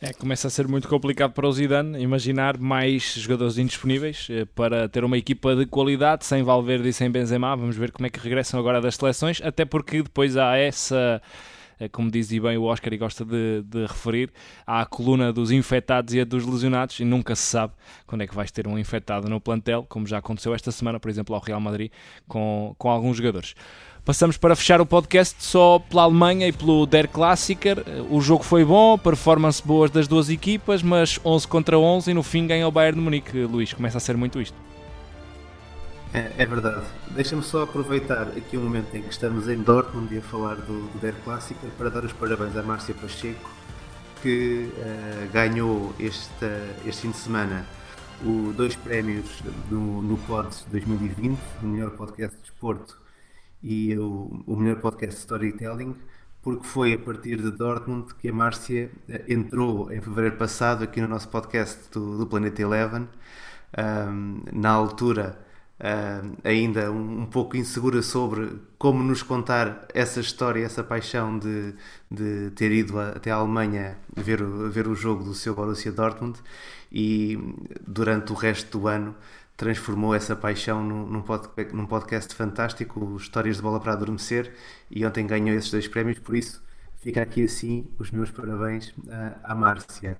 É, 0.00 0.12
começa 0.12 0.48
a 0.48 0.50
ser 0.50 0.68
muito 0.68 0.86
complicado 0.86 1.32
para 1.32 1.48
o 1.48 1.52
Zidane 1.52 1.98
imaginar 2.02 2.58
mais 2.58 3.14
jogadores 3.14 3.56
indisponíveis 3.56 4.26
eh, 4.28 4.44
para 4.54 4.86
ter 4.86 5.02
uma 5.02 5.16
equipa 5.16 5.56
de 5.56 5.64
qualidade 5.64 6.26
sem 6.26 6.42
Valverde 6.42 6.88
e 6.88 6.92
sem 6.92 7.10
Benzema. 7.10 7.56
Vamos 7.56 7.76
ver 7.76 7.90
como 7.90 8.06
é 8.06 8.10
que 8.10 8.18
regressam 8.18 8.60
agora 8.60 8.82
das 8.82 8.96
seleções, 8.96 9.40
até 9.42 9.64
porque 9.64 10.02
depois 10.02 10.36
há 10.36 10.58
essa 10.58 11.22
como 11.92 12.10
dizia 12.10 12.40
bem 12.40 12.56
o 12.56 12.64
Oscar 12.64 12.92
e 12.92 12.96
gosta 12.96 13.24
de, 13.24 13.62
de, 13.62 13.86
referir, 13.86 14.30
há 14.66 14.82
a 14.82 14.86
coluna 14.86 15.32
dos 15.32 15.50
infectados 15.50 16.14
e 16.14 16.20
a 16.20 16.24
dos 16.24 16.44
lesionados 16.46 17.00
e 17.00 17.04
nunca 17.04 17.34
se 17.34 17.42
sabe 17.42 17.72
quando 18.06 18.22
é 18.22 18.26
que 18.26 18.34
vais 18.34 18.50
ter 18.50 18.66
um 18.66 18.78
infectado 18.78 19.28
no 19.28 19.40
plantel, 19.40 19.84
como 19.88 20.06
já 20.06 20.18
aconteceu 20.18 20.54
esta 20.54 20.70
semana, 20.70 21.00
por 21.00 21.10
exemplo, 21.10 21.34
ao 21.34 21.40
Real 21.40 21.60
Madrid, 21.60 21.90
com, 22.26 22.74
com 22.78 22.90
alguns 22.90 23.16
jogadores. 23.16 23.54
Passamos 24.04 24.36
para 24.36 24.54
fechar 24.54 24.82
o 24.82 24.86
podcast 24.86 25.42
só 25.42 25.78
pela 25.78 26.02
Alemanha 26.02 26.46
e 26.46 26.52
pelo 26.52 26.84
Der 26.84 27.08
Klassiker. 27.08 27.82
O 28.10 28.20
jogo 28.20 28.44
foi 28.44 28.62
bom, 28.62 28.98
performance 28.98 29.66
boas 29.66 29.90
das 29.90 30.06
duas 30.06 30.28
equipas, 30.28 30.82
mas 30.82 31.18
11 31.24 31.48
contra 31.48 31.78
11 31.78 32.10
e 32.10 32.14
no 32.14 32.22
fim 32.22 32.46
ganha 32.46 32.68
o 32.68 32.70
Bayern 32.70 32.98
de 32.98 33.02
Munique. 33.02 33.38
Luís, 33.44 33.72
começa 33.72 33.96
a 33.96 34.00
ser 34.00 34.14
muito 34.14 34.42
isto. 34.42 34.73
É, 36.14 36.30
é 36.44 36.46
verdade. 36.46 36.86
Deixa-me 37.10 37.42
só 37.42 37.64
aproveitar 37.64 38.28
aqui 38.28 38.56
um 38.56 38.62
momento 38.62 38.96
em 38.96 39.02
que 39.02 39.10
estamos 39.10 39.48
em 39.48 39.60
Dortmund 39.60 40.14
e 40.14 40.18
a 40.18 40.22
falar 40.22 40.54
do, 40.54 40.88
do 40.92 40.98
Der 41.00 41.14
Klassiker 41.24 41.68
para 41.76 41.90
dar 41.90 42.04
os 42.04 42.12
parabéns 42.12 42.56
à 42.56 42.62
Márcia 42.62 42.94
Pacheco, 42.94 43.50
que 44.22 44.70
uh, 44.76 45.32
ganhou 45.32 45.92
este, 45.98 46.46
este 46.86 47.02
fim 47.02 47.10
de 47.10 47.16
semana 47.16 47.66
o, 48.24 48.52
dois 48.52 48.76
prémios 48.76 49.42
no, 49.68 50.00
no 50.02 50.16
Pod 50.18 50.54
2020, 50.70 51.36
o 51.60 51.66
melhor 51.66 51.90
podcast 51.90 52.36
de 52.36 52.42
desporto 52.42 52.96
e 53.60 53.98
o, 53.98 54.44
o 54.46 54.54
melhor 54.54 54.80
podcast 54.80 55.16
de 55.16 55.20
storytelling, 55.20 55.96
porque 56.42 56.64
foi 56.64 56.92
a 56.92 56.98
partir 56.98 57.42
de 57.42 57.50
Dortmund 57.50 58.14
que 58.14 58.28
a 58.28 58.32
Márcia 58.32 58.88
eh, 59.08 59.24
entrou 59.28 59.92
em 59.92 60.00
fevereiro 60.00 60.36
passado 60.36 60.84
aqui 60.84 61.00
no 61.00 61.08
nosso 61.08 61.28
podcast 61.28 61.90
do, 61.90 62.18
do 62.18 62.24
Planeta 62.24 62.62
Eleven. 62.62 63.08
Um, 63.76 64.42
na 64.52 64.70
altura, 64.70 65.43
um, 65.84 66.36
ainda 66.42 66.90
um, 66.90 67.20
um, 67.22 67.26
pouco 67.26 67.58
insegura 67.58 68.00
sobre 68.00 68.58
como 68.78 69.02
nos 69.02 69.22
contar 69.22 69.86
essa 69.92 70.18
história, 70.18 70.64
essa 70.64 70.82
paixão 70.82 71.38
de, 71.38 71.74
de 72.10 72.50
ter 72.52 72.72
ido 72.72 72.98
até 72.98 73.30
a 73.30 73.34
Alemanha 73.34 73.98
ver 74.16 74.40
o, 74.40 74.70
ver 74.70 74.88
o 74.88 74.94
jogo 74.94 75.22
do 75.22 75.34
seu 75.34 75.54
Borussia 75.54 75.92
Dortmund 75.92 76.38
e 76.90 77.38
durante 77.86 78.32
o 78.32 78.34
resto 78.34 78.78
do 78.78 78.88
ano 78.88 79.14
transformou 79.58 80.14
essa 80.14 80.34
paixão 80.34 80.82
num, 80.82 81.06
num, 81.06 81.86
podcast, 81.86 82.34
fantástico, 82.34 83.16
Histórias 83.16 83.56
de 83.56 83.62
Bola 83.62 83.78
para 83.78 83.92
Adormecer, 83.92 84.52
e 84.90 85.06
ontem 85.06 85.26
ganhou 85.26 85.56
esses 85.56 85.70
dois 85.70 85.86
prémios, 85.86 86.18
por 86.18 86.34
isso 86.34 86.60
fica 86.96 87.22
aqui 87.22 87.44
assim 87.44 87.86
os 87.98 88.10
meus 88.10 88.30
parabéns 88.30 88.92
à 89.44 89.54
Márcia. 89.54 90.16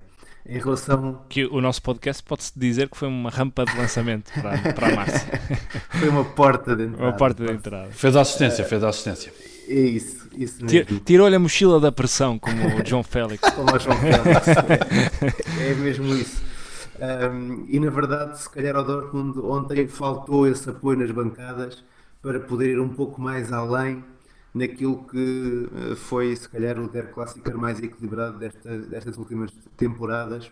Em 0.47 0.59
relação. 0.59 1.21
Que 1.27 1.45
o 1.45 1.59
nosso 1.59 1.81
podcast 1.81 2.21
pode-se 2.23 2.51
dizer 2.55 2.87
que 2.87 2.97
foi 2.97 3.07
uma 3.07 3.31
rampa 3.31 3.65
de 3.65 3.75
lançamento 3.75 4.31
para, 4.39 4.73
para 4.73 4.87
a 4.89 4.95
Márcia. 4.95 5.41
foi 5.89 6.09
uma 6.09 6.23
porta 6.23 6.75
de 6.75 6.83
entrada. 6.83 7.03
Uma 7.03 7.13
porta 7.13 7.45
de 7.45 7.51
entrada. 7.51 7.89
Fez 7.91 8.15
a 8.15 8.21
assistência, 8.21 8.63
fez 8.63 8.83
a 8.83 8.89
assistência. 8.89 9.33
É 9.67 9.73
isso, 9.73 10.29
isso 10.37 10.63
mesmo. 10.63 10.99
Tirou-lhe 10.99 11.35
a 11.35 11.39
mochila 11.39 11.79
da 11.79 11.91
pressão, 11.91 12.37
como 12.37 12.79
o 12.79 12.85
João 12.85 13.01
Félix. 13.03 13.49
como 13.49 13.75
o 13.75 13.79
João 13.79 13.97
Félix. 13.97 14.47
é, 15.59 15.71
é 15.71 15.73
mesmo 15.73 16.13
isso. 16.13 16.43
Um, 16.99 17.65
e 17.67 17.79
na 17.79 17.89
verdade, 17.89 18.39
se 18.39 18.49
calhar 18.49 18.75
ao 18.75 18.83
Dortmund 18.83 19.39
ontem 19.39 19.87
faltou 19.87 20.47
esse 20.47 20.69
apoio 20.69 20.99
nas 20.99 21.11
bancadas 21.11 21.83
para 22.21 22.39
poder 22.39 22.69
ir 22.71 22.79
um 22.79 22.89
pouco 22.89 23.19
mais 23.19 23.51
além 23.51 24.03
naquilo 24.55 25.03
que 25.03 25.69
eh, 25.75 25.95
foi, 25.95 26.33
se 26.33 26.47
calhar, 26.47 26.79
o 26.79 26.87
Der 26.87 27.11
Klassiker 27.11 27.57
mais 27.57 27.77
equilibrado 27.83 28.39
desta, 28.39 28.79
destas 28.79 29.17
últimas 29.17 29.51
temporadas, 29.75 30.49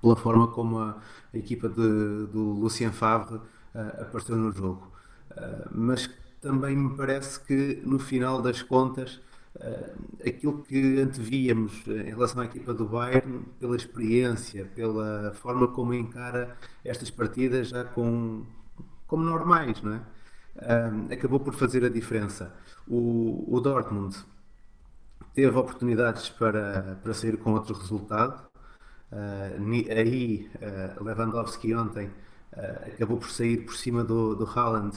pela 0.00 0.14
forma 0.14 0.46
como 0.46 0.78
a, 0.78 0.96
a 1.34 1.36
equipa 1.36 1.68
de, 1.68 2.26
do 2.26 2.52
Lucien 2.52 2.92
Favre 2.92 3.34
uh, 3.34 4.02
apareceu 4.02 4.36
no 4.36 4.52
jogo. 4.52 4.92
Uh, 5.32 5.68
mas 5.72 6.08
também 6.40 6.76
me 6.76 6.96
parece 6.96 7.40
que 7.40 7.82
no 7.84 7.98
final 7.98 8.40
das 8.40 8.62
contas 8.62 9.20
uh, 9.56 9.96
aquilo 10.24 10.62
que 10.62 11.00
antevíamos 11.00 11.84
em 11.88 12.10
relação 12.10 12.42
à 12.42 12.44
equipa 12.44 12.72
do 12.72 12.86
Bayern, 12.86 13.44
pela 13.58 13.74
experiência, 13.74 14.66
pela 14.66 15.32
forma 15.34 15.66
como 15.66 15.92
encara 15.92 16.56
estas 16.84 17.10
partidas 17.10 17.68
já 17.68 17.82
com, 17.82 18.44
como 19.08 19.24
normais, 19.24 19.82
não 19.82 19.94
é? 19.94 20.15
Uh, 20.56 21.12
acabou 21.12 21.38
por 21.38 21.54
fazer 21.54 21.84
a 21.84 21.88
diferença. 21.88 22.52
O, 22.88 23.44
o 23.46 23.60
Dortmund 23.60 24.16
teve 25.34 25.54
oportunidades 25.56 26.30
para, 26.30 26.98
para 27.02 27.12
sair 27.12 27.36
com 27.36 27.52
outro 27.52 27.74
resultado. 27.74 28.48
Uh, 29.12 29.90
aí 29.90 30.50
Lewandowski 31.00 31.74
ontem 31.74 32.10
acabou 32.94 33.18
por 33.18 33.30
sair 33.30 33.58
por 33.58 33.74
cima 33.74 34.02
do, 34.02 34.34
do 34.34 34.46
Haaland 34.46 34.96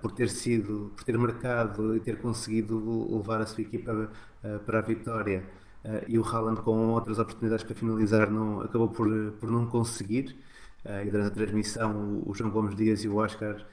por 0.00 0.12
ter 0.12 0.30
sido, 0.30 0.92
por 0.96 1.04
ter 1.04 1.18
marcado 1.18 1.96
e 1.96 2.00
ter 2.00 2.18
conseguido 2.18 3.14
levar 3.16 3.42
a 3.42 3.46
sua 3.46 3.62
equipa 3.62 3.92
uh, 3.92 4.58
para 4.60 4.78
a 4.78 4.82
vitória. 4.82 5.42
Uh, 5.84 6.04
e 6.06 6.18
o 6.18 6.24
Haaland 6.24 6.62
com 6.62 6.88
outras 6.90 7.18
oportunidades 7.18 7.64
para 7.64 7.74
finalizar 7.74 8.30
não, 8.30 8.60
acabou 8.60 8.88
por, 8.88 9.08
por 9.40 9.50
não 9.50 9.66
conseguir. 9.66 10.36
e 11.04 11.10
durante 11.10 11.32
a 11.32 11.34
transmissão 11.34 12.22
o, 12.24 12.30
o, 12.30 12.34
João 12.34 12.50
Gomes 12.50 12.76
Dias 12.76 13.02
e 13.04 13.08
o 13.08 13.16
Oscar 13.16 13.66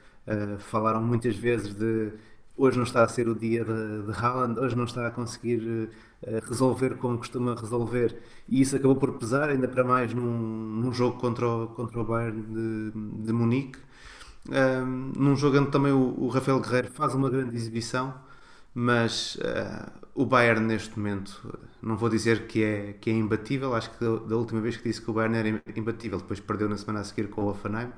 falaram 0.58 1.02
muitas 1.02 1.36
vezes 1.36 1.74
de 1.74 2.12
hoje 2.56 2.76
não 2.76 2.84
está 2.84 3.02
a 3.02 3.08
ser 3.08 3.28
o 3.28 3.34
dia 3.34 3.64
de, 3.64 4.02
de 4.02 4.12
Haaland, 4.12 4.58
hoje 4.60 4.76
não 4.76 4.84
está 4.84 5.06
a 5.06 5.10
conseguir 5.10 5.90
resolver 6.48 6.96
como 6.96 7.18
costuma 7.18 7.54
resolver. 7.54 8.16
E 8.48 8.60
isso 8.60 8.76
acabou 8.76 8.96
por 8.96 9.12
pesar, 9.14 9.50
ainda 9.50 9.68
para 9.68 9.84
mais 9.84 10.14
num, 10.14 10.22
num 10.22 10.92
jogo 10.92 11.18
contra 11.18 11.46
o, 11.48 11.68
contra 11.68 12.00
o 12.00 12.04
Bayern 12.04 12.42
de, 12.42 13.24
de 13.26 13.32
Munique 13.32 13.78
um, 14.48 15.12
num 15.16 15.36
jogo 15.36 15.58
onde 15.58 15.70
também 15.70 15.92
o, 15.92 16.14
o, 16.18 16.28
Rafael 16.28 16.60
Guerreiro 16.60 16.90
faz 16.90 17.14
uma 17.14 17.30
grande 17.30 17.56
exibição, 17.56 18.14
mas 18.74 19.36
uh, 19.36 19.90
o 20.14 20.26
Bayern 20.26 20.66
neste 20.66 20.98
momento, 20.98 21.58
não 21.80 21.96
vou 21.96 22.10
dizer 22.10 22.46
que 22.46 22.62
é, 22.62 22.92
que 22.94 23.08
é 23.10 23.12
imbatível, 23.14 23.74
acho 23.74 23.90
que 23.92 24.04
da, 24.04 24.16
da, 24.16 24.36
última 24.36 24.60
vez 24.60 24.76
que 24.76 24.84
disse 24.88 25.00
que 25.00 25.10
o 25.10 25.14
Bayern 25.14 25.36
era 25.36 25.62
imbatível, 25.76 26.18
depois 26.18 26.40
perdeu 26.40 26.68
na 26.68 26.76
semana 26.76 27.00
a 27.00 27.04
seguir 27.04 27.28
com 27.28 27.44
o 27.44 27.48
Offenheim. 27.48 27.90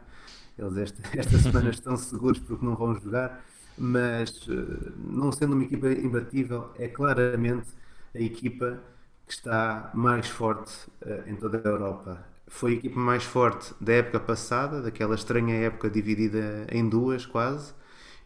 Eles 0.59 0.77
esta, 0.77 1.03
esta 1.19 1.39
semana 1.39 1.71
estão 1.71 1.97
seguros 1.97 2.39
porque 2.39 2.65
não 2.65 2.75
vão 2.75 2.95
jogar, 2.95 3.45
mas 3.77 4.47
uh, 4.49 4.93
não 4.99 5.31
sendo 5.33 5.53
uma 5.55 5.65
equipa 5.65 5.89
imbatível, 5.89 6.71
é 6.79 6.89
claramente 6.89 7.69
a 8.15 8.21
equipa 8.21 8.81
que 9.27 9.33
está 9.33 9.91
mais 9.95 10.29
forte 10.29 10.73
uh, 11.03 11.29
em 11.29 11.37
toda 11.37 11.59
a 11.59 11.69
Europa. 11.69 12.25
Foi 12.49 12.73
a 12.73 12.75
equipa 12.77 12.99
mais 12.99 13.25
forte 13.25 13.75
da 13.81 13.95
época 13.95 14.21
passada, 14.21 14.81
daquela 14.81 15.15
estranha 15.15 15.55
época 15.55 15.91
dividida 15.91 16.67
em 16.71 16.89
duas 16.89 17.27
quase, 17.27 17.75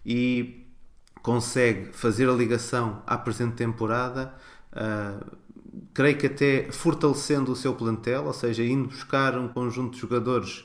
e 0.04 0.66
consegue 1.22 1.92
fazer 1.92 2.28
a 2.28 2.32
ligação 2.32 3.02
à 3.06 3.16
presente 3.18 3.54
temporada, 3.56 4.34
uh, 4.72 5.38
creio 5.92 6.16
que 6.16 6.26
até 6.26 6.70
fortalecendo 6.70 7.52
o 7.52 7.56
seu 7.56 7.74
plantel, 7.74 8.26
ou 8.26 8.32
seja, 8.32 8.62
indo 8.62 8.88
buscar 8.88 9.38
um 9.38 9.48
conjunto 9.48 9.94
de 9.94 10.00
jogadores 10.00 10.64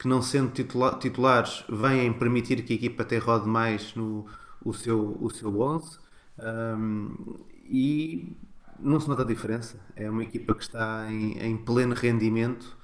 que 0.00 0.08
não 0.08 0.20
sendo 0.22 0.50
titula 0.50 0.98
titulares 0.98 1.62
vêm 1.68 2.12
permitir 2.12 2.64
que 2.64 2.72
a 2.72 2.76
equipa 2.76 3.02
até 3.04 3.18
rode 3.18 3.46
mais 3.46 3.94
no 3.94 4.26
o 4.64 4.72
seu, 4.72 5.16
o 5.20 5.30
seu 5.30 5.60
11 5.60 6.00
Um, 6.42 7.36
e 7.64 8.34
não 8.78 8.98
se 8.98 9.08
nota 9.08 9.22
a 9.22 9.26
diferença. 9.26 9.78
É 9.94 10.08
uma 10.10 10.22
equipa 10.22 10.54
que 10.54 10.62
está 10.62 11.06
em, 11.10 11.38
em 11.38 11.56
pleno 11.56 11.94
rendimento 11.94 12.76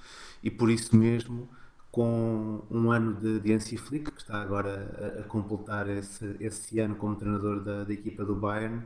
e 0.42 0.50
por 0.50 0.70
isso 0.70 0.94
mesmo 0.94 1.48
com 1.90 2.62
um 2.70 2.90
ano 2.90 3.14
de, 3.14 3.40
de 3.40 3.52
Hansi 3.54 3.78
Flick, 3.78 4.10
que 4.10 4.20
está 4.20 4.42
agora 4.42 5.16
a, 5.16 5.20
a 5.20 5.24
completar 5.24 5.88
esse, 5.88 6.36
esse, 6.38 6.78
ano 6.78 6.96
como 6.96 7.16
treinador 7.16 7.64
da, 7.64 7.84
da 7.84 7.92
equipa 7.92 8.24
do 8.24 8.34
Bayern, 8.34 8.82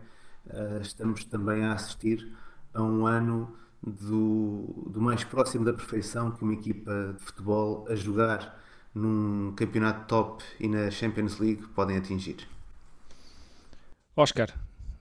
uh, 0.46 0.80
estamos 0.80 1.24
também 1.24 1.64
a 1.64 1.72
assistir 1.72 2.32
a 2.72 2.80
um 2.80 3.04
ano 3.04 3.52
do, 3.82 4.88
do 4.90 5.00
mais 5.00 5.24
próximo 5.24 5.64
da 5.64 5.72
perfeição 5.72 6.30
que 6.30 6.42
uma 6.42 6.54
equipa 6.54 7.14
de 7.18 7.24
futebol 7.24 7.86
a 7.88 7.94
jogar 7.94 8.60
num 8.94 9.52
campeonato 9.56 10.06
top 10.06 10.44
e 10.58 10.68
na 10.68 10.90
Champions 10.90 11.38
League 11.38 11.62
podem 11.74 11.96
atingir. 11.96 12.36
Oscar, 14.16 14.48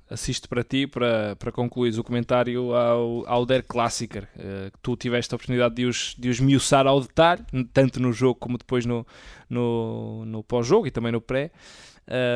assisto 0.09 0.47
para 0.47 0.63
ti 0.63 0.87
para, 0.87 1.35
para 1.35 1.51
concluir 1.51 1.97
o 1.99 2.03
comentário 2.03 2.73
ao, 2.73 3.27
ao 3.27 3.45
Der 3.45 3.63
Klassiker, 3.63 4.29
uh, 4.35 4.71
tu 4.81 4.95
tiveste 4.95 5.33
a 5.33 5.35
oportunidade 5.35 5.75
de 5.75 5.85
os, 5.85 6.15
de 6.17 6.29
os 6.29 6.39
miuçar 6.39 6.87
ao 6.87 7.01
detalhe, 7.01 7.43
tanto 7.73 7.99
no 7.99 8.13
jogo 8.13 8.35
como 8.35 8.57
depois 8.57 8.85
no, 8.85 9.05
no, 9.49 10.23
no 10.25 10.43
pós-jogo 10.43 10.87
e 10.87 10.91
também 10.91 11.11
no 11.11 11.21
pré. 11.21 11.51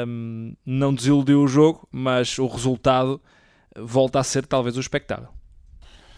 Um, 0.07 0.55
não 0.63 0.93
desiludiu 0.93 1.41
o 1.41 1.47
jogo, 1.47 1.87
mas 1.91 2.37
o 2.37 2.45
resultado 2.45 3.19
volta 3.75 4.19
a 4.19 4.23
ser 4.23 4.45
talvez 4.45 4.77
o 4.77 4.79
espectável. 4.79 5.29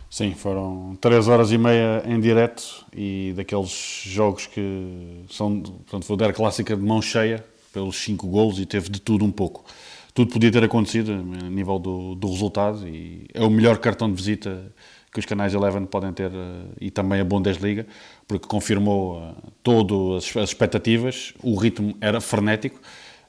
Sim, 0.10 0.34
foram 0.34 0.98
3 1.02 1.28
horas 1.28 1.52
e 1.52 1.58
meia 1.58 2.04
em 2.06 2.20
direto 2.20 2.86
e 2.96 3.34
daqueles 3.36 4.04
jogos 4.06 4.48
que 4.48 5.26
são, 5.30 5.60
portanto, 5.60 6.06
foi 6.06 6.14
o 6.14 6.18
Der 6.18 6.34
Clássica 6.34 6.76
de 6.76 6.82
mão 6.82 7.02
cheia, 7.02 7.44
pelos 7.74 7.98
5 7.98 8.26
golos 8.28 8.58
e 8.58 8.66
teve 8.66 8.90
de 8.90 9.02
tudo 9.02 9.26
um 9.26 9.32
pouco. 9.32 9.66
Tudo 10.14 10.32
podia 10.32 10.50
ter 10.50 10.64
acontecido 10.64 11.12
a 11.12 11.50
nível 11.50 11.78
do, 11.78 12.16
do 12.16 12.30
resultado 12.30 12.88
e 12.88 13.28
é 13.34 13.44
o 13.44 13.50
melhor 13.50 13.78
cartão 13.80 14.10
de 14.10 14.16
visita 14.16 14.72
que 15.12 15.20
os 15.20 15.26
canais 15.26 15.54
Eleven 15.54 15.86
podem 15.86 16.14
ter 16.14 16.32
eh, 16.32 16.66
e 16.80 16.92
também 16.92 17.20
a 17.20 17.26
Bundesliga, 17.26 17.86
porque 18.26 18.48
confirmou 18.48 19.22
eh, 19.22 19.50
todas 19.62 20.36
as 20.38 20.50
expectativas, 20.50 21.34
o 21.44 21.56
ritmo 21.56 21.96
era 22.00 22.22
frenético. 22.22 22.80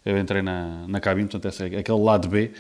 Eu 0.05 0.17
entrei 0.19 0.43
na, 0.43 0.87
na 0.87 1.01
cabine, 1.01 1.29
portanto, 1.29 1.53
esse, 1.53 1.65
aquele 1.77 1.99
lado 1.99 2.29
B 2.29 2.53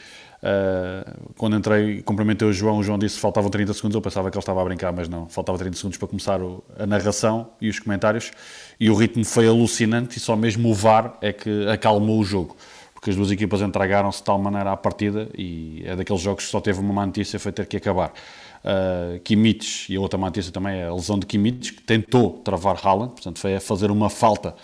Uh, 0.47 1.33
quando 1.37 1.57
entrei, 1.57 2.03
cumprimentei 2.03 2.47
o 2.47 2.53
João, 2.53 2.79
o 2.79 2.83
João 2.83 2.97
disse 2.97 3.17
que 3.17 3.21
faltavam 3.21 3.51
30 3.51 3.75
segundos, 3.75 3.97
eu 3.97 4.01
pensava 4.01 4.31
que 4.31 4.37
ele 4.37 4.43
estava 4.43 4.63
a 4.63 4.65
brincar, 4.65 4.93
mas 4.93 5.09
não, 5.09 5.29
faltava 5.29 5.59
30 5.59 5.77
segundos 5.77 5.99
para 5.99 6.07
começar 6.07 6.41
o, 6.41 6.63
a 6.79 6.87
narração 6.87 7.49
e 7.61 7.69
os 7.69 7.81
comentários, 7.81 8.31
e 8.79 8.89
o 8.89 8.95
ritmo 8.95 9.25
foi 9.25 9.49
alucinante, 9.49 10.19
e 10.19 10.21
só 10.21 10.37
mesmo 10.37 10.71
o 10.71 10.75
VAR 10.75 11.19
é 11.21 11.33
que 11.33 11.67
acalmou 11.69 12.21
o 12.21 12.25
jogo, 12.25 12.57
porque 12.95 13.11
as 13.11 13.17
duas 13.17 13.33
equipas 13.33 13.61
entregaram-se 13.61 14.19
de 14.19 14.25
tal 14.25 14.39
maneira 14.39 14.71
à 14.71 14.77
partida, 14.77 15.29
e 15.37 15.83
é 15.85 15.97
daqueles 15.97 16.23
jogos 16.23 16.45
que 16.45 16.51
só 16.51 16.61
teve 16.61 16.79
uma 16.79 16.93
má 16.93 17.05
notícia, 17.05 17.41
foi 17.41 17.51
ter 17.51 17.67
que 17.67 17.79
acabar. 17.79 18.13
Uh, 18.63 19.19
Kimmich, 19.21 19.93
e 19.93 19.97
a 19.97 20.01
outra 20.01 20.17
má 20.17 20.27
notícia 20.29 20.53
também 20.53 20.77
é 20.77 20.87
a 20.87 20.95
lesão 20.95 21.19
de 21.19 21.27
Kimmich, 21.27 21.73
que 21.73 21.83
tentou 21.83 22.41
travar 22.45 22.79
Haaland, 22.81 23.15
portanto 23.15 23.41
foi 23.41 23.57
a 23.57 23.61
fazer 23.61 23.91
uma 23.91 24.09
falta 24.09 24.55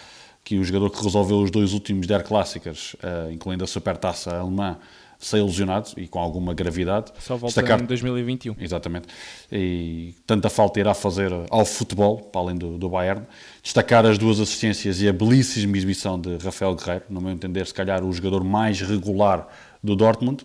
que 0.45 0.59
o 0.59 0.65
jogador 0.65 0.91
que 0.91 1.03
resolveu 1.03 1.39
os 1.39 1.51
dois 1.51 1.73
últimos 1.73 2.07
Der 2.07 2.23
Clássicas, 2.23 2.95
uh, 2.95 3.33
incluindo 3.33 3.65
a 3.65 3.67
supertaça 3.67 4.37
alemã, 4.37 4.79
saiu 5.23 5.47
lesionado 5.47 5.91
e 5.97 6.09
com 6.09 6.19
alguma 6.19 6.53
gravidade. 6.53 7.13
Só 7.21 7.37
volta 7.37 7.61
Destacar... 7.61 7.81
em 7.81 7.87
2021. 7.87 8.57
Exatamente. 8.59 9.07
E 9.51 10.15
tanta 10.27 10.51
falta 10.51 10.81
irá 10.81 10.93
fazer 10.93 11.31
ao 11.49 11.65
futebol, 11.65 12.21
para 12.21 12.41
além 12.41 12.57
do, 12.57 12.77
do 12.77 12.89
Bayern. 12.89 13.25
Destacar 13.63 14.05
as 14.05 14.19
duas 14.19 14.41
assistências 14.41 15.01
e 15.01 15.09
a 15.09 15.13
belíssima 15.13 15.77
exibição 15.77 16.21
de 16.21 16.37
Rafael 16.37 16.75
Guerreiro, 16.75 17.05
no 17.09 17.21
meu 17.21 17.31
entender, 17.31 17.67
se 17.67 17.73
calhar 17.73 18.05
o 18.05 18.13
jogador 18.13 18.43
mais 18.43 18.81
regular 18.81 19.47
do 19.83 19.95
Dortmund. 19.95 20.45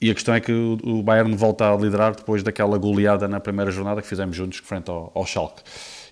E 0.00 0.10
a 0.10 0.14
questão 0.14 0.34
é 0.34 0.40
que 0.40 0.52
o 0.52 1.02
Bayern 1.02 1.34
volta 1.34 1.72
a 1.72 1.76
liderar 1.76 2.14
depois 2.14 2.42
daquela 2.42 2.78
goleada 2.78 3.26
na 3.26 3.40
primeira 3.40 3.70
jornada 3.70 4.00
que 4.00 4.08
fizemos 4.08 4.36
juntos 4.36 4.58
frente 4.58 4.90
ao, 4.90 5.10
ao 5.14 5.26
Schalke. 5.26 5.62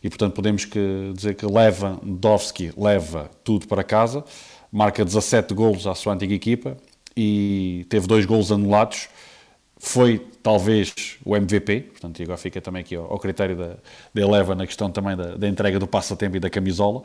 E 0.02 0.08
portanto 0.08 0.34
podemos 0.34 0.64
que 0.64 1.12
dizer 1.14 1.34
que 1.34 1.46
Lewandowski 1.46 2.72
leva 2.76 3.30
tudo 3.42 3.66
para 3.66 3.82
casa, 3.82 4.24
marca 4.70 5.04
17 5.04 5.54
golos 5.54 5.86
à 5.86 5.94
sua 5.94 6.14
antiga 6.14 6.34
equipa 6.34 6.76
e 7.20 7.84
teve 7.88 8.06
dois 8.06 8.24
gols 8.24 8.52
anulados. 8.52 9.08
Foi 9.76 10.24
talvez 10.40 10.94
o 11.24 11.36
MVP, 11.36 11.80
portanto, 11.80 12.22
agora 12.22 12.38
fica 12.38 12.60
também 12.60 12.80
aqui 12.80 12.94
ao, 12.94 13.10
ao 13.12 13.18
critério 13.18 13.56
da, 13.56 13.76
da 14.14 14.20
Eleva 14.20 14.54
na 14.54 14.64
questão 14.64 14.88
também 14.88 15.16
da, 15.16 15.36
da, 15.36 15.48
entrega 15.48 15.80
do 15.80 15.86
passatempo 15.88 16.36
e 16.36 16.40
da 16.40 16.48
camisola. 16.48 17.02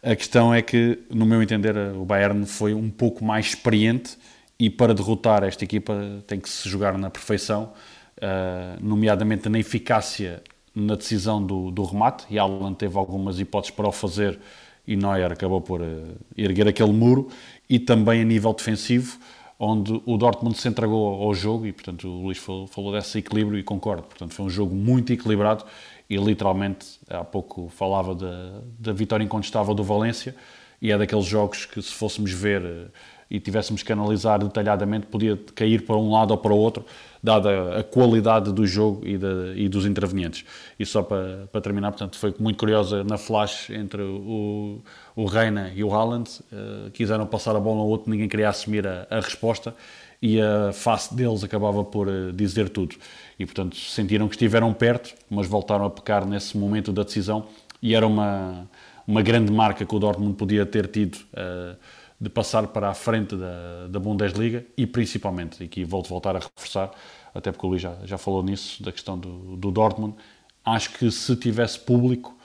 A 0.00 0.14
questão 0.14 0.54
é 0.54 0.62
que, 0.62 1.00
no 1.10 1.26
meu 1.26 1.42
entender, 1.42 1.76
o 1.96 2.04
Bayern 2.04 2.46
foi 2.46 2.74
um 2.74 2.88
pouco 2.88 3.24
mais 3.24 3.46
experiente 3.46 4.16
e 4.56 4.70
para 4.70 4.94
derrotar 4.94 5.42
esta 5.42 5.64
equipa 5.64 6.22
tem 6.28 6.38
que 6.38 6.48
se 6.48 6.68
jogar 6.68 6.96
na 6.96 7.10
perfeição, 7.10 7.72
uh, 8.18 8.80
nomeadamente 8.80 9.48
na 9.48 9.58
eficácia 9.58 10.42
na 10.72 10.94
decisão 10.94 11.44
do, 11.44 11.72
do 11.72 11.82
remate. 11.82 12.24
E 12.30 12.38
Alan 12.38 12.72
teve 12.72 12.96
algumas 12.96 13.40
hipóteses 13.40 13.74
para 13.74 13.88
o 13.88 13.92
fazer 13.92 14.38
e 14.86 14.94
Neuer 14.94 15.32
acabou 15.32 15.60
por 15.60 15.80
uh, 15.80 16.16
erguer 16.36 16.68
aquele 16.68 16.92
muro. 16.92 17.28
E 17.68 17.80
também 17.80 18.22
a 18.22 18.24
nível 18.24 18.52
defensivo, 18.52 19.18
onde 19.58 20.00
o 20.04 20.16
Dortmund 20.16 20.58
se 20.58 20.68
entregou 20.68 21.22
ao 21.22 21.34
jogo 21.34 21.66
e, 21.66 21.72
portanto, 21.72 22.06
o 22.08 22.22
Luís 22.22 22.38
falou, 22.38 22.66
falou 22.66 22.92
desse 22.92 23.18
equilíbrio 23.18 23.58
e 23.58 23.62
concordo. 23.62 24.02
Portanto, 24.02 24.34
foi 24.34 24.44
um 24.44 24.50
jogo 24.50 24.74
muito 24.74 25.12
equilibrado 25.12 25.64
e, 26.08 26.16
literalmente, 26.16 26.86
há 27.08 27.24
pouco 27.24 27.68
falava 27.68 28.14
da, 28.14 28.60
da 28.78 28.92
vitória 28.92 29.24
incontestável 29.24 29.74
do 29.74 29.82
Valência 29.82 30.34
e 30.80 30.92
é 30.92 30.98
daqueles 30.98 31.24
jogos 31.24 31.64
que, 31.64 31.80
se 31.80 31.92
fôssemos 31.92 32.30
ver 32.32 32.62
eh, 32.62 32.86
e 33.30 33.40
tivéssemos 33.40 33.82
que 33.82 33.92
analisar 33.92 34.38
detalhadamente, 34.38 35.06
podia 35.06 35.36
cair 35.54 35.84
para 35.84 35.96
um 35.96 36.12
lado 36.12 36.30
ou 36.30 36.38
para 36.38 36.52
o 36.52 36.56
outro, 36.56 36.84
dada 37.22 37.78
a 37.78 37.82
qualidade 37.82 38.52
do 38.52 38.64
jogo 38.66 39.04
e, 39.04 39.18
de, 39.18 39.54
e 39.56 39.68
dos 39.68 39.84
intervenientes. 39.84 40.44
E 40.78 40.86
só 40.86 41.02
para, 41.02 41.48
para, 41.50 41.60
terminar, 41.60 41.90
portanto, 41.90 42.16
foi 42.18 42.32
muito 42.38 42.56
curiosa 42.56 43.02
na 43.02 43.18
flash 43.18 43.70
entre 43.70 44.00
o, 44.02 44.80
o 45.16 45.24
Reina 45.24 45.72
e 45.74 45.82
o 45.82 45.92
Haaland, 45.92 46.28
uh, 46.52 46.90
quiseram 46.90 47.26
passar 47.26 47.56
a 47.56 47.60
bola 47.60 47.80
ao 47.80 47.88
outro, 47.88 48.10
ninguém 48.10 48.28
queria 48.28 48.50
assumir 48.50 48.86
a, 48.86 49.06
a 49.08 49.18
resposta 49.18 49.74
e 50.20 50.38
a 50.40 50.72
face 50.74 51.14
deles 51.14 51.42
acabava 51.42 51.82
por 51.82 52.06
uh, 52.06 52.30
dizer 52.34 52.68
tudo. 52.68 52.96
E, 53.38 53.46
portanto, 53.46 53.76
sentiram 53.76 54.28
que 54.28 54.34
estiveram 54.34 54.74
perto, 54.74 55.14
mas 55.30 55.46
voltaram 55.46 55.86
a 55.86 55.90
pecar 55.90 56.26
nesse 56.26 56.58
momento 56.58 56.92
da 56.92 57.02
decisão 57.02 57.46
e 57.80 57.94
era 57.94 58.06
uma, 58.06 58.68
uma 59.08 59.22
grande 59.22 59.50
marca 59.50 59.86
que 59.86 59.94
o 59.94 59.98
Dortmund 59.98 60.34
podia 60.34 60.66
ter 60.66 60.86
tido 60.86 61.16
uh, 61.16 61.74
de 62.20 62.28
passar 62.28 62.66
para 62.66 62.90
a 62.90 62.94
frente 62.94 63.34
da, 63.36 63.86
da 63.88 63.98
Bundesliga 63.98 64.66
e 64.76 64.86
principalmente, 64.86 65.62
e 65.62 65.64
aqui 65.64 65.82
volto 65.82 66.10
voltar 66.10 66.36
a 66.36 66.40
reforçar, 66.40 66.90
até 67.34 67.50
porque 67.50 67.66
o 67.66 67.70
Luís 67.70 67.80
já, 67.80 67.96
já 68.04 68.18
falou 68.18 68.42
nisso, 68.42 68.82
da 68.82 68.92
questão 68.92 69.18
do, 69.18 69.56
do 69.56 69.70
Dortmund, 69.70 70.14
acho 70.62 70.90
que 70.90 71.10
se 71.10 71.34
tivesse 71.36 71.78
público 71.78 72.35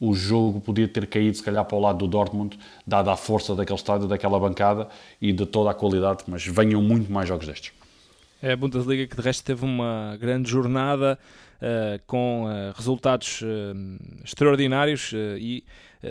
o 0.00 0.14
jogo 0.14 0.60
podia 0.60 0.86
ter 0.86 1.06
caído 1.06 1.36
se 1.36 1.42
calhar 1.42 1.64
para 1.64 1.76
o 1.76 1.80
lado 1.80 1.98
do 1.98 2.06
Dortmund, 2.06 2.58
dada 2.86 3.12
a 3.12 3.16
força 3.16 3.54
daquele 3.54 3.78
estádio, 3.78 4.06
daquela 4.06 4.38
bancada 4.38 4.88
e 5.20 5.32
de 5.32 5.44
toda 5.44 5.70
a 5.70 5.74
qualidade, 5.74 6.24
mas 6.28 6.46
venham 6.46 6.80
muito 6.82 7.10
mais 7.10 7.28
jogos 7.28 7.46
destes. 7.46 7.72
É 8.40 8.52
a 8.52 8.56
Bundesliga 8.56 9.06
que 9.06 9.16
de 9.16 9.22
resto 9.22 9.44
teve 9.44 9.64
uma 9.64 10.16
grande 10.20 10.48
jornada 10.48 11.18
uh, 11.60 12.00
com 12.06 12.44
uh, 12.44 12.72
resultados 12.76 13.42
uh, 13.42 14.24
extraordinários 14.24 15.12
e 15.40 15.64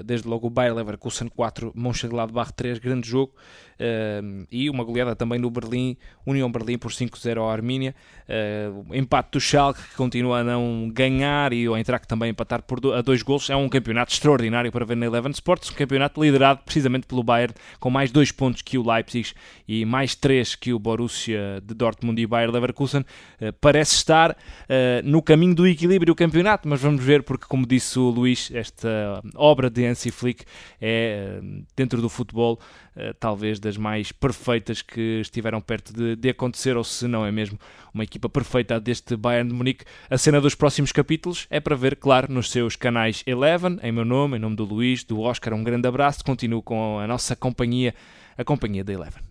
desde 0.06 0.28
logo 0.28 0.48
o 0.48 0.50
Bayer 0.50 0.74
Leverkusen 0.74 1.30
4, 1.30 1.72
Mönchengladbach 1.76 2.52
3, 2.54 2.80
grande 2.80 3.08
jogo. 3.08 3.34
Uh, 3.78 4.48
e 4.52 4.72
uma 4.72 4.84
goleada 4.84 5.16
também 5.16 5.38
no 5.38 5.52
Berlim, 5.52 5.96
União 6.26 6.52
Berlim 6.52 6.80
por 6.80 6.92
5-0 6.92 7.38
ao 7.38 7.48
Armínia, 7.48 7.94
uh, 8.28 8.96
empate 8.96 9.34
do 9.34 9.40
Schalke 9.40 9.80
que 9.80 9.96
continua 9.96 10.40
a 10.40 10.44
não 10.44 10.90
ganhar 10.92 11.54
e 11.54 11.70
o 11.70 11.78
Eintracht 11.78 12.08
também 12.08 12.32
empatar 12.32 12.64
por 12.64 12.80
do, 12.80 12.92
a 12.92 13.04
dois 13.04 13.22
golos, 13.22 13.52
é 13.52 13.56
um 13.56 13.70
campeonato 13.70 14.12
extraordinário 14.12 14.72
para 14.72 14.84
ver 14.84 14.98
na 14.98 15.06
Eleven 15.06 15.32
Sports, 15.32 15.70
um 15.70 15.76
campeonato 15.76 16.20
liderado 16.24 16.62
precisamente 16.66 17.06
pelo 17.06 17.22
Bayern, 17.22 17.54
com 17.80 17.92
mais 17.92 18.12
dois 18.12 18.32
pontos 18.32 18.64
que 18.64 18.80
o 18.80 18.92
Leipzig 18.92 19.34
e 19.68 19.86
mais 19.86 20.16
três 20.16 20.56
que 20.56 20.74
o 20.74 20.80
Borussia 20.80 21.62
de 21.64 21.76
Dortmund 21.76 22.20
e 22.20 22.26
Bayer 22.26 22.50
Leverkusen, 22.50 23.02
uh, 23.02 23.54
parece 23.62 23.94
estar 23.96 24.36
no 25.04 25.22
caminho 25.22 25.54
do 25.56 25.68
equilíbrio 25.68 26.14
o 26.14 26.16
campeonato, 26.16 26.68
mas 26.68 26.82
vamos 26.82 27.04
ver 27.04 27.24
porque 27.24 27.46
como 27.48 27.66
disse 27.66 27.98
o 28.00 28.10
Luís, 28.10 28.50
esta 28.54 29.22
obra 29.36 29.70
de 29.78 29.86
Hansi 29.86 30.12
Flick 30.12 30.44
é 30.82 31.40
dentro 31.76 32.02
do 32.02 32.10
futebol 32.10 32.60
talvez 33.20 33.60
das 33.60 33.78
mais 33.78 34.12
perfeitas 34.12 34.82
que 34.82 35.22
estiveram 35.22 35.62
perto 35.62 35.94
de, 35.94 36.16
de, 36.16 36.30
acontecer, 36.30 36.76
ou 36.76 36.84
se 36.84 37.08
não 37.08 37.26
é 37.26 37.32
mesmo 37.32 37.60
uma 37.94 38.04
equipa 38.04 38.28
perfeita 38.28 38.80
deste 38.80 39.16
Bayern 39.16 39.50
de 39.50 39.56
Munique. 39.56 39.86
A 40.10 40.18
cena 40.18 40.42
dos 40.42 40.56
próximos 40.56 40.92
capítulos 40.92 41.46
é 41.50 41.60
para 41.60 41.76
ver, 41.76 41.96
claro, 41.96 42.32
nos 42.32 42.50
seus 42.50 42.76
canais 42.76 43.24
Eleven, 43.26 43.80
em 43.84 43.92
meu 43.92 44.06
nome, 44.06 44.38
em 44.38 44.40
nome 44.40 44.56
do 44.56 44.66
Luís, 44.66 45.04
do 45.04 45.20
Oscar, 45.22 45.54
um 45.54 45.64
grande 45.64 45.88
abraço, 45.88 46.24
continuo 46.24 46.62
com 46.62 47.00
a 47.00 47.08
nossa 47.08 47.36
companhia, 47.36 47.94
a 48.38 48.44
companhia 48.44 48.84
da 48.84 48.94
Eleven. 48.94 49.27